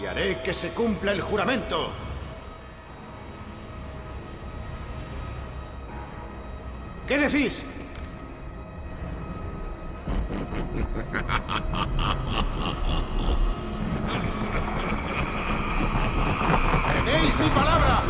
[0.00, 1.92] Y haré que se cumpla el juramento.
[7.06, 7.64] ¿Qué decís?
[16.92, 18.02] ¡Tenéis mi palabra!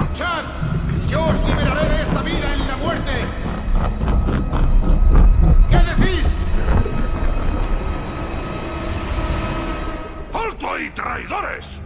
[0.00, 0.42] ¡Luchad!
[1.08, 2.53] Yo os liberaré de esta vida
[11.14, 11.83] traidores!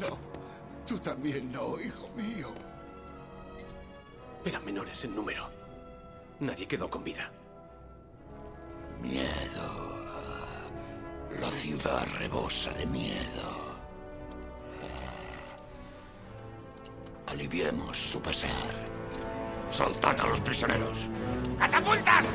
[0.00, 0.16] No,
[0.86, 2.48] tú también no, hijo mío.
[4.44, 5.48] Eran menores en número.
[6.40, 7.30] Nadie quedó con vida.
[9.00, 9.92] Miedo.
[11.40, 13.72] La ciudad rebosa de miedo.
[17.26, 18.50] Aliviemos su pesar.
[19.70, 21.08] Soltad a los prisioneros.
[21.58, 22.30] ¡Catapultas!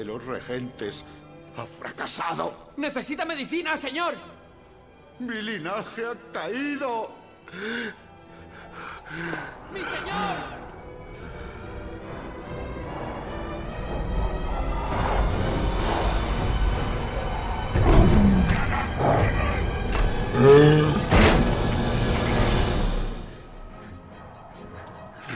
[0.00, 1.04] De los regentes
[1.58, 2.72] ha fracasado.
[2.78, 4.14] Necesita medicina, señor.
[5.18, 7.10] Mi linaje ha caído.
[9.74, 10.60] ¡Mi señor!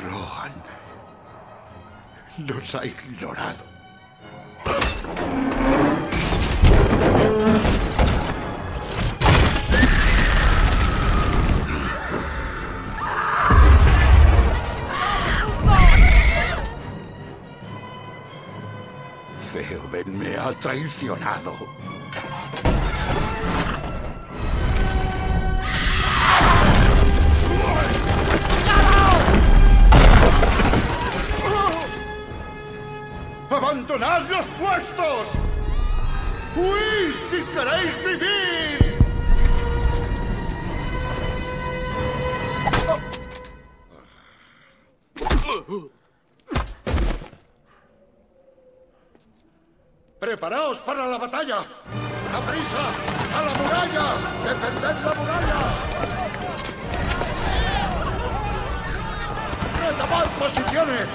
[0.08, 0.52] Rohan
[2.38, 3.73] nos ha ignorado.
[20.44, 21.54] Ha traicionado.
[33.50, 35.28] ¡Abandonad los puestos!
[36.56, 38.74] ¡Huid si queréis vivir!
[50.34, 51.58] ¡Preparaos para la batalla!
[51.58, 52.82] ¡A prisa!
[53.38, 54.06] ¡A la muralla!
[54.42, 55.60] ¡Defended la muralla!
[59.78, 61.08] ¡Retomad posiciones!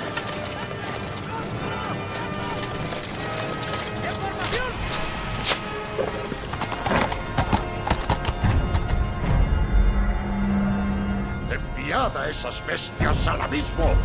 [11.51, 13.95] ¡Enviad a esas bestias al abismo!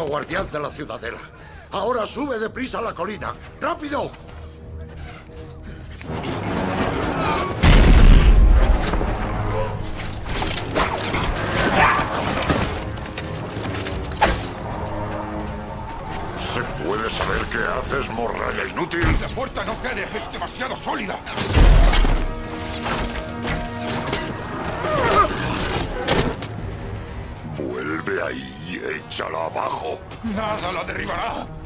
[0.00, 1.18] Digno guardián de la ciudadela.
[1.72, 3.34] Ahora sube deprisa a la colina.
[3.60, 4.10] ¡Rápido!
[16.40, 19.04] ¿Se puede saber qué haces, morralla inútil?
[19.20, 20.29] La puerta no cede, es
[30.22, 31.59] Nada la derribará.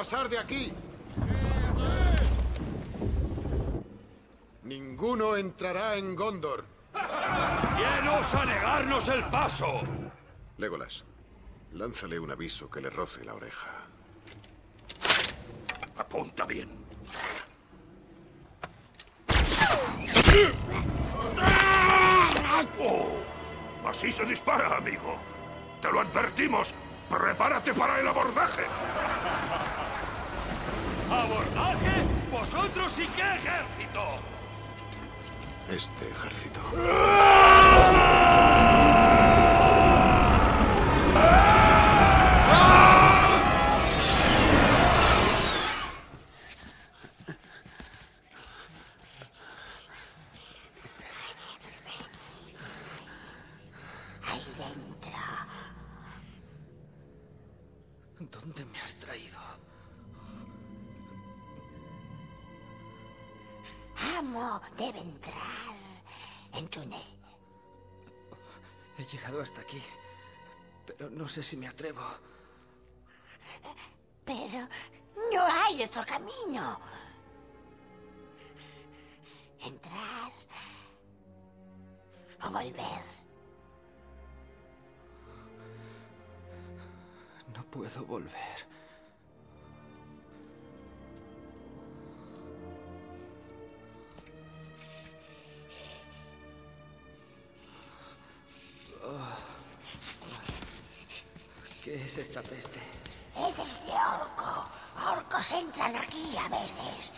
[0.00, 0.72] Pasar de aquí.
[4.62, 6.64] Ninguno entrará en Gondor.
[6.90, 9.82] ¿Quién osa negarnos el paso?
[10.56, 11.04] Legolas,
[11.72, 13.68] lánzale un aviso que le roce la oreja.
[15.98, 16.70] Apunta bien.
[22.78, 23.18] Oh,
[23.86, 25.18] así se dispara, amigo.
[25.82, 26.74] Te lo advertimos.
[71.80, 72.02] Atrevo.
[74.24, 74.68] Pero
[75.32, 76.78] no hay otro camino.
[79.60, 80.32] Entrar
[82.42, 83.02] o volver.
[87.54, 88.79] No puedo volver.
[102.10, 102.80] Es esta peste?
[103.36, 104.68] Es de orco.
[105.12, 107.12] Orcos entran aquí a veces.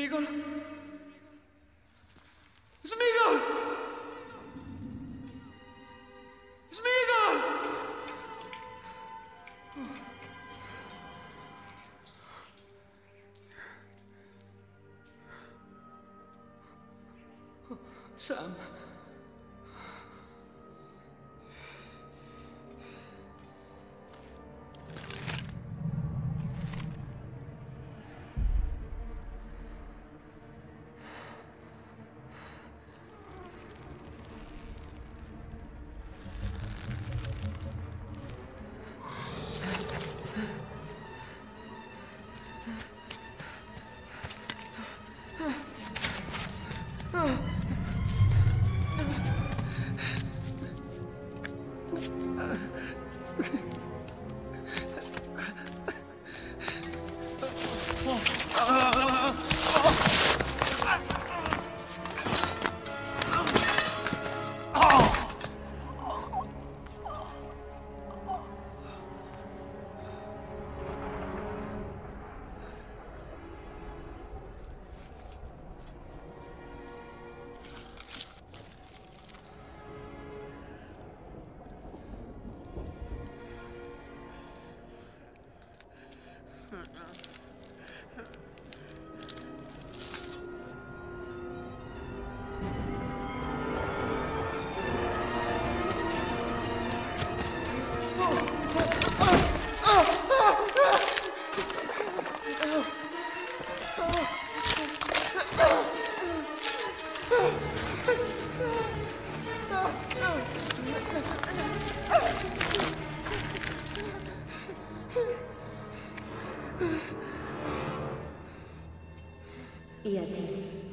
[0.00, 0.26] ¡Smigol!
[2.84, 3.36] ¡Smigol!
[6.70, 7.36] ¡Smigol!
[18.16, 18.79] Sam.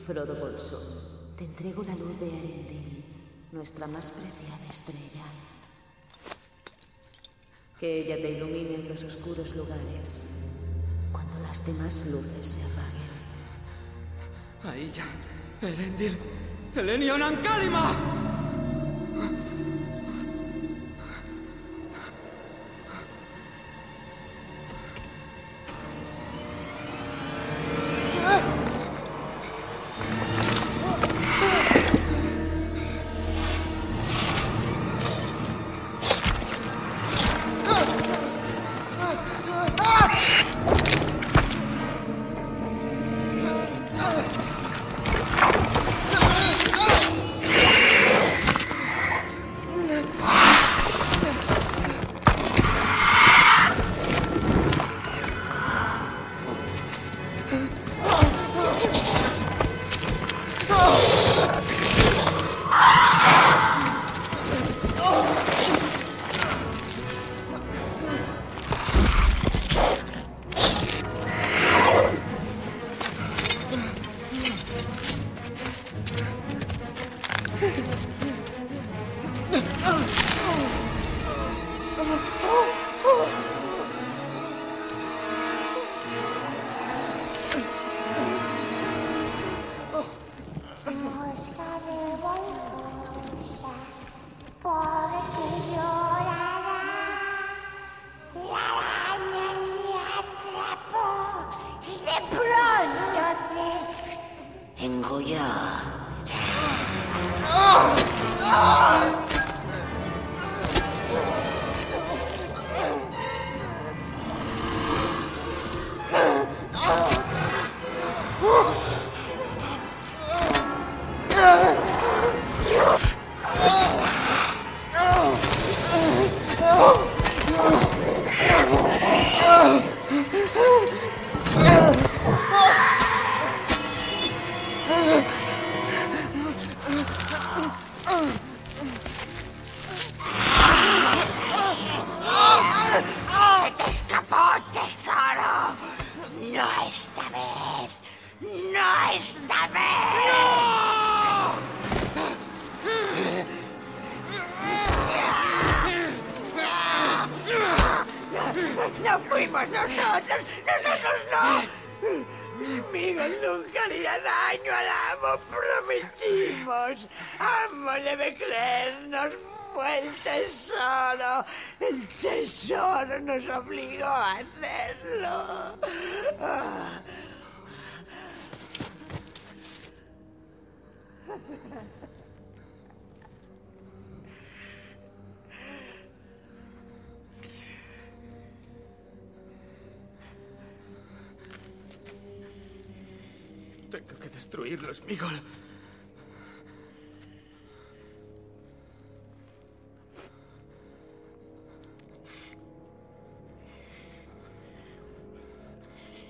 [0.08, 0.38] Frodo
[1.36, 3.04] te entrego la luz de Erendil,
[3.52, 5.26] nuestra más preciada estrella.
[7.78, 10.22] Que ella te ilumine en los oscuros lugares
[11.12, 13.12] cuando las demás luces se apaguen.
[14.64, 15.68] Ahí ya.
[15.68, 16.18] Elendil.
[16.74, 18.17] Elenion.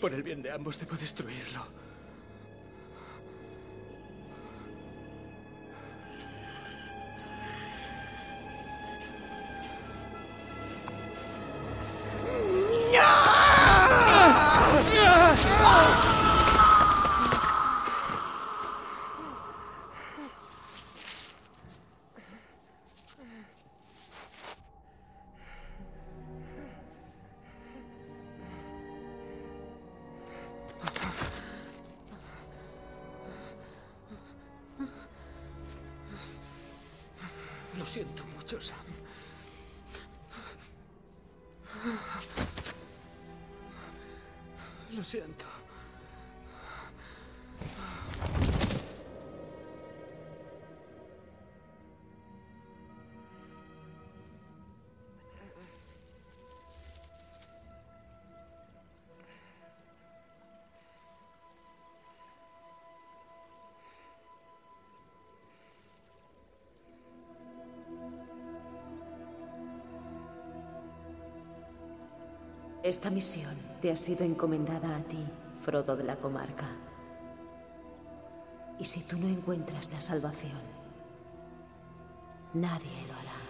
[0.07, 1.86] Por el bien de ambos debo destruirlo.
[72.87, 75.19] Esta misión te ha sido encomendada a ti,
[75.61, 76.69] Frodo de la comarca.
[78.79, 80.61] Y si tú no encuentras la salvación,
[82.53, 83.46] nadie lo hará.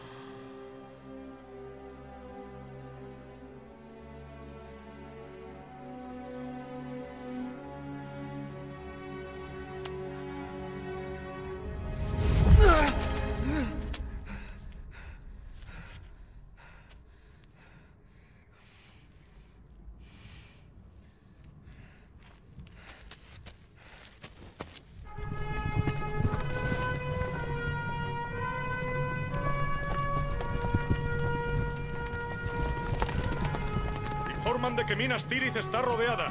[34.97, 36.27] Minas Tirith está rodeada.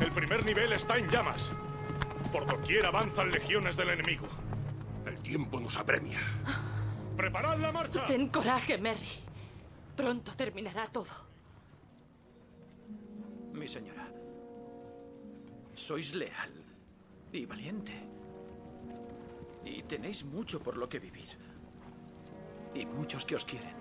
[0.00, 1.52] El primer nivel está en llamas.
[2.30, 4.28] Por doquier avanzan legiones del enemigo.
[5.04, 6.20] El tiempo nos apremia.
[7.16, 8.06] ¡Preparad la marcha!
[8.06, 9.08] Ten coraje, Merry.
[9.96, 11.10] Pronto terminará todo.
[13.52, 14.06] Mi señora.
[15.74, 16.52] Sois leal
[17.32, 17.94] y valiente.
[19.64, 21.30] Y tenéis mucho por lo que vivir.
[22.74, 23.77] Y muchos que os quieren.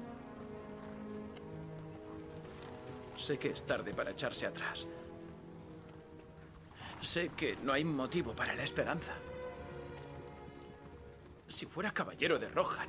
[3.27, 4.88] Sé que es tarde para echarse atrás.
[7.01, 9.15] Sé que no hay motivo para la esperanza.
[11.49, 12.88] Si fuera caballero de Rohan,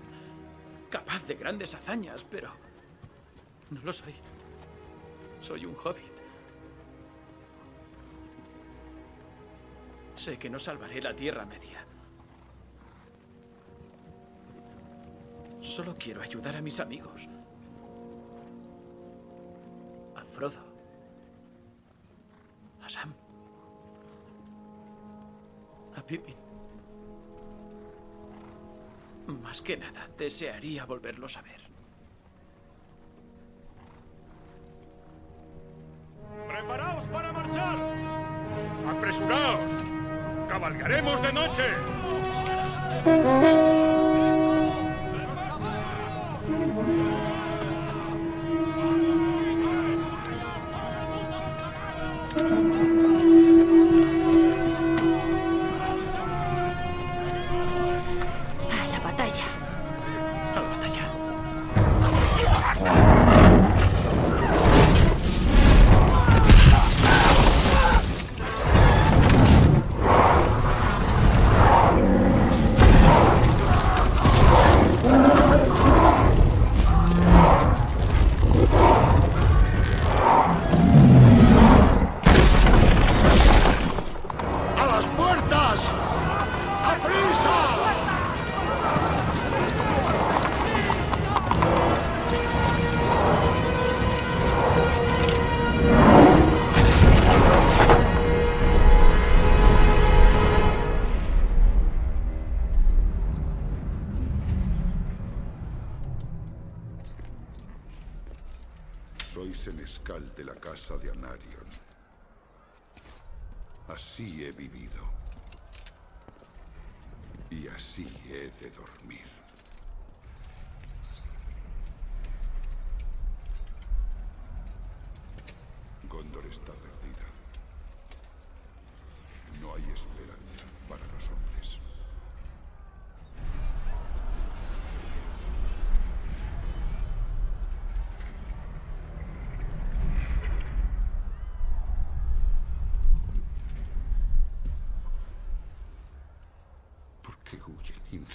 [0.91, 2.53] capaz de grandes hazañas, pero
[3.71, 4.15] no lo soy.
[5.41, 6.13] Soy un hobbit.
[10.15, 11.85] Sé que no salvaré la Tierra Media.
[15.61, 17.29] Solo quiero ayudar a mis amigos.
[20.39, 20.61] Frodo.
[22.85, 23.13] A Sam.
[25.97, 26.37] A Pippin.
[29.43, 31.61] Más que nada, desearía volverlos a ver.
[36.47, 37.79] ¡Preparaos para marchar!
[38.89, 39.65] ¡Apresuraos!
[40.49, 41.65] cabalgaremos de noche.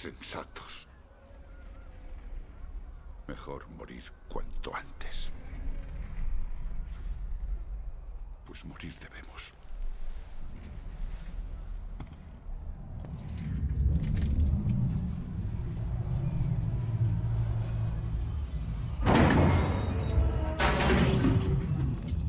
[0.04, 0.86] Huyen insensatos?
[3.26, 5.30] Mejor morir cuanto antes.
[8.46, 9.54] Pues morir debemos.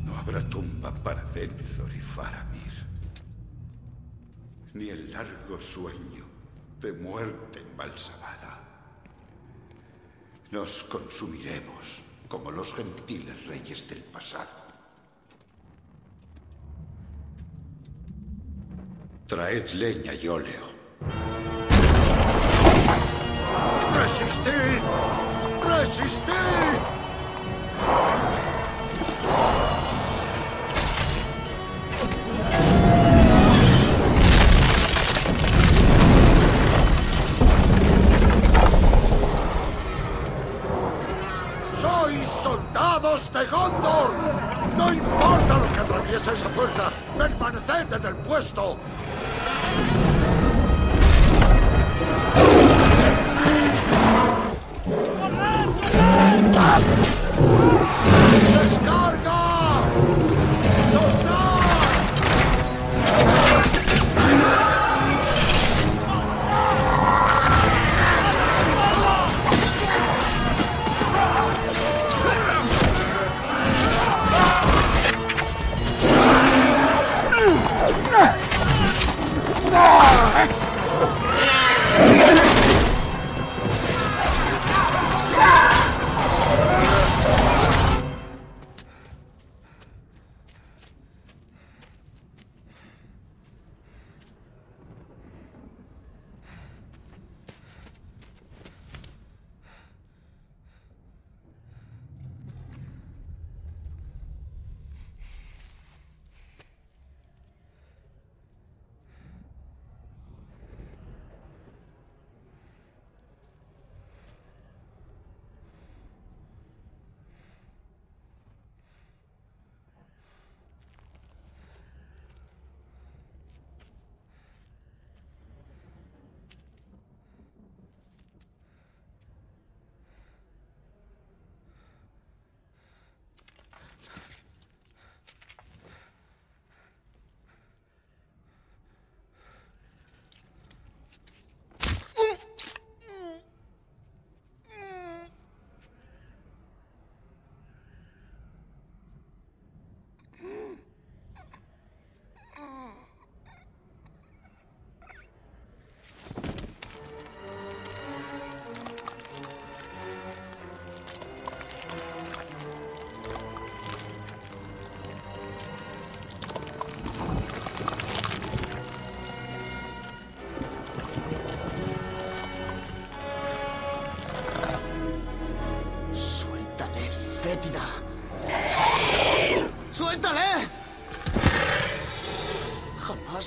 [0.06, 2.86] No habrá tumba para Denethor y Faramir.
[4.74, 6.05] Ni el largo sueño
[6.86, 8.60] de muerte embalsamada.
[10.52, 14.64] Nos consumiremos como los gentiles reyes del pasado.
[19.26, 20.62] Traed leña y óleo.
[23.96, 24.82] ¡Resistid!
[25.68, 26.95] ¡Resistid!
[43.16, 44.12] De Gondor!
[44.76, 46.92] ¡No importa lo que atraviese esa puerta!
[47.18, 48.78] ¡Permaneced en el puesto!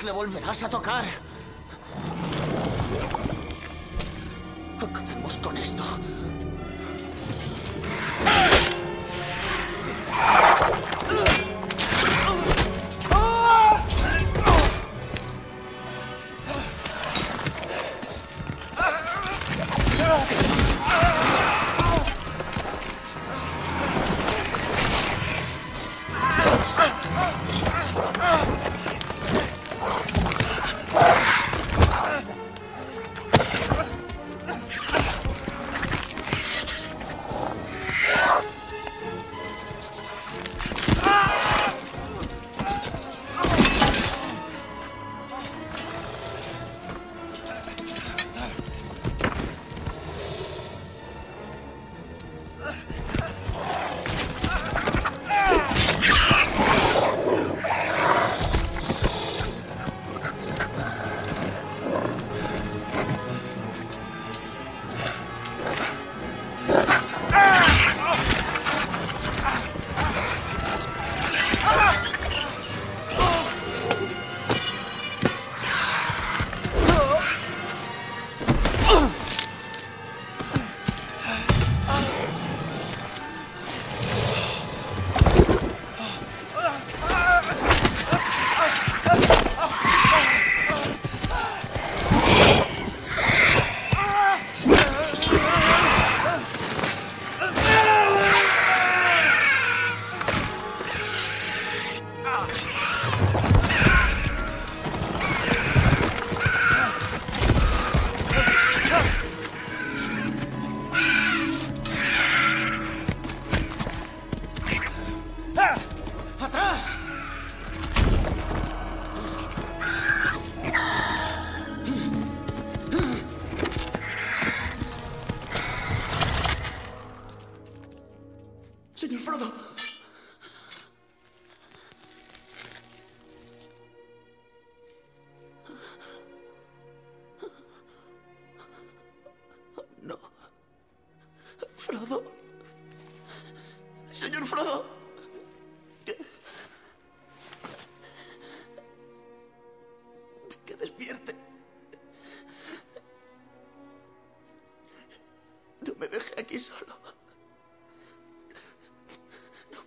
[0.08, 1.04] Le volverás a tocar.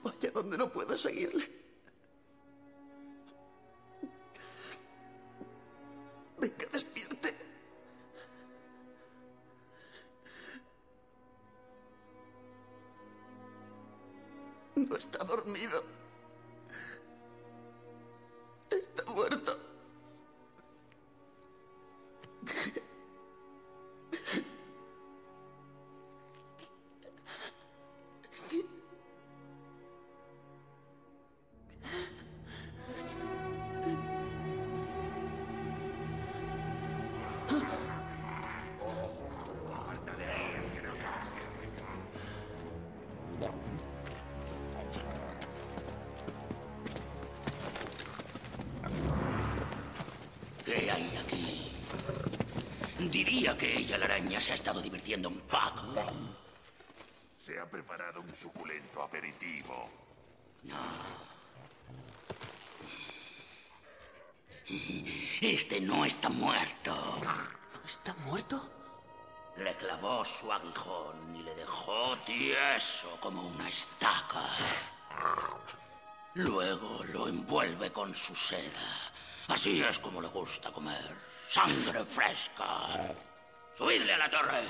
[0.04, 1.61] Vaya donde no pueda seguirle.
[53.10, 56.06] Diría que ella, la araña, se ha estado divirtiendo un poco.
[57.38, 59.90] Se ha preparado un suculento aperitivo.
[65.42, 66.96] Este no está muerto.
[67.84, 68.70] ¿Está muerto?
[69.58, 74.46] Le clavó su aguijón y le dejó tieso como una estaca.
[76.36, 79.12] Luego lo envuelve con su seda.
[79.48, 81.31] Así es como le gusta comer.
[81.52, 83.14] Sangre fresca.
[83.78, 84.62] Subidle a la torre.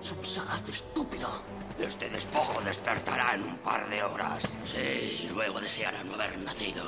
[0.00, 1.28] Son sagas de estúpido.
[1.78, 4.54] Este despojo despertará en un par de horas.
[4.64, 6.84] Sí, luego deseará no haber nacido.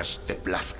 [0.00, 0.79] más te.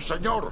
[0.00, 0.49] señor.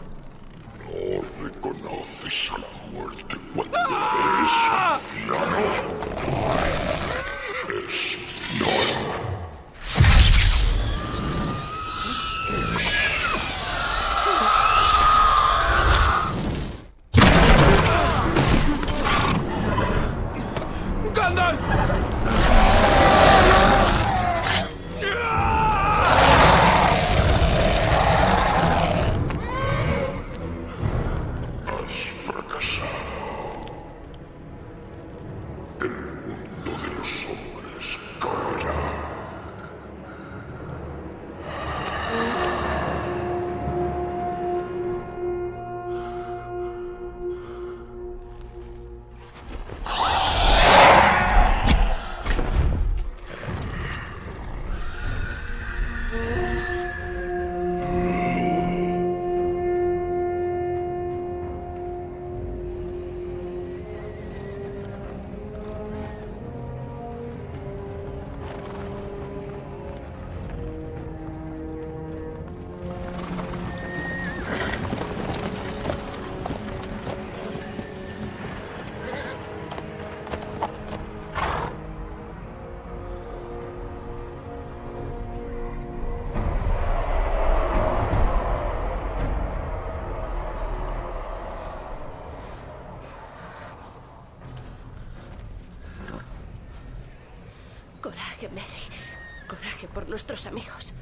[100.19, 100.95] nuestros amigos.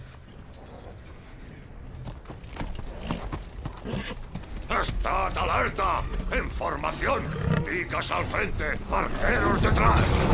[4.68, 6.02] ¡Estad alerta!
[6.32, 7.22] ¡En formación!
[7.64, 8.78] ¡Picas al frente!
[8.92, 10.25] ¡Arqueros detrás!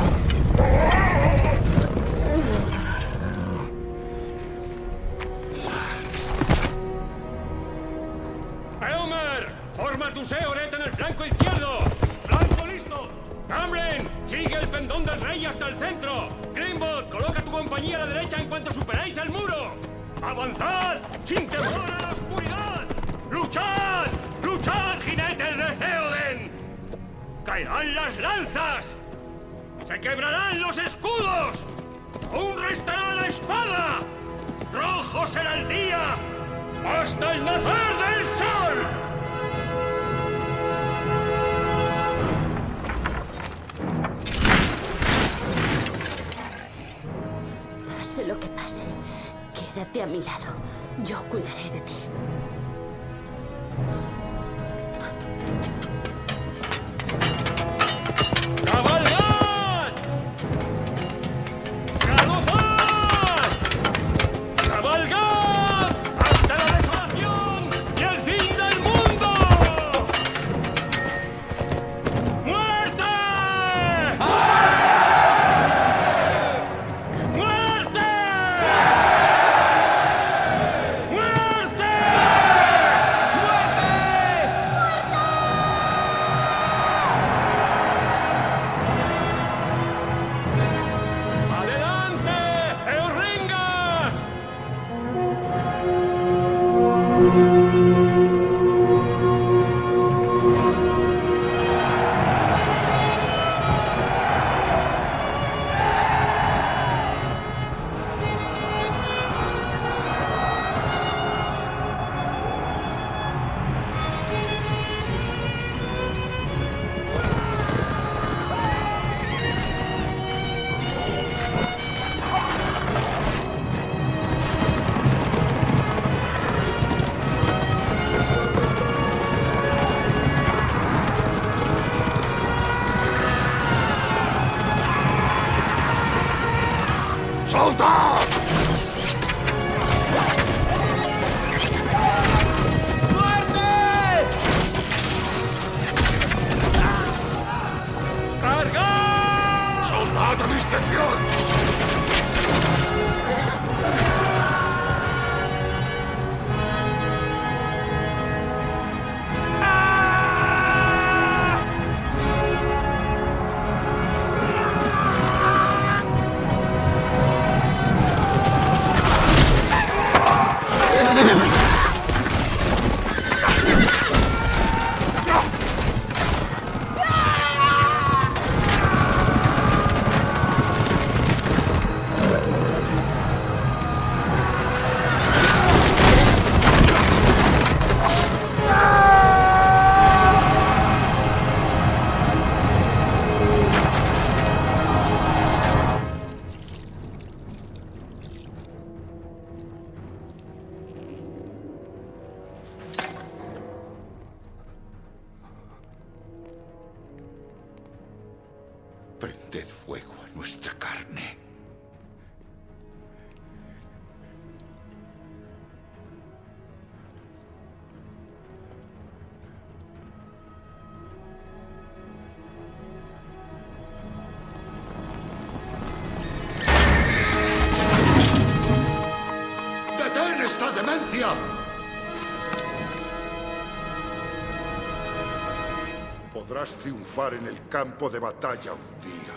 [236.71, 239.35] triunfar en el campo de batalla un día,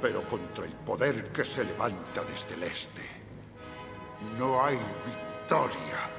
[0.00, 3.02] pero contra el poder que se levanta desde el este,
[4.38, 6.15] no hay victoria.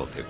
[0.00, 0.29] Joseph.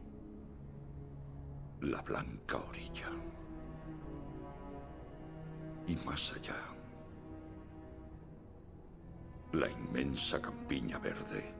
[1.81, 3.09] La blanca orilla.
[5.87, 6.55] Y más allá.
[9.53, 11.53] La inmensa campiña verde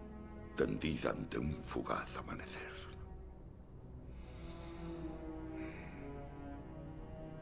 [0.55, 2.71] tendida ante un fugaz amanecer.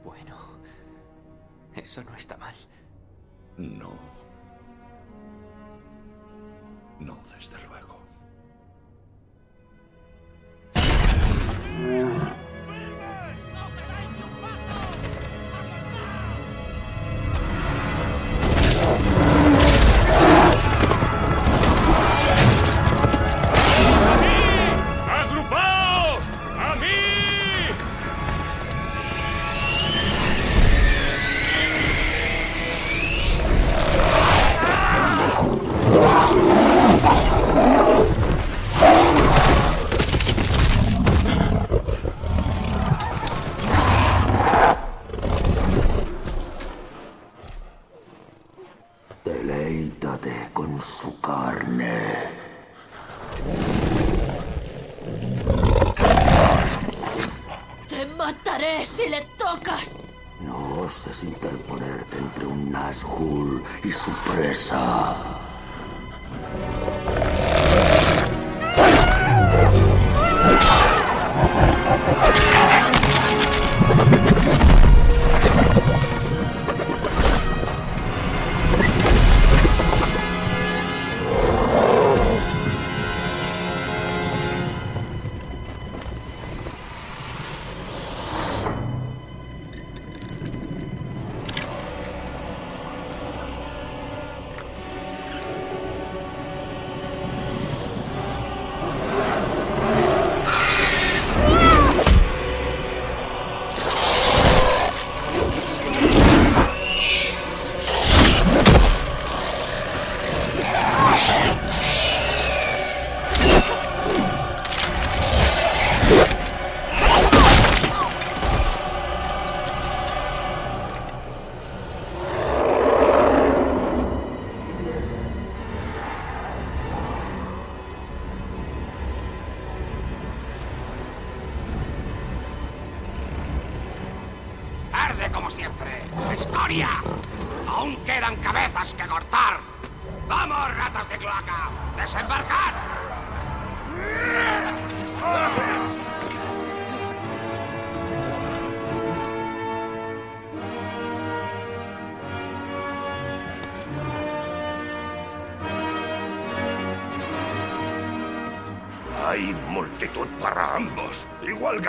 [0.03, 0.37] Bueno,
[1.75, 2.55] eso no está mal.
[3.57, 3.91] No.
[6.99, 7.68] No, desde luego.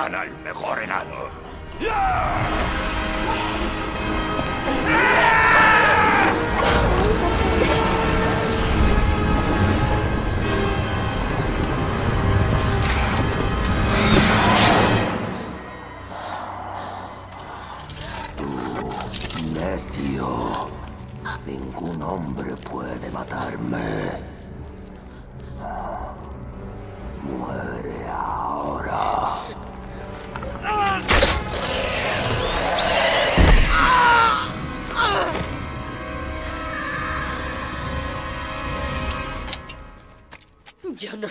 [0.07, 0.90] El mejor enano.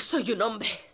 [0.10, 0.89] Soy un hombre.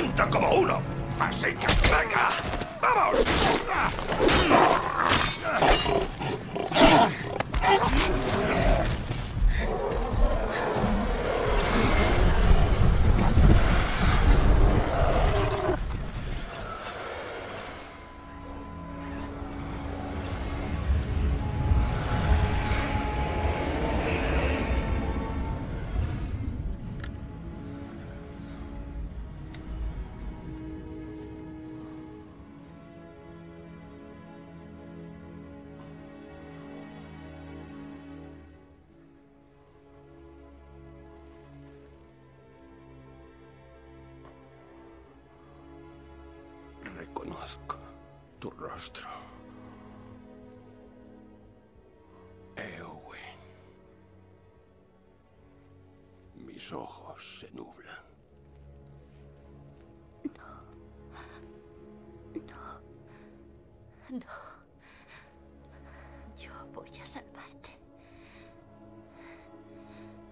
[0.00, 0.80] Cuenta como uno.
[1.18, 1.69] Así que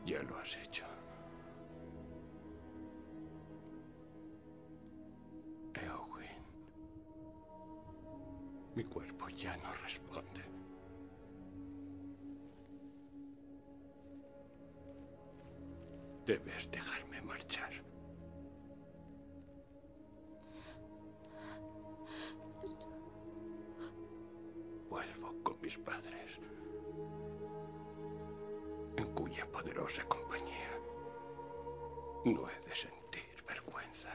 [0.09, 0.87] Ya lo has hecho.
[5.75, 6.43] Eowyn.
[8.75, 10.45] Mi cuerpo ya no responde.
[16.25, 17.73] Debes dejarme marchar.
[24.89, 26.41] Vuelvo con mis padres,
[28.99, 30.71] en cuya poderosa compañía
[32.25, 34.11] no he de sentir vergüenza.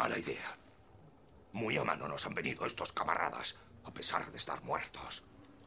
[0.00, 0.56] Mala idea.
[1.52, 3.54] Muy a mano nos han venido estos camaradas,
[3.84, 5.22] a pesar de estar muertos.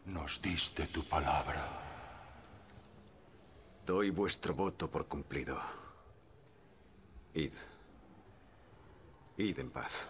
[0.05, 1.61] Nos diste tu palabra.
[3.85, 5.61] Doy vuestro voto por cumplido.
[7.35, 7.53] Id.
[9.37, 10.09] Id en paz.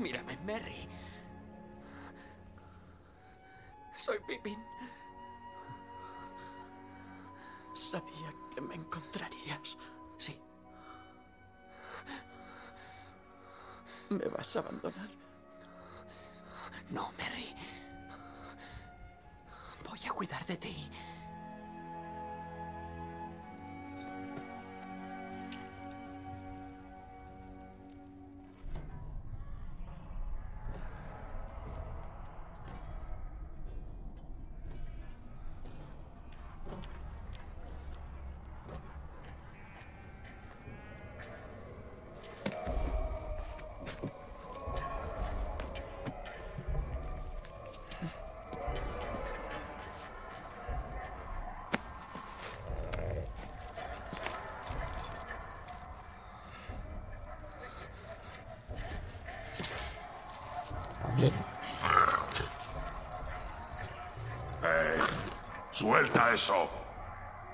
[0.00, 0.88] Mírame, Merry.
[3.94, 4.58] Soy Pippin.
[7.74, 9.76] Sabía que me encontrarías.
[10.16, 10.40] Sí.
[14.08, 15.08] ¿Me vas a abandonar?
[65.80, 66.68] ¡Suelta eso!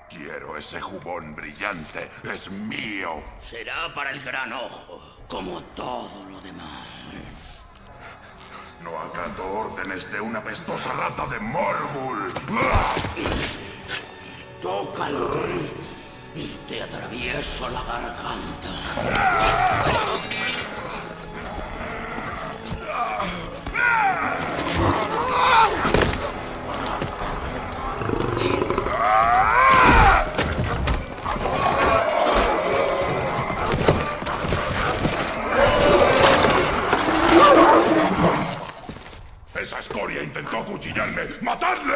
[0.09, 2.11] Quiero ese jubón brillante.
[2.25, 3.23] Es mío.
[3.41, 6.85] Será para el gran ojo, como todo lo demás.
[8.83, 12.33] No acato órdenes de una pestosa rata de Morgul.
[14.61, 15.29] Tócalo
[16.35, 18.69] y te atravieso la garganta.
[40.67, 41.21] Acuchillarme.
[41.41, 41.95] ¡Matadle!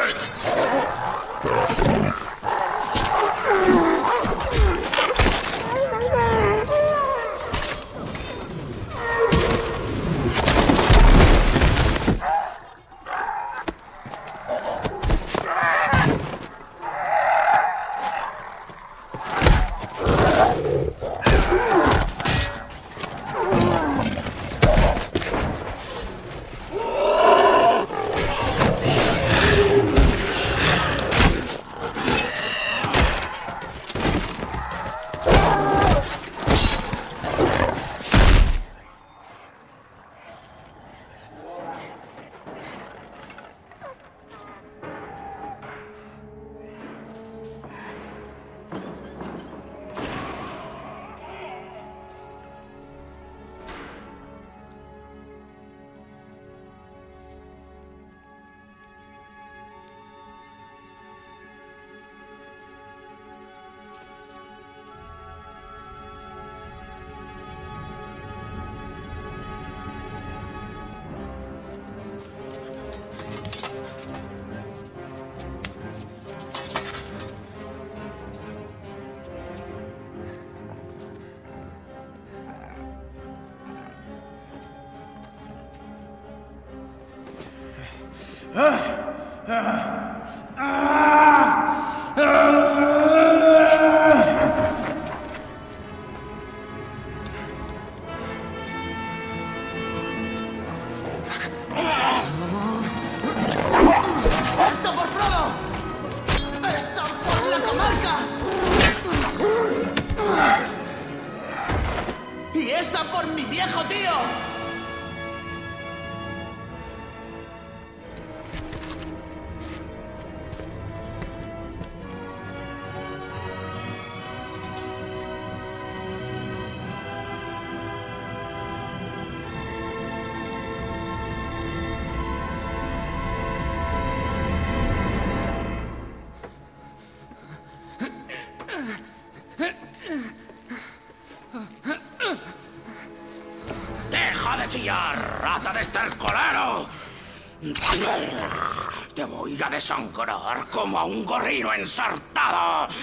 [149.14, 152.94] Te voy a desangrar como a un gorrino ensartado.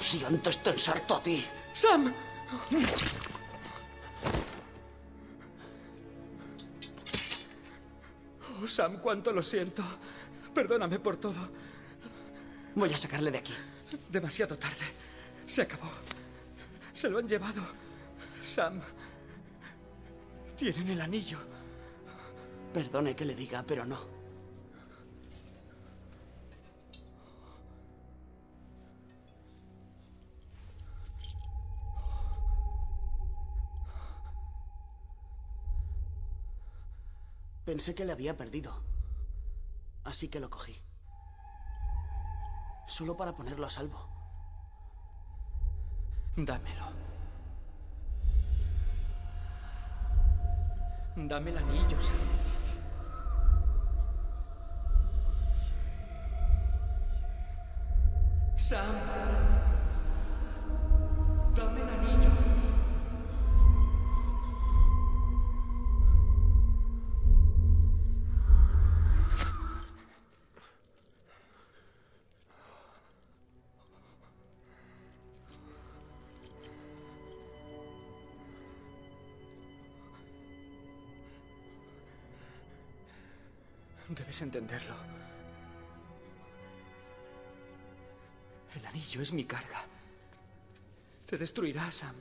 [0.00, 1.44] Si antes te ensarto a ti.
[1.72, 2.12] ¡Sam!
[8.62, 9.82] Oh, Sam, cuánto lo siento.
[10.54, 11.48] Perdóname por todo.
[12.74, 13.54] Voy a sacarle de aquí.
[14.08, 14.84] Demasiado tarde.
[15.46, 15.90] Se acabó.
[16.92, 17.62] Se lo han llevado.
[18.42, 18.80] Sam.
[20.56, 21.38] Tienen el anillo.
[22.72, 23.98] Perdone que le diga, pero no.
[37.64, 38.82] Pensé que le había perdido.
[40.04, 40.80] Así que lo cogí.
[42.86, 44.21] Solo para ponerlo a salvo.
[46.36, 46.86] Dámelo.
[51.14, 52.16] Dame el anillo, Sam.
[58.56, 58.96] Sam.
[61.54, 62.31] Dame el anillo.
[84.44, 84.94] Entenderlo.
[88.74, 89.84] El anillo es mi carga.
[91.26, 92.14] Te destruirá, Sam.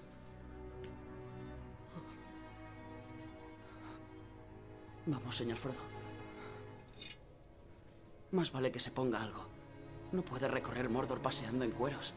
[5.06, 5.92] Vamos, señor Frodo.
[8.32, 9.46] Más vale que se ponga algo.
[10.12, 12.14] No puede recorrer Mordor paseando en cueros.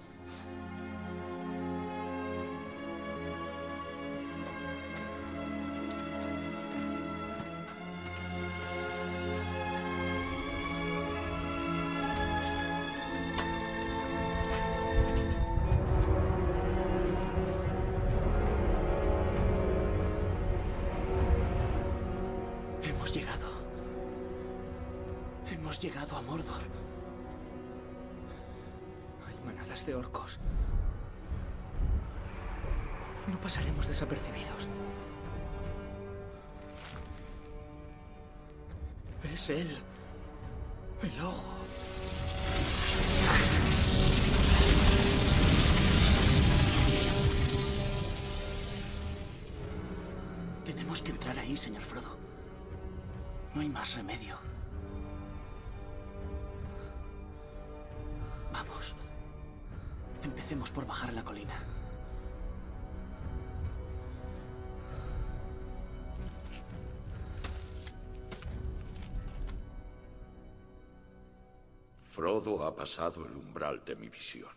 [72.75, 74.53] Ha pasado el umbral de mi visión.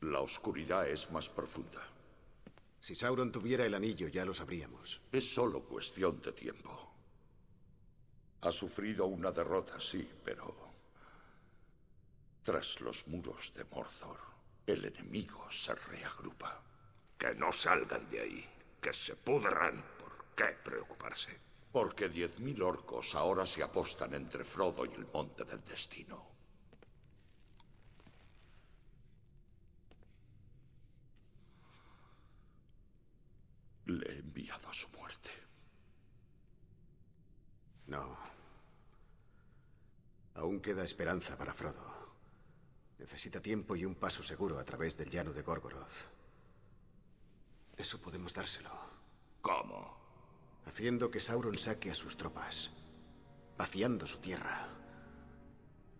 [0.00, 1.82] La oscuridad es más profunda.
[2.80, 5.00] Si Sauron tuviera el anillo, ya lo sabríamos.
[5.12, 6.92] Es solo cuestión de tiempo.
[8.40, 10.52] Ha sufrido una derrota, sí, pero...
[12.42, 14.18] Tras los muros de Mordor,
[14.66, 16.60] el enemigo se reagrupa.
[17.16, 18.48] Que no salgan de ahí,
[18.82, 19.82] que se pudran.
[19.96, 21.38] ¿Por qué preocuparse?
[21.74, 26.24] Porque diez mil orcos ahora se apostan entre Frodo y el Monte del Destino.
[33.86, 35.30] Le he enviado a su muerte.
[37.88, 38.16] No.
[40.34, 42.14] Aún queda esperanza para Frodo.
[42.98, 46.06] Necesita tiempo y un paso seguro a través del llano de Gorgoroth.
[47.76, 48.70] Eso podemos dárselo.
[49.42, 50.03] ¿Cómo?
[50.66, 52.72] Haciendo que Sauron saque a sus tropas.
[53.56, 54.68] Vaciando su tierra.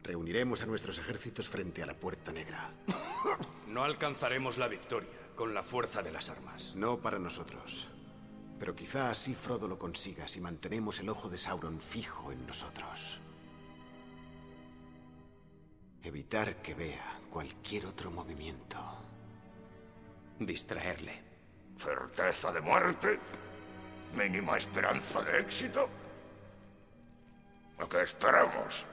[0.02, 2.72] Reuniremos a nuestros ejércitos frente a la Puerta Negra.
[3.66, 6.74] No alcanzaremos la victoria con la fuerza de las armas.
[6.76, 7.88] No para nosotros.
[8.58, 13.20] Pero quizá así Frodo lo consiga si mantenemos el ojo de Sauron fijo en nosotros.
[16.04, 18.78] Evitar que vea cualquier otro movimiento.
[20.38, 21.22] Distraerle.
[21.78, 23.18] ¿Certeza de muerte?
[24.16, 25.88] ¿Mínima esperanza de éxito?
[27.78, 28.86] ¿A qué esperamos?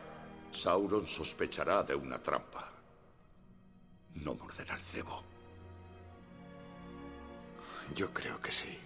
[0.52, 2.70] Sauron sospechará de una trampa.
[4.16, 5.24] No morderá el cebo.
[7.96, 8.80] Yo creo que sí.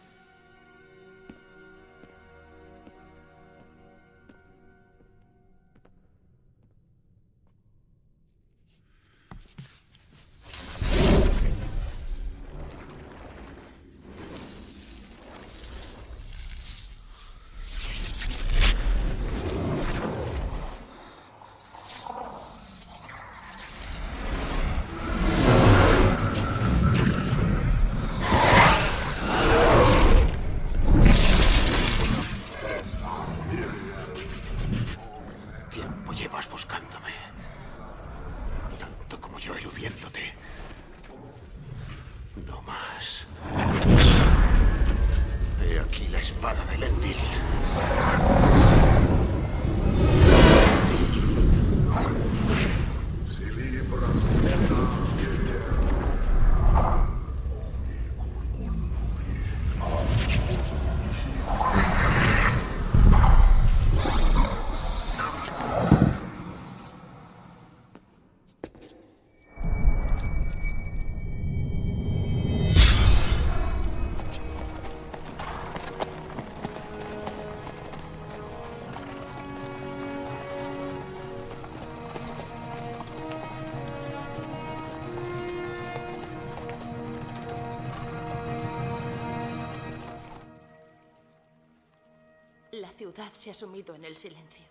[93.35, 94.65] se ha sumido en el silencio.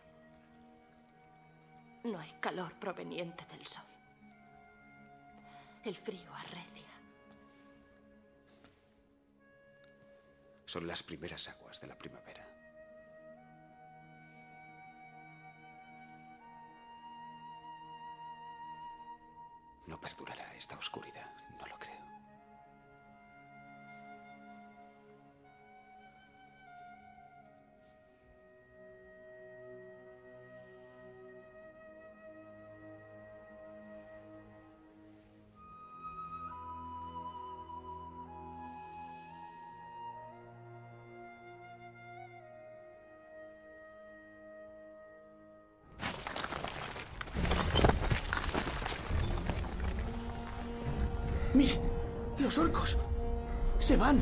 [2.05, 3.85] No hay calor proveniente del sol.
[5.85, 6.85] El frío arrecia.
[10.65, 12.49] Son las primeras aguas de la primavera.
[19.87, 21.94] No perdurará esta oscuridad, no lo creo.
[52.55, 52.97] los orcos.
[53.79, 54.21] Se van.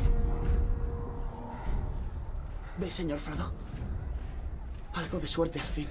[2.77, 3.51] ¿Ve, señor Frodo?
[4.93, 5.87] Algo de suerte al fin.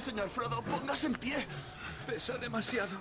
[0.00, 0.62] señor Frodo.
[0.62, 1.46] Póngase en pie.
[2.06, 2.99] Pesa demasiado.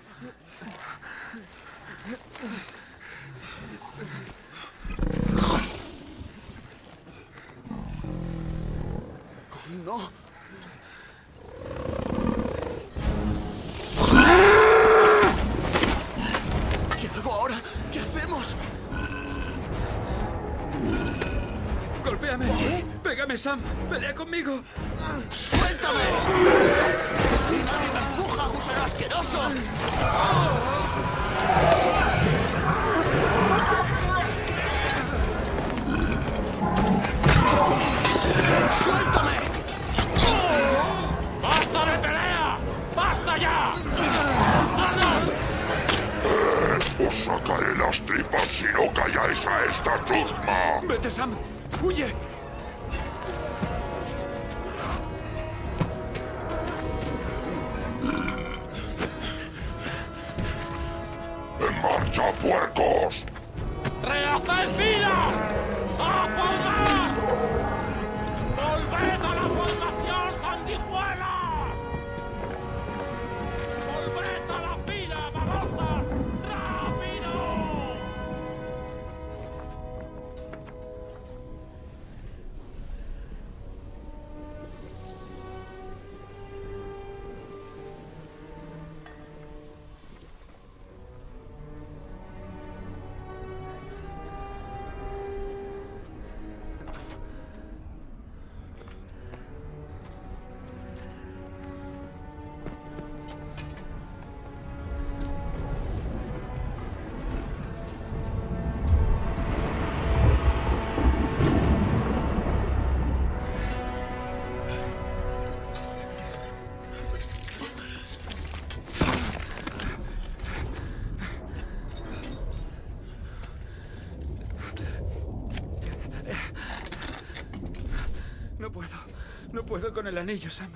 [129.94, 130.72] Con el anillo, Sam.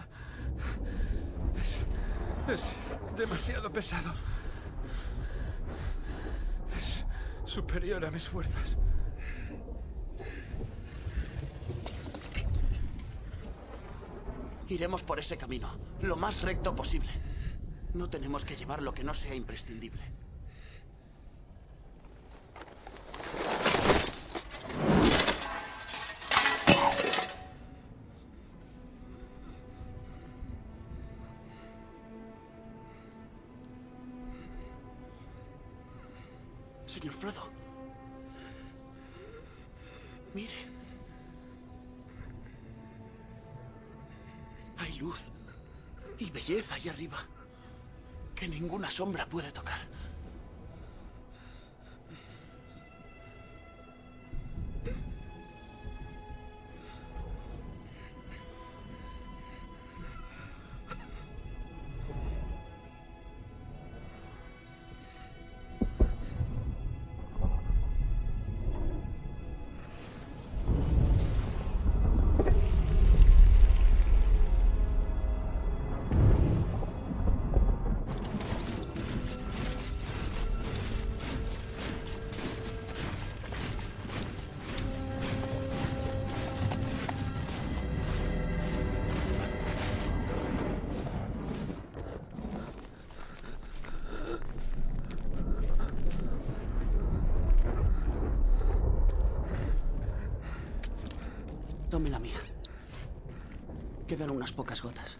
[1.61, 1.79] Es,
[2.51, 2.73] es
[3.17, 4.13] demasiado pesado.
[6.75, 7.05] Es
[7.45, 8.77] superior a mis fuerzas.
[14.69, 17.09] Iremos por ese camino, lo más recto posible.
[17.93, 20.12] No tenemos que llevar lo que no sea imprescindible.
[49.33, 49.72] Puede tocar.
[104.13, 105.17] Quedan unas pocas gotas.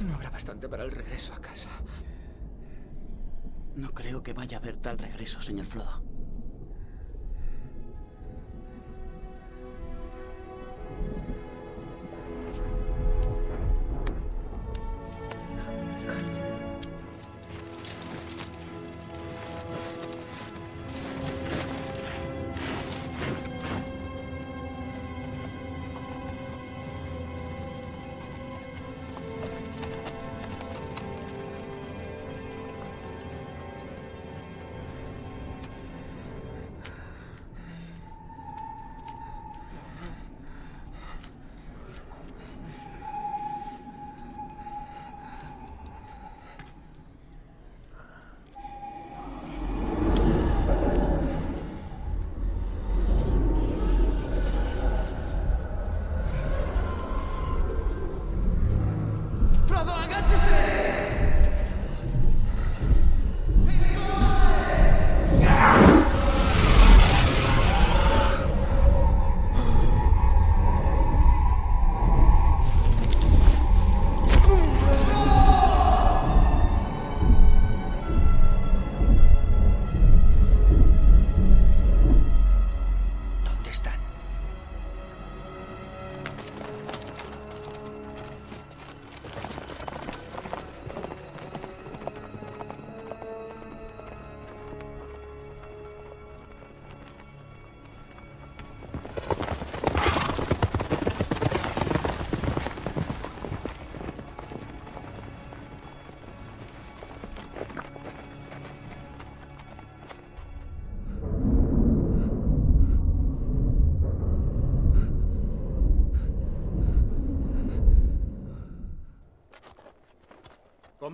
[0.00, 1.68] No habrá bastante para el regreso a casa.
[3.76, 6.09] No creo que vaya a haber tal regreso, señor Frodo.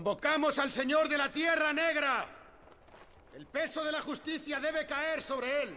[0.07, 2.25] Convocamos al Señor de la Tierra Negra.
[3.35, 5.77] El peso de la justicia debe caer sobre él.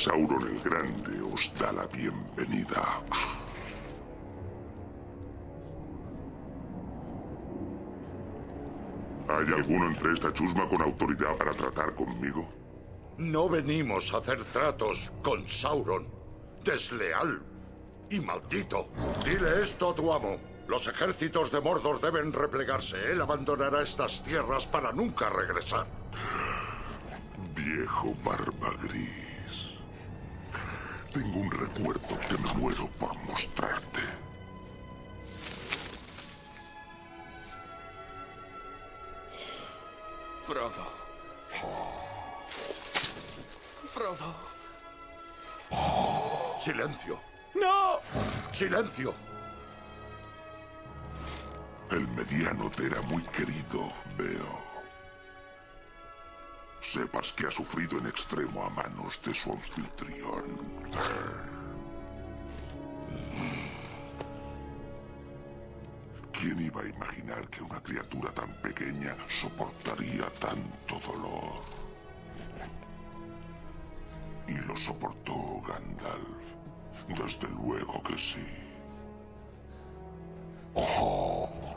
[0.00, 3.02] Sauron el Grande os da la bienvenida.
[9.28, 12.48] ¿Hay alguno entre esta chusma con autoridad para tratar conmigo?
[13.18, 16.08] No venimos a hacer tratos con Sauron.
[16.64, 17.42] Desleal
[18.08, 18.88] y maldito.
[19.22, 20.38] Dile esto a tu amo.
[20.66, 23.12] Los ejércitos de Mordor deben replegarse.
[23.12, 25.86] Él abandonará estas tierras para nunca regresar.
[27.54, 29.29] Viejo barba gris.
[31.12, 34.00] Tengo un recuerdo que me muero por mostrarte.
[40.44, 40.92] Frodo.
[43.84, 44.34] Frodo.
[46.60, 47.20] Silencio.
[47.54, 47.98] ¡No!
[48.52, 49.14] Silencio.
[51.90, 54.69] El mediano te era muy querido, veo.
[56.80, 60.44] Sepas que ha sufrido en extremo a manos de su anfitrión.
[66.32, 71.62] ¿Quién iba a imaginar que una criatura tan pequeña soportaría tanto dolor?
[74.48, 76.54] Y lo soportó Gandalf.
[77.08, 78.46] Desde luego que sí.
[80.74, 81.69] Oh.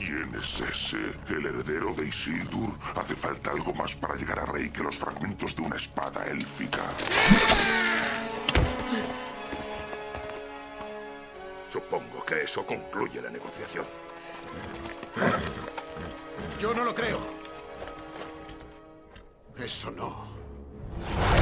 [0.00, 0.96] ¿Quién es ese?
[1.28, 2.70] ¿El heredero de Isildur?
[2.96, 6.80] Hace falta algo más para llegar a rey que los fragmentos de una espada élfica.
[11.68, 13.84] Supongo que eso concluye la negociación.
[16.58, 17.20] Yo no lo creo.
[19.58, 21.39] Eso no.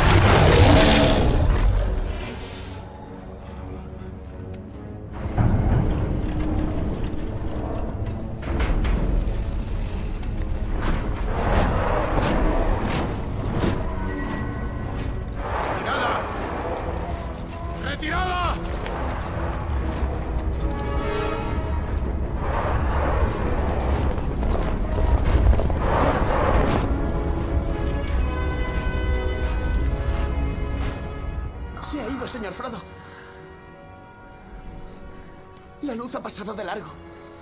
[36.29, 36.91] Pasado de largo,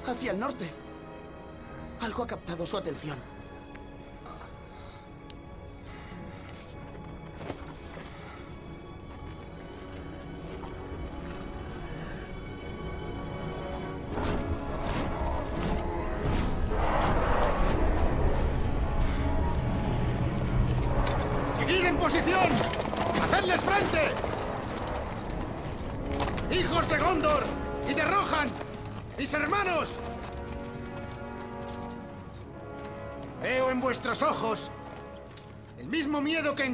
[0.07, 0.71] hacia el norte.
[2.03, 3.19] Algo ha captado su atención.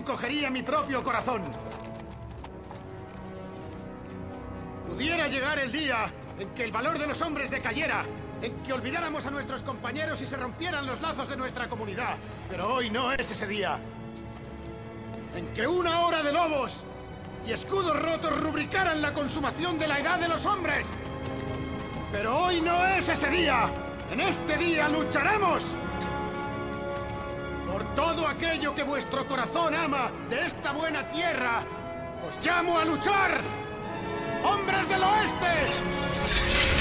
[0.03, 1.43] Encogería mi propio corazón.
[4.89, 8.05] Pudiera llegar el día en que el valor de los hombres decayera,
[8.43, 12.17] en que olvidáramos a nuestros compañeros y se rompieran los lazos de nuestra comunidad.
[12.51, 13.79] Pero hoy no es ese día.
[15.37, 16.83] En que una hora de lobos
[17.47, 20.89] y escudos rotos rubricaran la consumación de la edad de los hombres.
[22.11, 23.71] Pero hoy no es ese día.
[24.11, 25.77] En este día lucharemos.
[27.97, 31.63] Todo aquello que vuestro corazón ama de esta buena tierra,
[32.27, 33.41] os llamo a luchar.
[34.45, 36.72] ¡Hombres del oeste!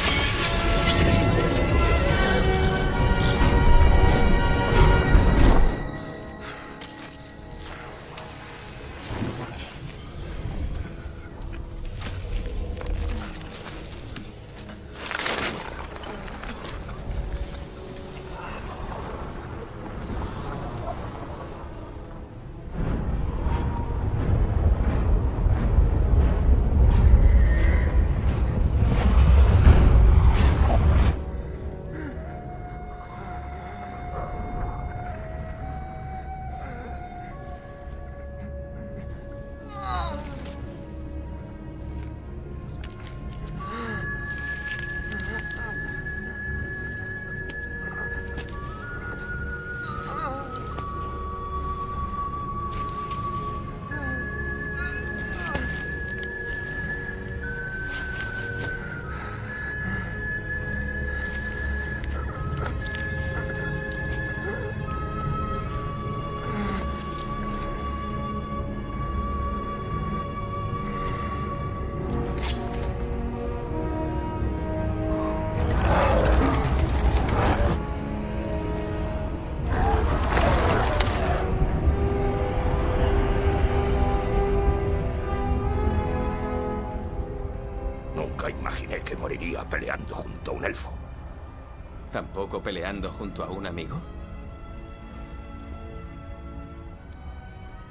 [92.61, 93.99] ¿Tampoco peleando junto a un amigo?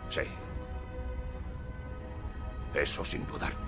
[0.08, 0.22] Sí.
[2.74, 3.59] Eso sin dudar.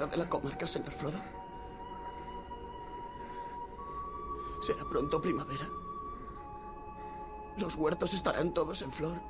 [0.00, 1.20] ¿Se acuerda de la comarca, señor Frodo?
[4.62, 5.68] Será pronto primavera.
[7.58, 9.20] Los huertos estarán todos en flor.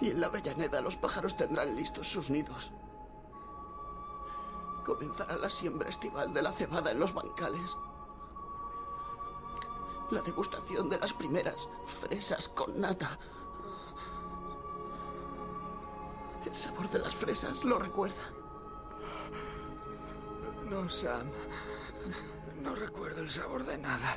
[0.00, 2.72] Y en la Avellaneda los pájaros tendrán listos sus nidos.
[4.82, 7.76] Comenzará la siembra estival de la cebada en los bancales.
[10.10, 13.18] La degustación de las primeras fresas con nata.
[16.46, 18.22] El sabor de las fresas lo recuerda.
[20.70, 21.26] No, Sam.
[22.62, 24.16] No recuerdo el sabor de nada.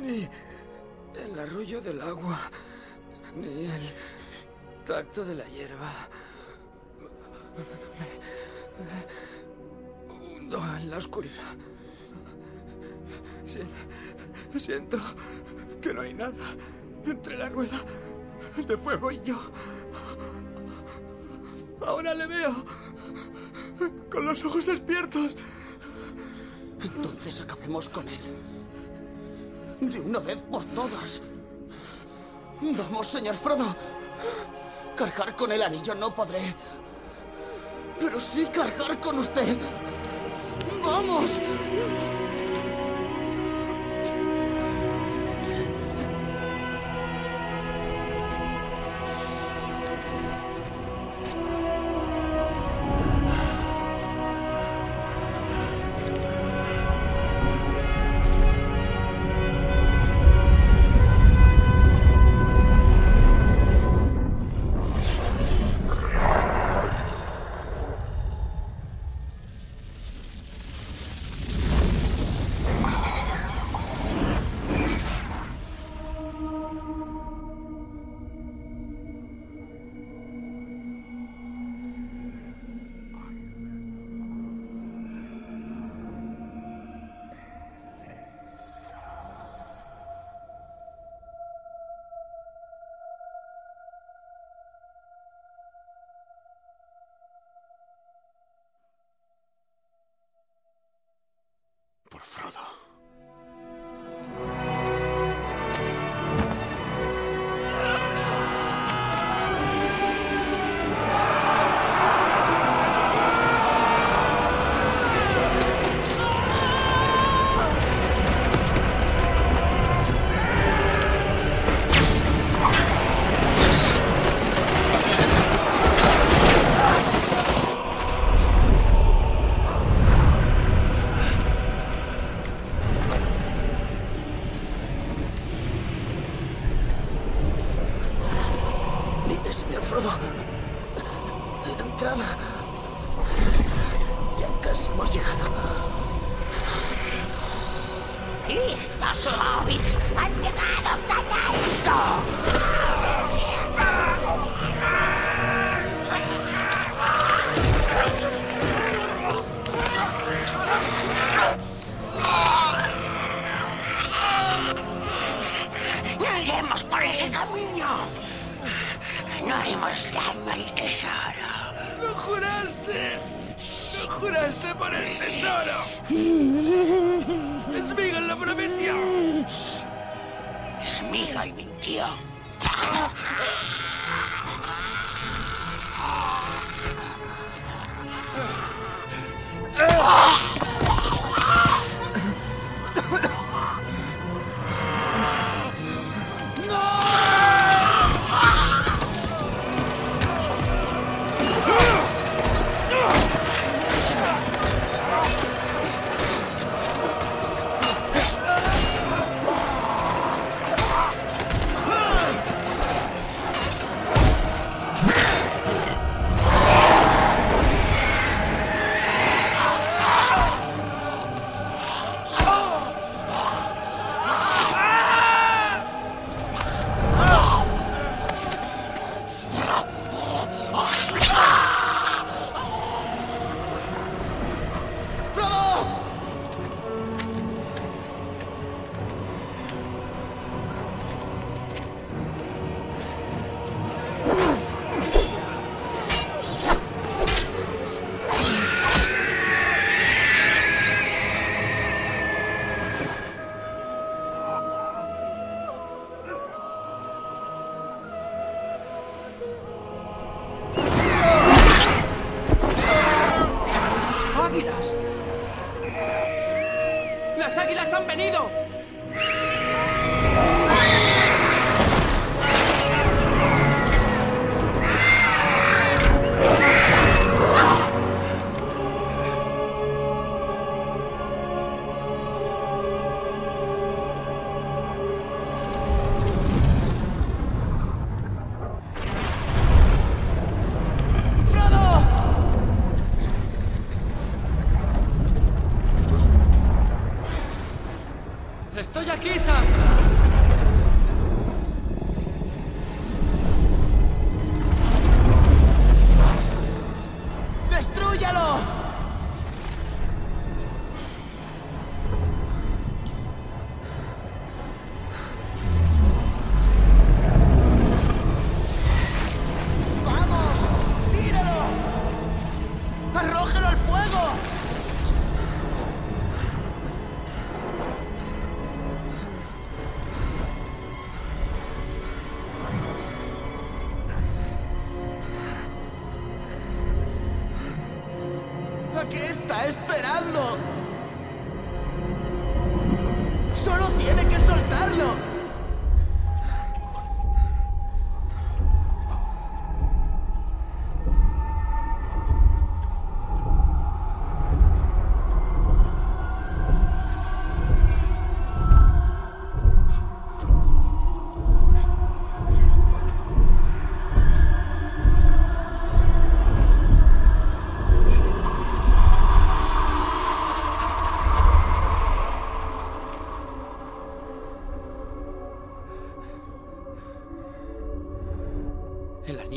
[0.00, 0.28] Ni
[1.16, 2.38] el arrullo del agua,
[3.34, 3.92] ni el
[4.86, 5.92] tacto de la hierba.
[10.08, 11.54] Me hundo en la oscuridad.
[13.46, 14.98] Si- Siento
[15.82, 16.32] que no hay nada
[17.04, 17.78] entre la rueda
[18.56, 19.38] de fuego y yo.
[21.84, 22.54] Ahora le veo
[24.10, 25.36] con los ojos despiertos.
[26.82, 28.20] Entonces acabemos con él.
[29.80, 31.20] De una vez por todas.
[32.60, 33.74] Vamos, señor Frodo.
[34.96, 36.54] Cargar con el anillo no podré.
[37.98, 39.56] Pero sí cargar con usted.
[40.82, 41.30] ¡Vamos!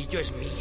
[0.10, 0.59] El anillo es mío.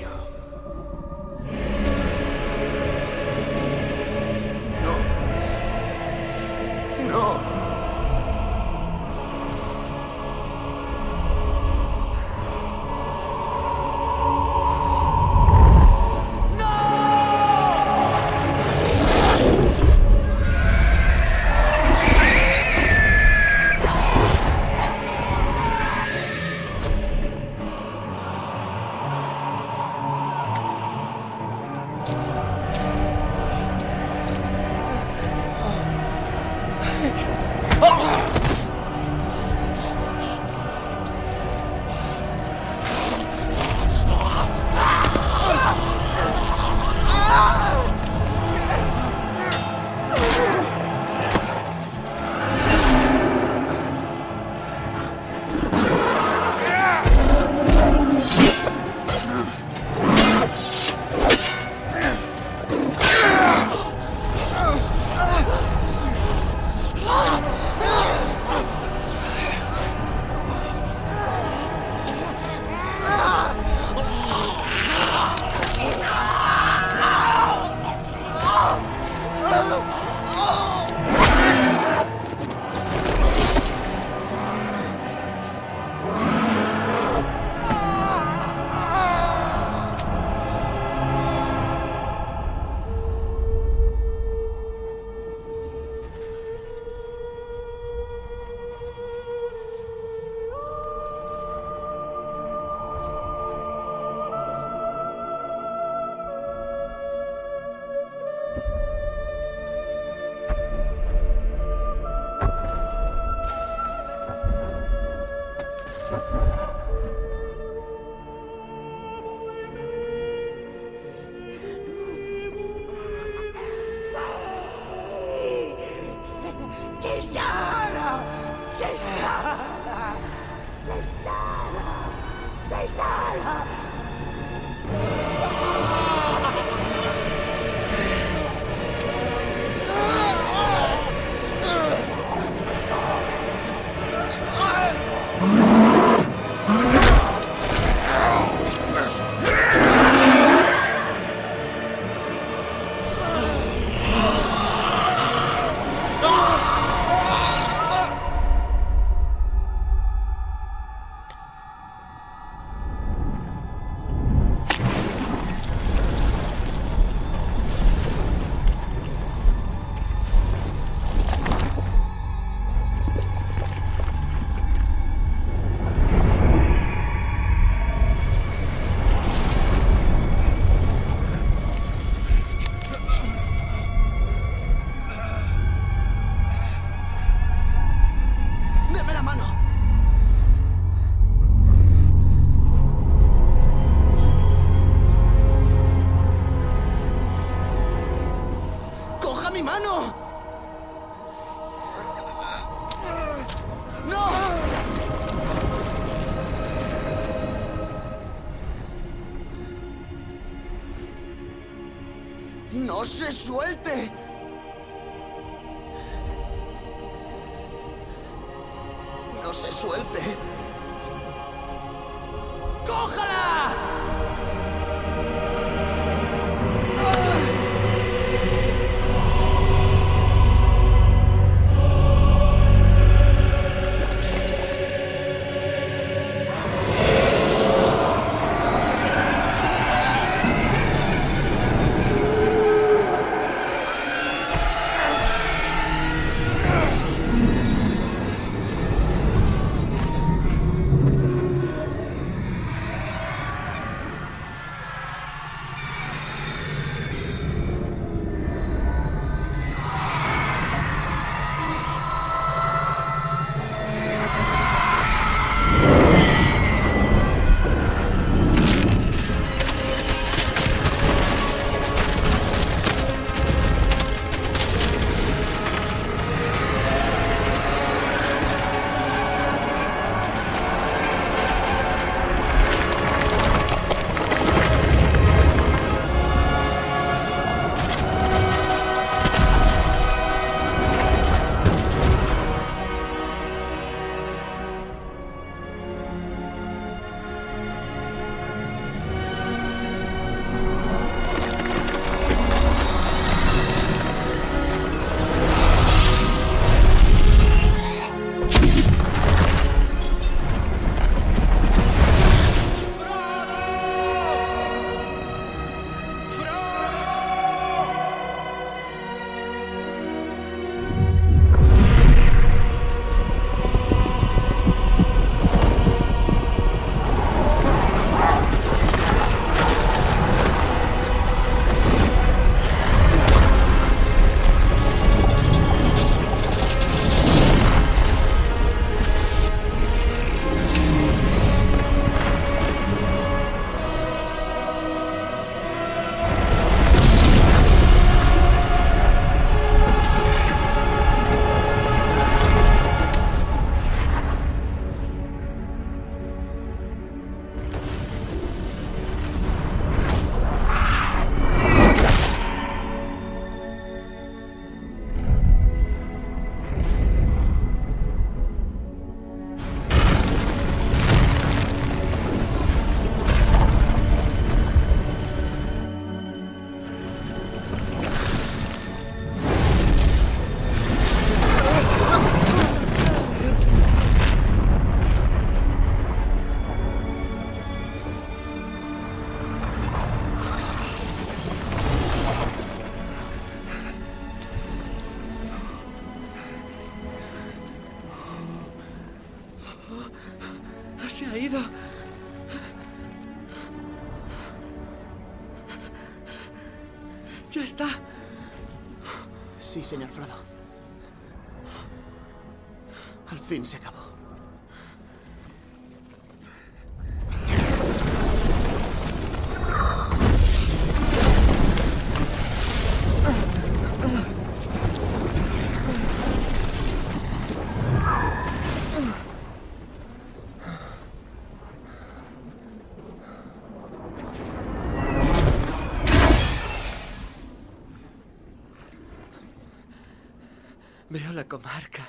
[441.48, 442.06] Comarca.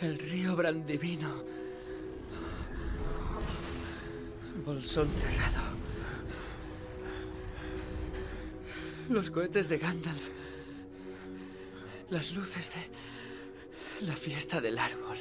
[0.00, 1.42] El río Brandivino.
[4.64, 5.74] Bolsón cerrado.
[9.10, 10.28] Los cohetes de Gandalf.
[12.10, 15.16] Las luces de la fiesta del árbol.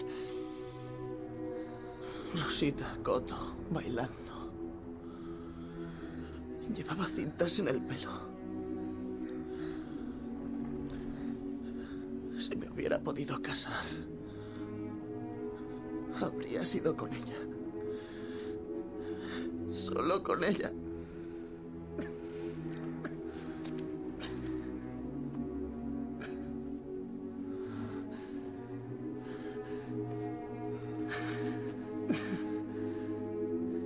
[2.36, 4.52] Rosita Coto bailando.
[6.74, 8.33] Llevaba cintas en el pelo.
[12.94, 13.86] Hubiera podido casar,
[16.22, 17.36] habría sido con ella.
[19.72, 20.72] Solo con ella.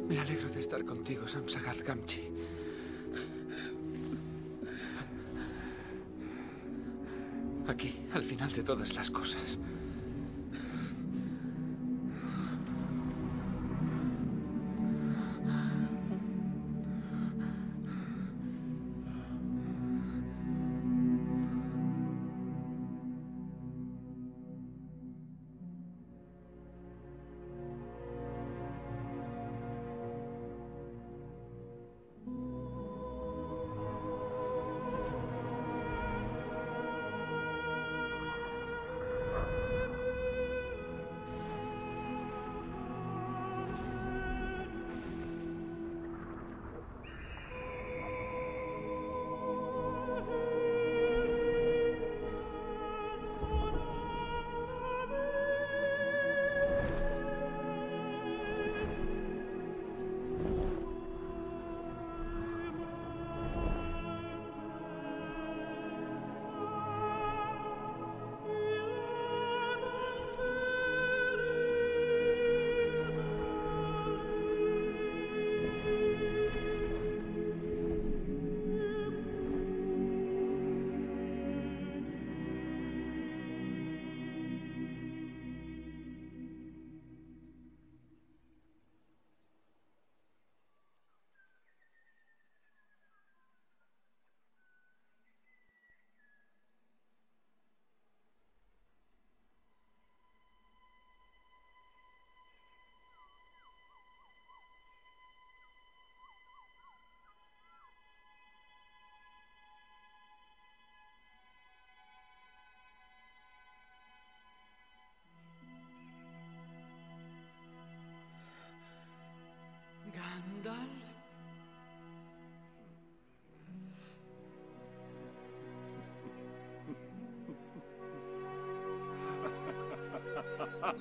[0.10, 2.30] Me alegro de estar contigo, Samsagat Gamchi.
[7.68, 9.60] Aquí, al final de todas las cosas.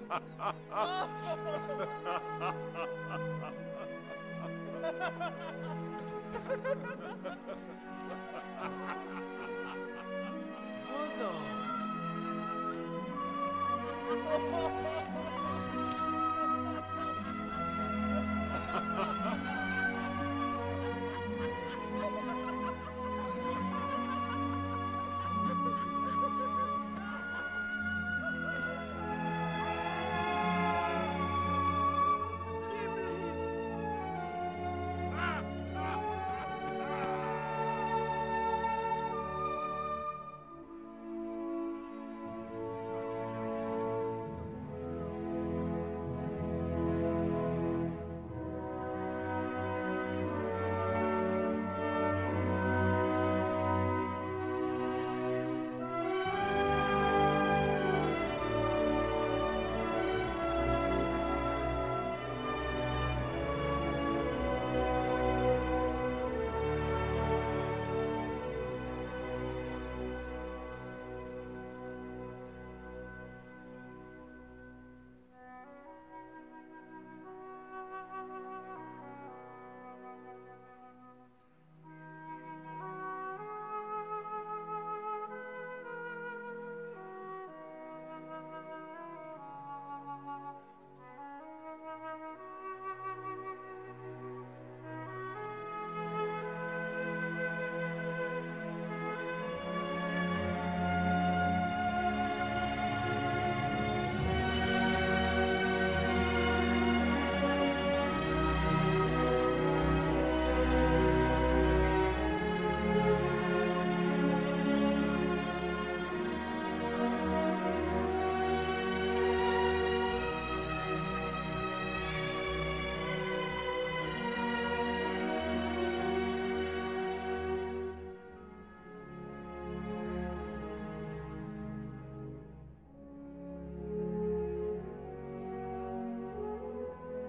[0.09, 0.37] Mother!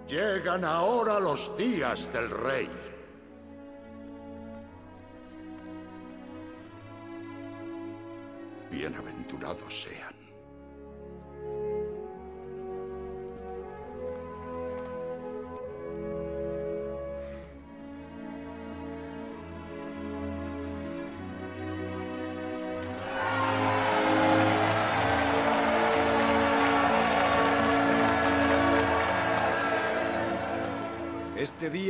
[0.08, 2.87] Llegan ahora los días del rey.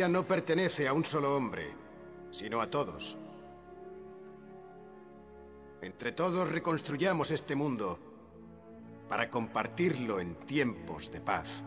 [0.09, 1.75] No pertenece a un solo hombre,
[2.31, 3.17] sino a todos.
[5.81, 7.99] Entre todos reconstruyamos este mundo
[9.09, 11.63] para compartirlo en tiempos de paz.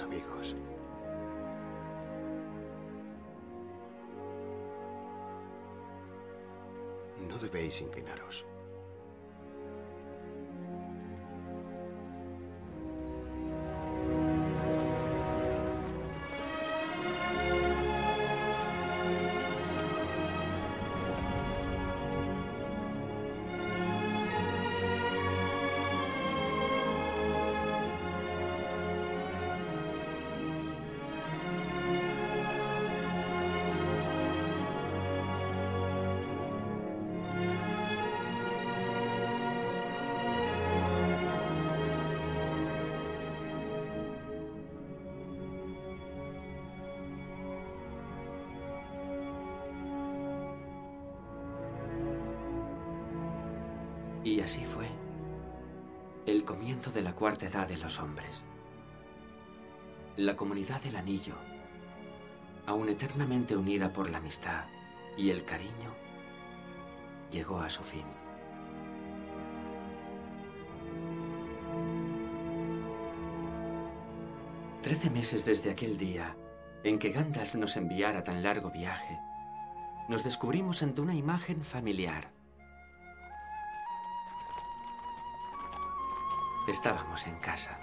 [0.00, 0.56] Amigos.
[7.28, 8.46] No debéis inclinaros.
[54.42, 54.86] Así fue
[56.26, 58.44] el comienzo de la cuarta edad de los hombres.
[60.16, 61.34] La comunidad del anillo,
[62.66, 64.64] aún eternamente unida por la amistad
[65.16, 65.94] y el cariño,
[67.30, 68.04] llegó a su fin.
[74.82, 76.36] Trece meses desde aquel día
[76.84, 79.18] en que Gandalf nos enviara tan largo viaje,
[80.08, 82.31] nos descubrimos ante una imagen familiar.
[86.68, 87.78] Estábamos en casa.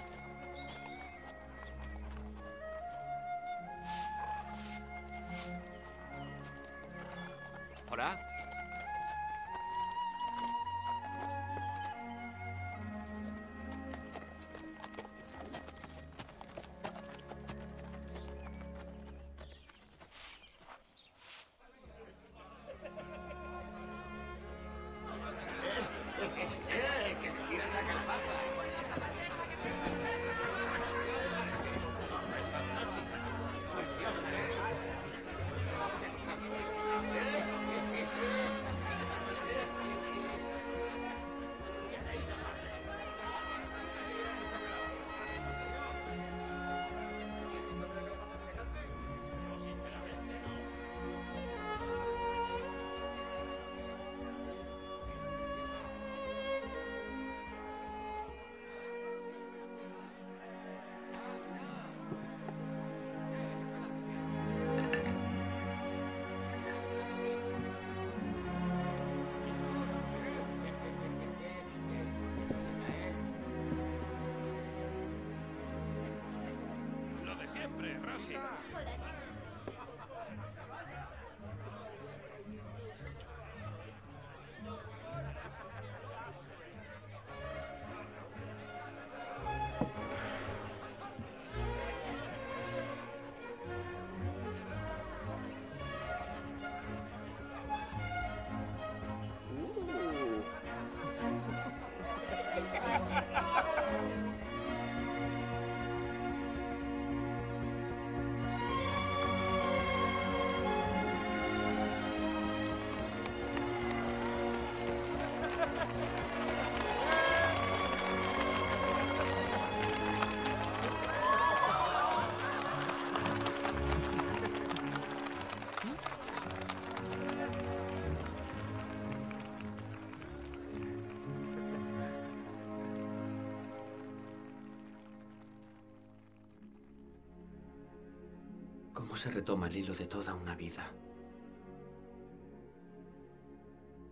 [139.20, 140.90] Se retoma el hilo de toda una vida?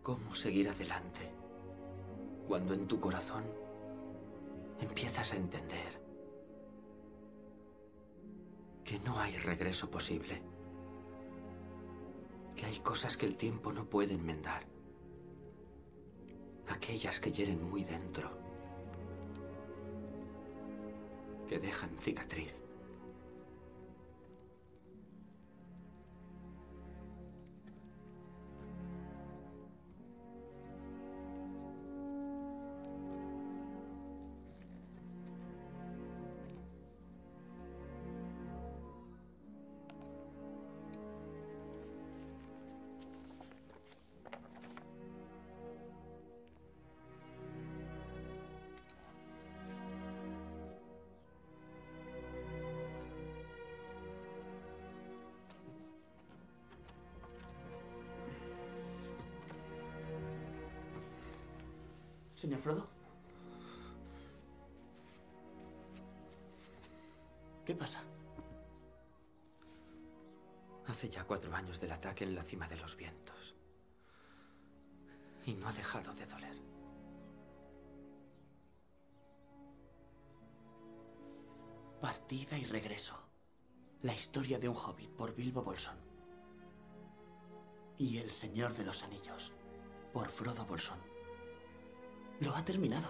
[0.02, 1.32] ¿Cómo seguir adelante
[2.46, 3.42] cuando en tu corazón
[4.78, 5.98] empiezas a entender
[8.84, 10.42] que no hay regreso posible?
[12.54, 14.66] Que hay cosas que el tiempo no puede enmendar.
[16.68, 18.30] Aquellas que hieren muy dentro.
[21.48, 22.67] Que dejan cicatriz.
[71.28, 73.54] Cuatro años del ataque en la cima de los vientos.
[75.44, 76.56] Y no ha dejado de doler.
[82.00, 83.14] Partida y regreso.
[84.00, 85.98] La historia de un hobbit por Bilbo Bolsón.
[87.98, 89.52] Y El Señor de los Anillos
[90.14, 90.98] por Frodo Bolsón.
[92.40, 93.08] Lo ha terminado.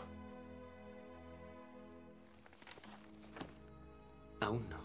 [4.40, 4.80] Aún no.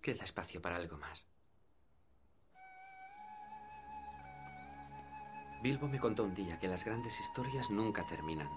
[0.00, 1.29] Queda espacio para algo más.
[5.62, 8.48] Bilbo me contó un día que las grandes historias nunca terminan.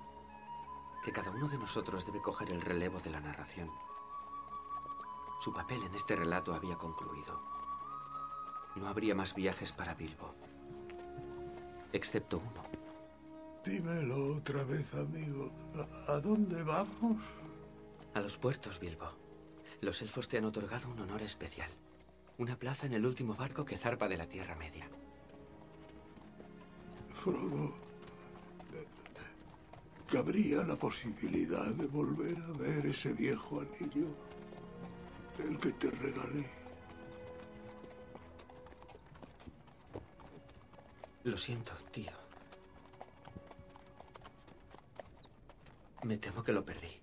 [1.03, 3.69] Que cada uno de nosotros debe coger el relevo de la narración.
[5.41, 7.41] Su papel en este relato había concluido.
[8.75, 10.33] No habría más viajes para Bilbo.
[11.91, 12.63] Excepto uno.
[13.65, 15.51] Dímelo otra vez, amigo.
[16.07, 17.17] ¿A, dónde vamos?
[18.13, 19.11] A los puertos, Bilbo.
[19.81, 21.69] Los elfos te han otorgado un honor especial.
[22.37, 24.89] Una plaza en el último barco que zarpa de la Tierra Media.
[27.23, 27.71] Frodo,
[30.11, 34.07] ¿cabría la posibilidad de volver a ver ese viejo anillo?
[35.39, 36.51] El que te regalé.
[41.23, 42.11] Lo siento, tío.
[46.03, 46.99] Me temo que lo perdí.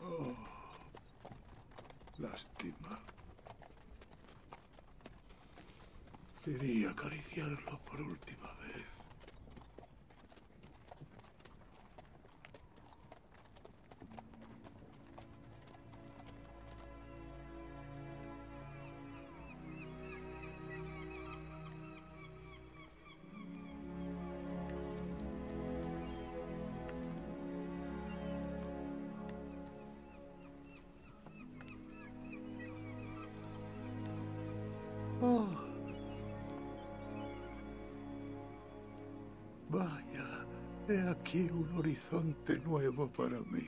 [0.00, 0.36] Oh,
[2.18, 3.09] lástima.
[6.42, 8.49] Quería acariciarlo por última
[41.20, 43.66] aquí un horizonte nuevo para mí.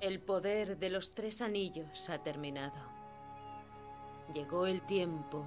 [0.00, 2.80] El poder de los tres anillos ha terminado.
[4.32, 5.44] Llegó el tiempo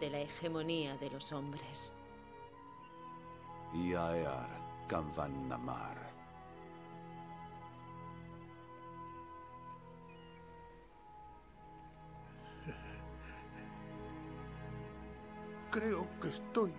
[0.00, 1.94] de la hegemonía de los hombres.
[3.74, 4.57] Iaear
[4.88, 5.96] Kanvan Namar.
[15.70, 16.72] Creo que estoy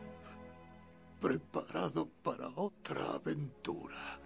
[1.21, 4.18] preparado para otra aventura.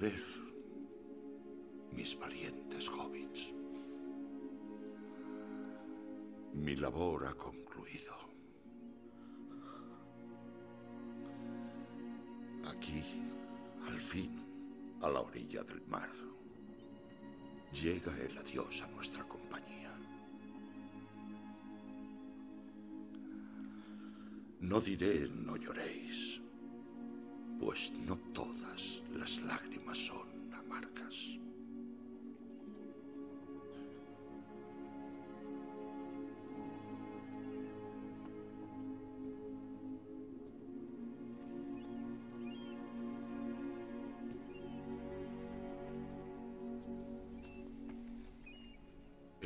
[0.00, 0.31] A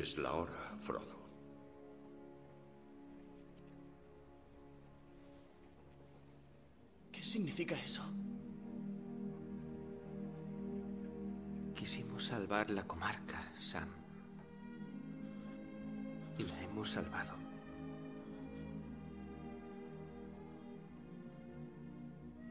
[0.07, 1.19] Es la hora, Frodo.
[7.11, 8.05] ¿Qué significa eso?
[11.75, 13.89] Quisimos salvar la comarca, Sam.
[16.39, 17.35] Y la hemos salvado.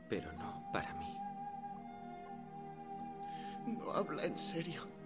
[0.09, 1.17] Pero no para mí.
[3.77, 5.05] No habla en serio.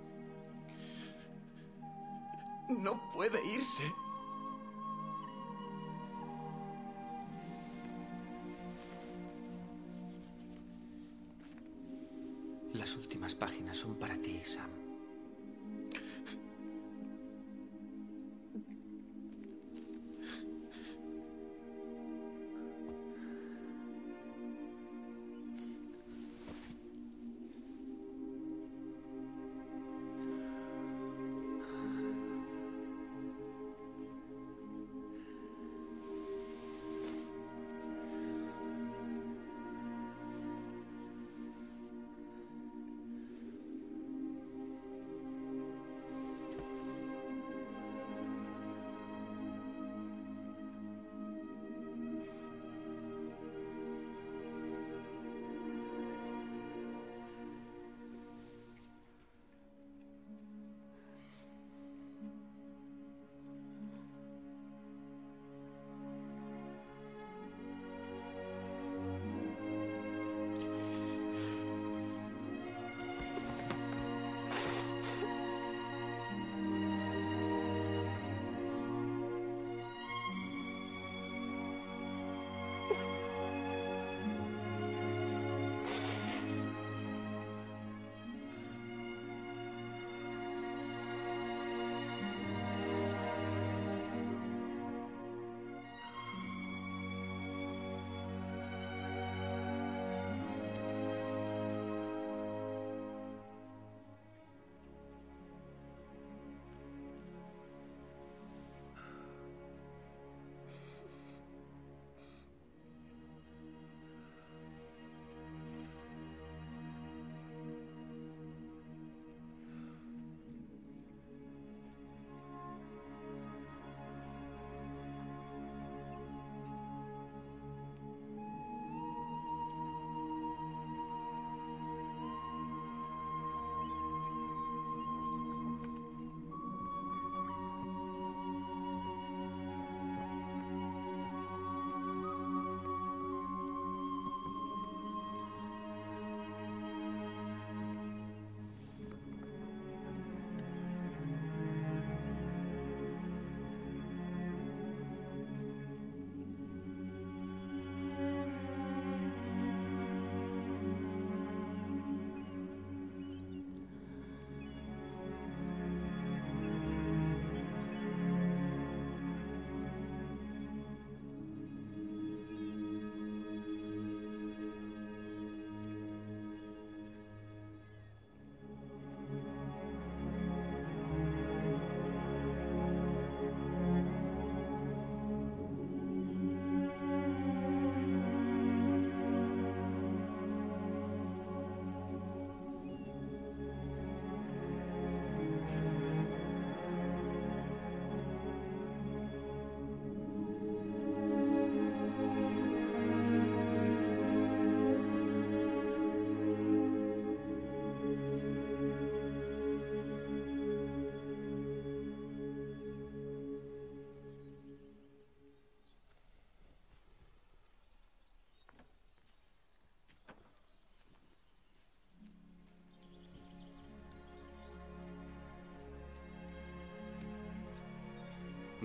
[2.80, 3.94] No puede irse.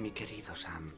[0.04, 0.92] Mi querido Sam,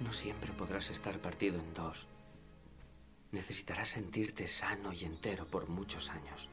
[0.00, 2.08] no siempre podrás estar partido en dos.
[3.30, 6.50] Necesitarás sentirte sano y entero por muchos años.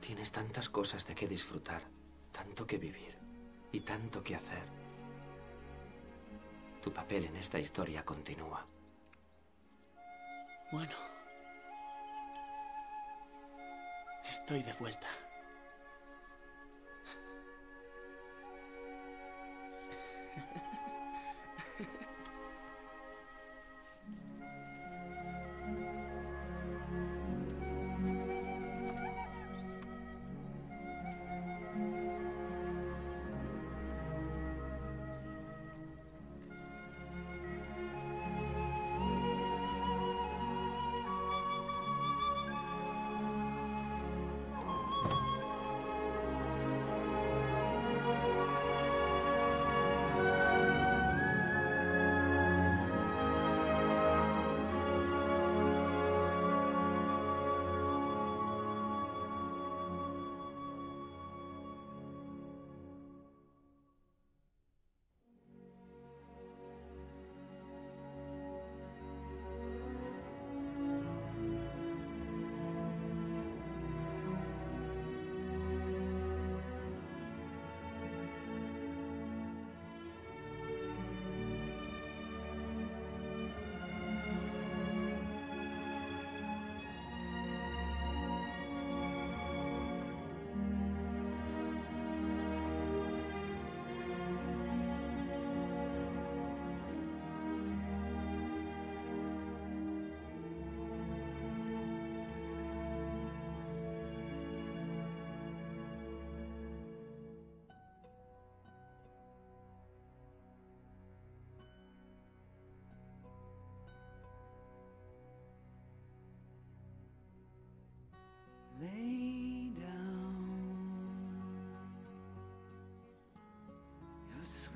[0.00, 1.82] Tienes tantas cosas de qué disfrutar,
[2.30, 3.18] tanto que vivir
[3.72, 4.62] y tanto que hacer.
[6.80, 8.64] Tu papel en esta historia continúa.
[10.70, 10.94] Bueno.
[14.30, 15.08] Estoy de vuelta.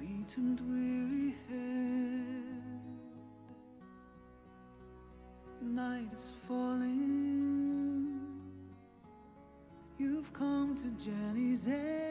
[0.03, 2.43] Sweet and weary head.
[5.61, 8.21] Night is falling.
[9.99, 12.02] You've come to Jenny's end.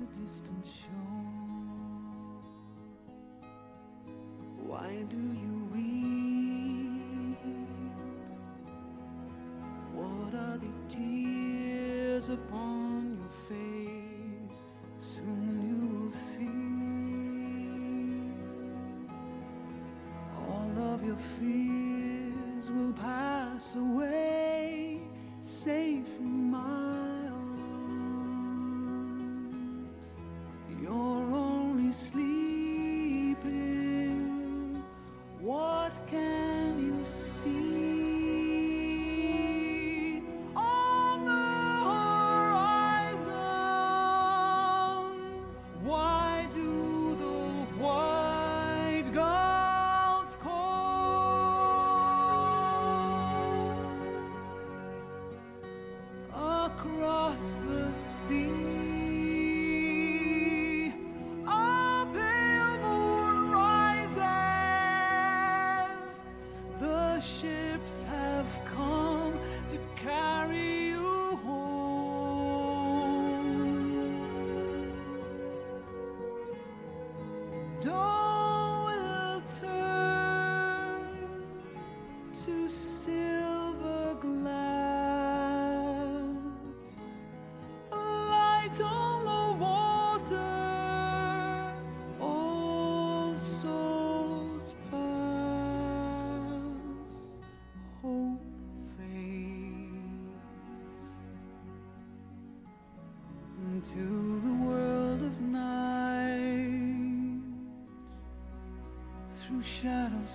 [0.00, 1.58] A distant shore.
[4.66, 7.38] Why do you weep?
[9.94, 12.77] What are these tears upon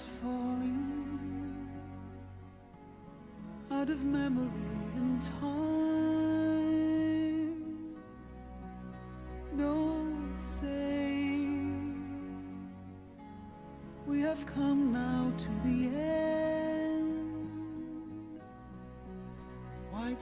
[0.02, 1.70] falling
[3.72, 4.50] out of memory
[4.96, 5.54] and time.
[9.58, 11.38] Don't say
[14.08, 16.42] we have come now to the end.
[19.92, 20.22] Why night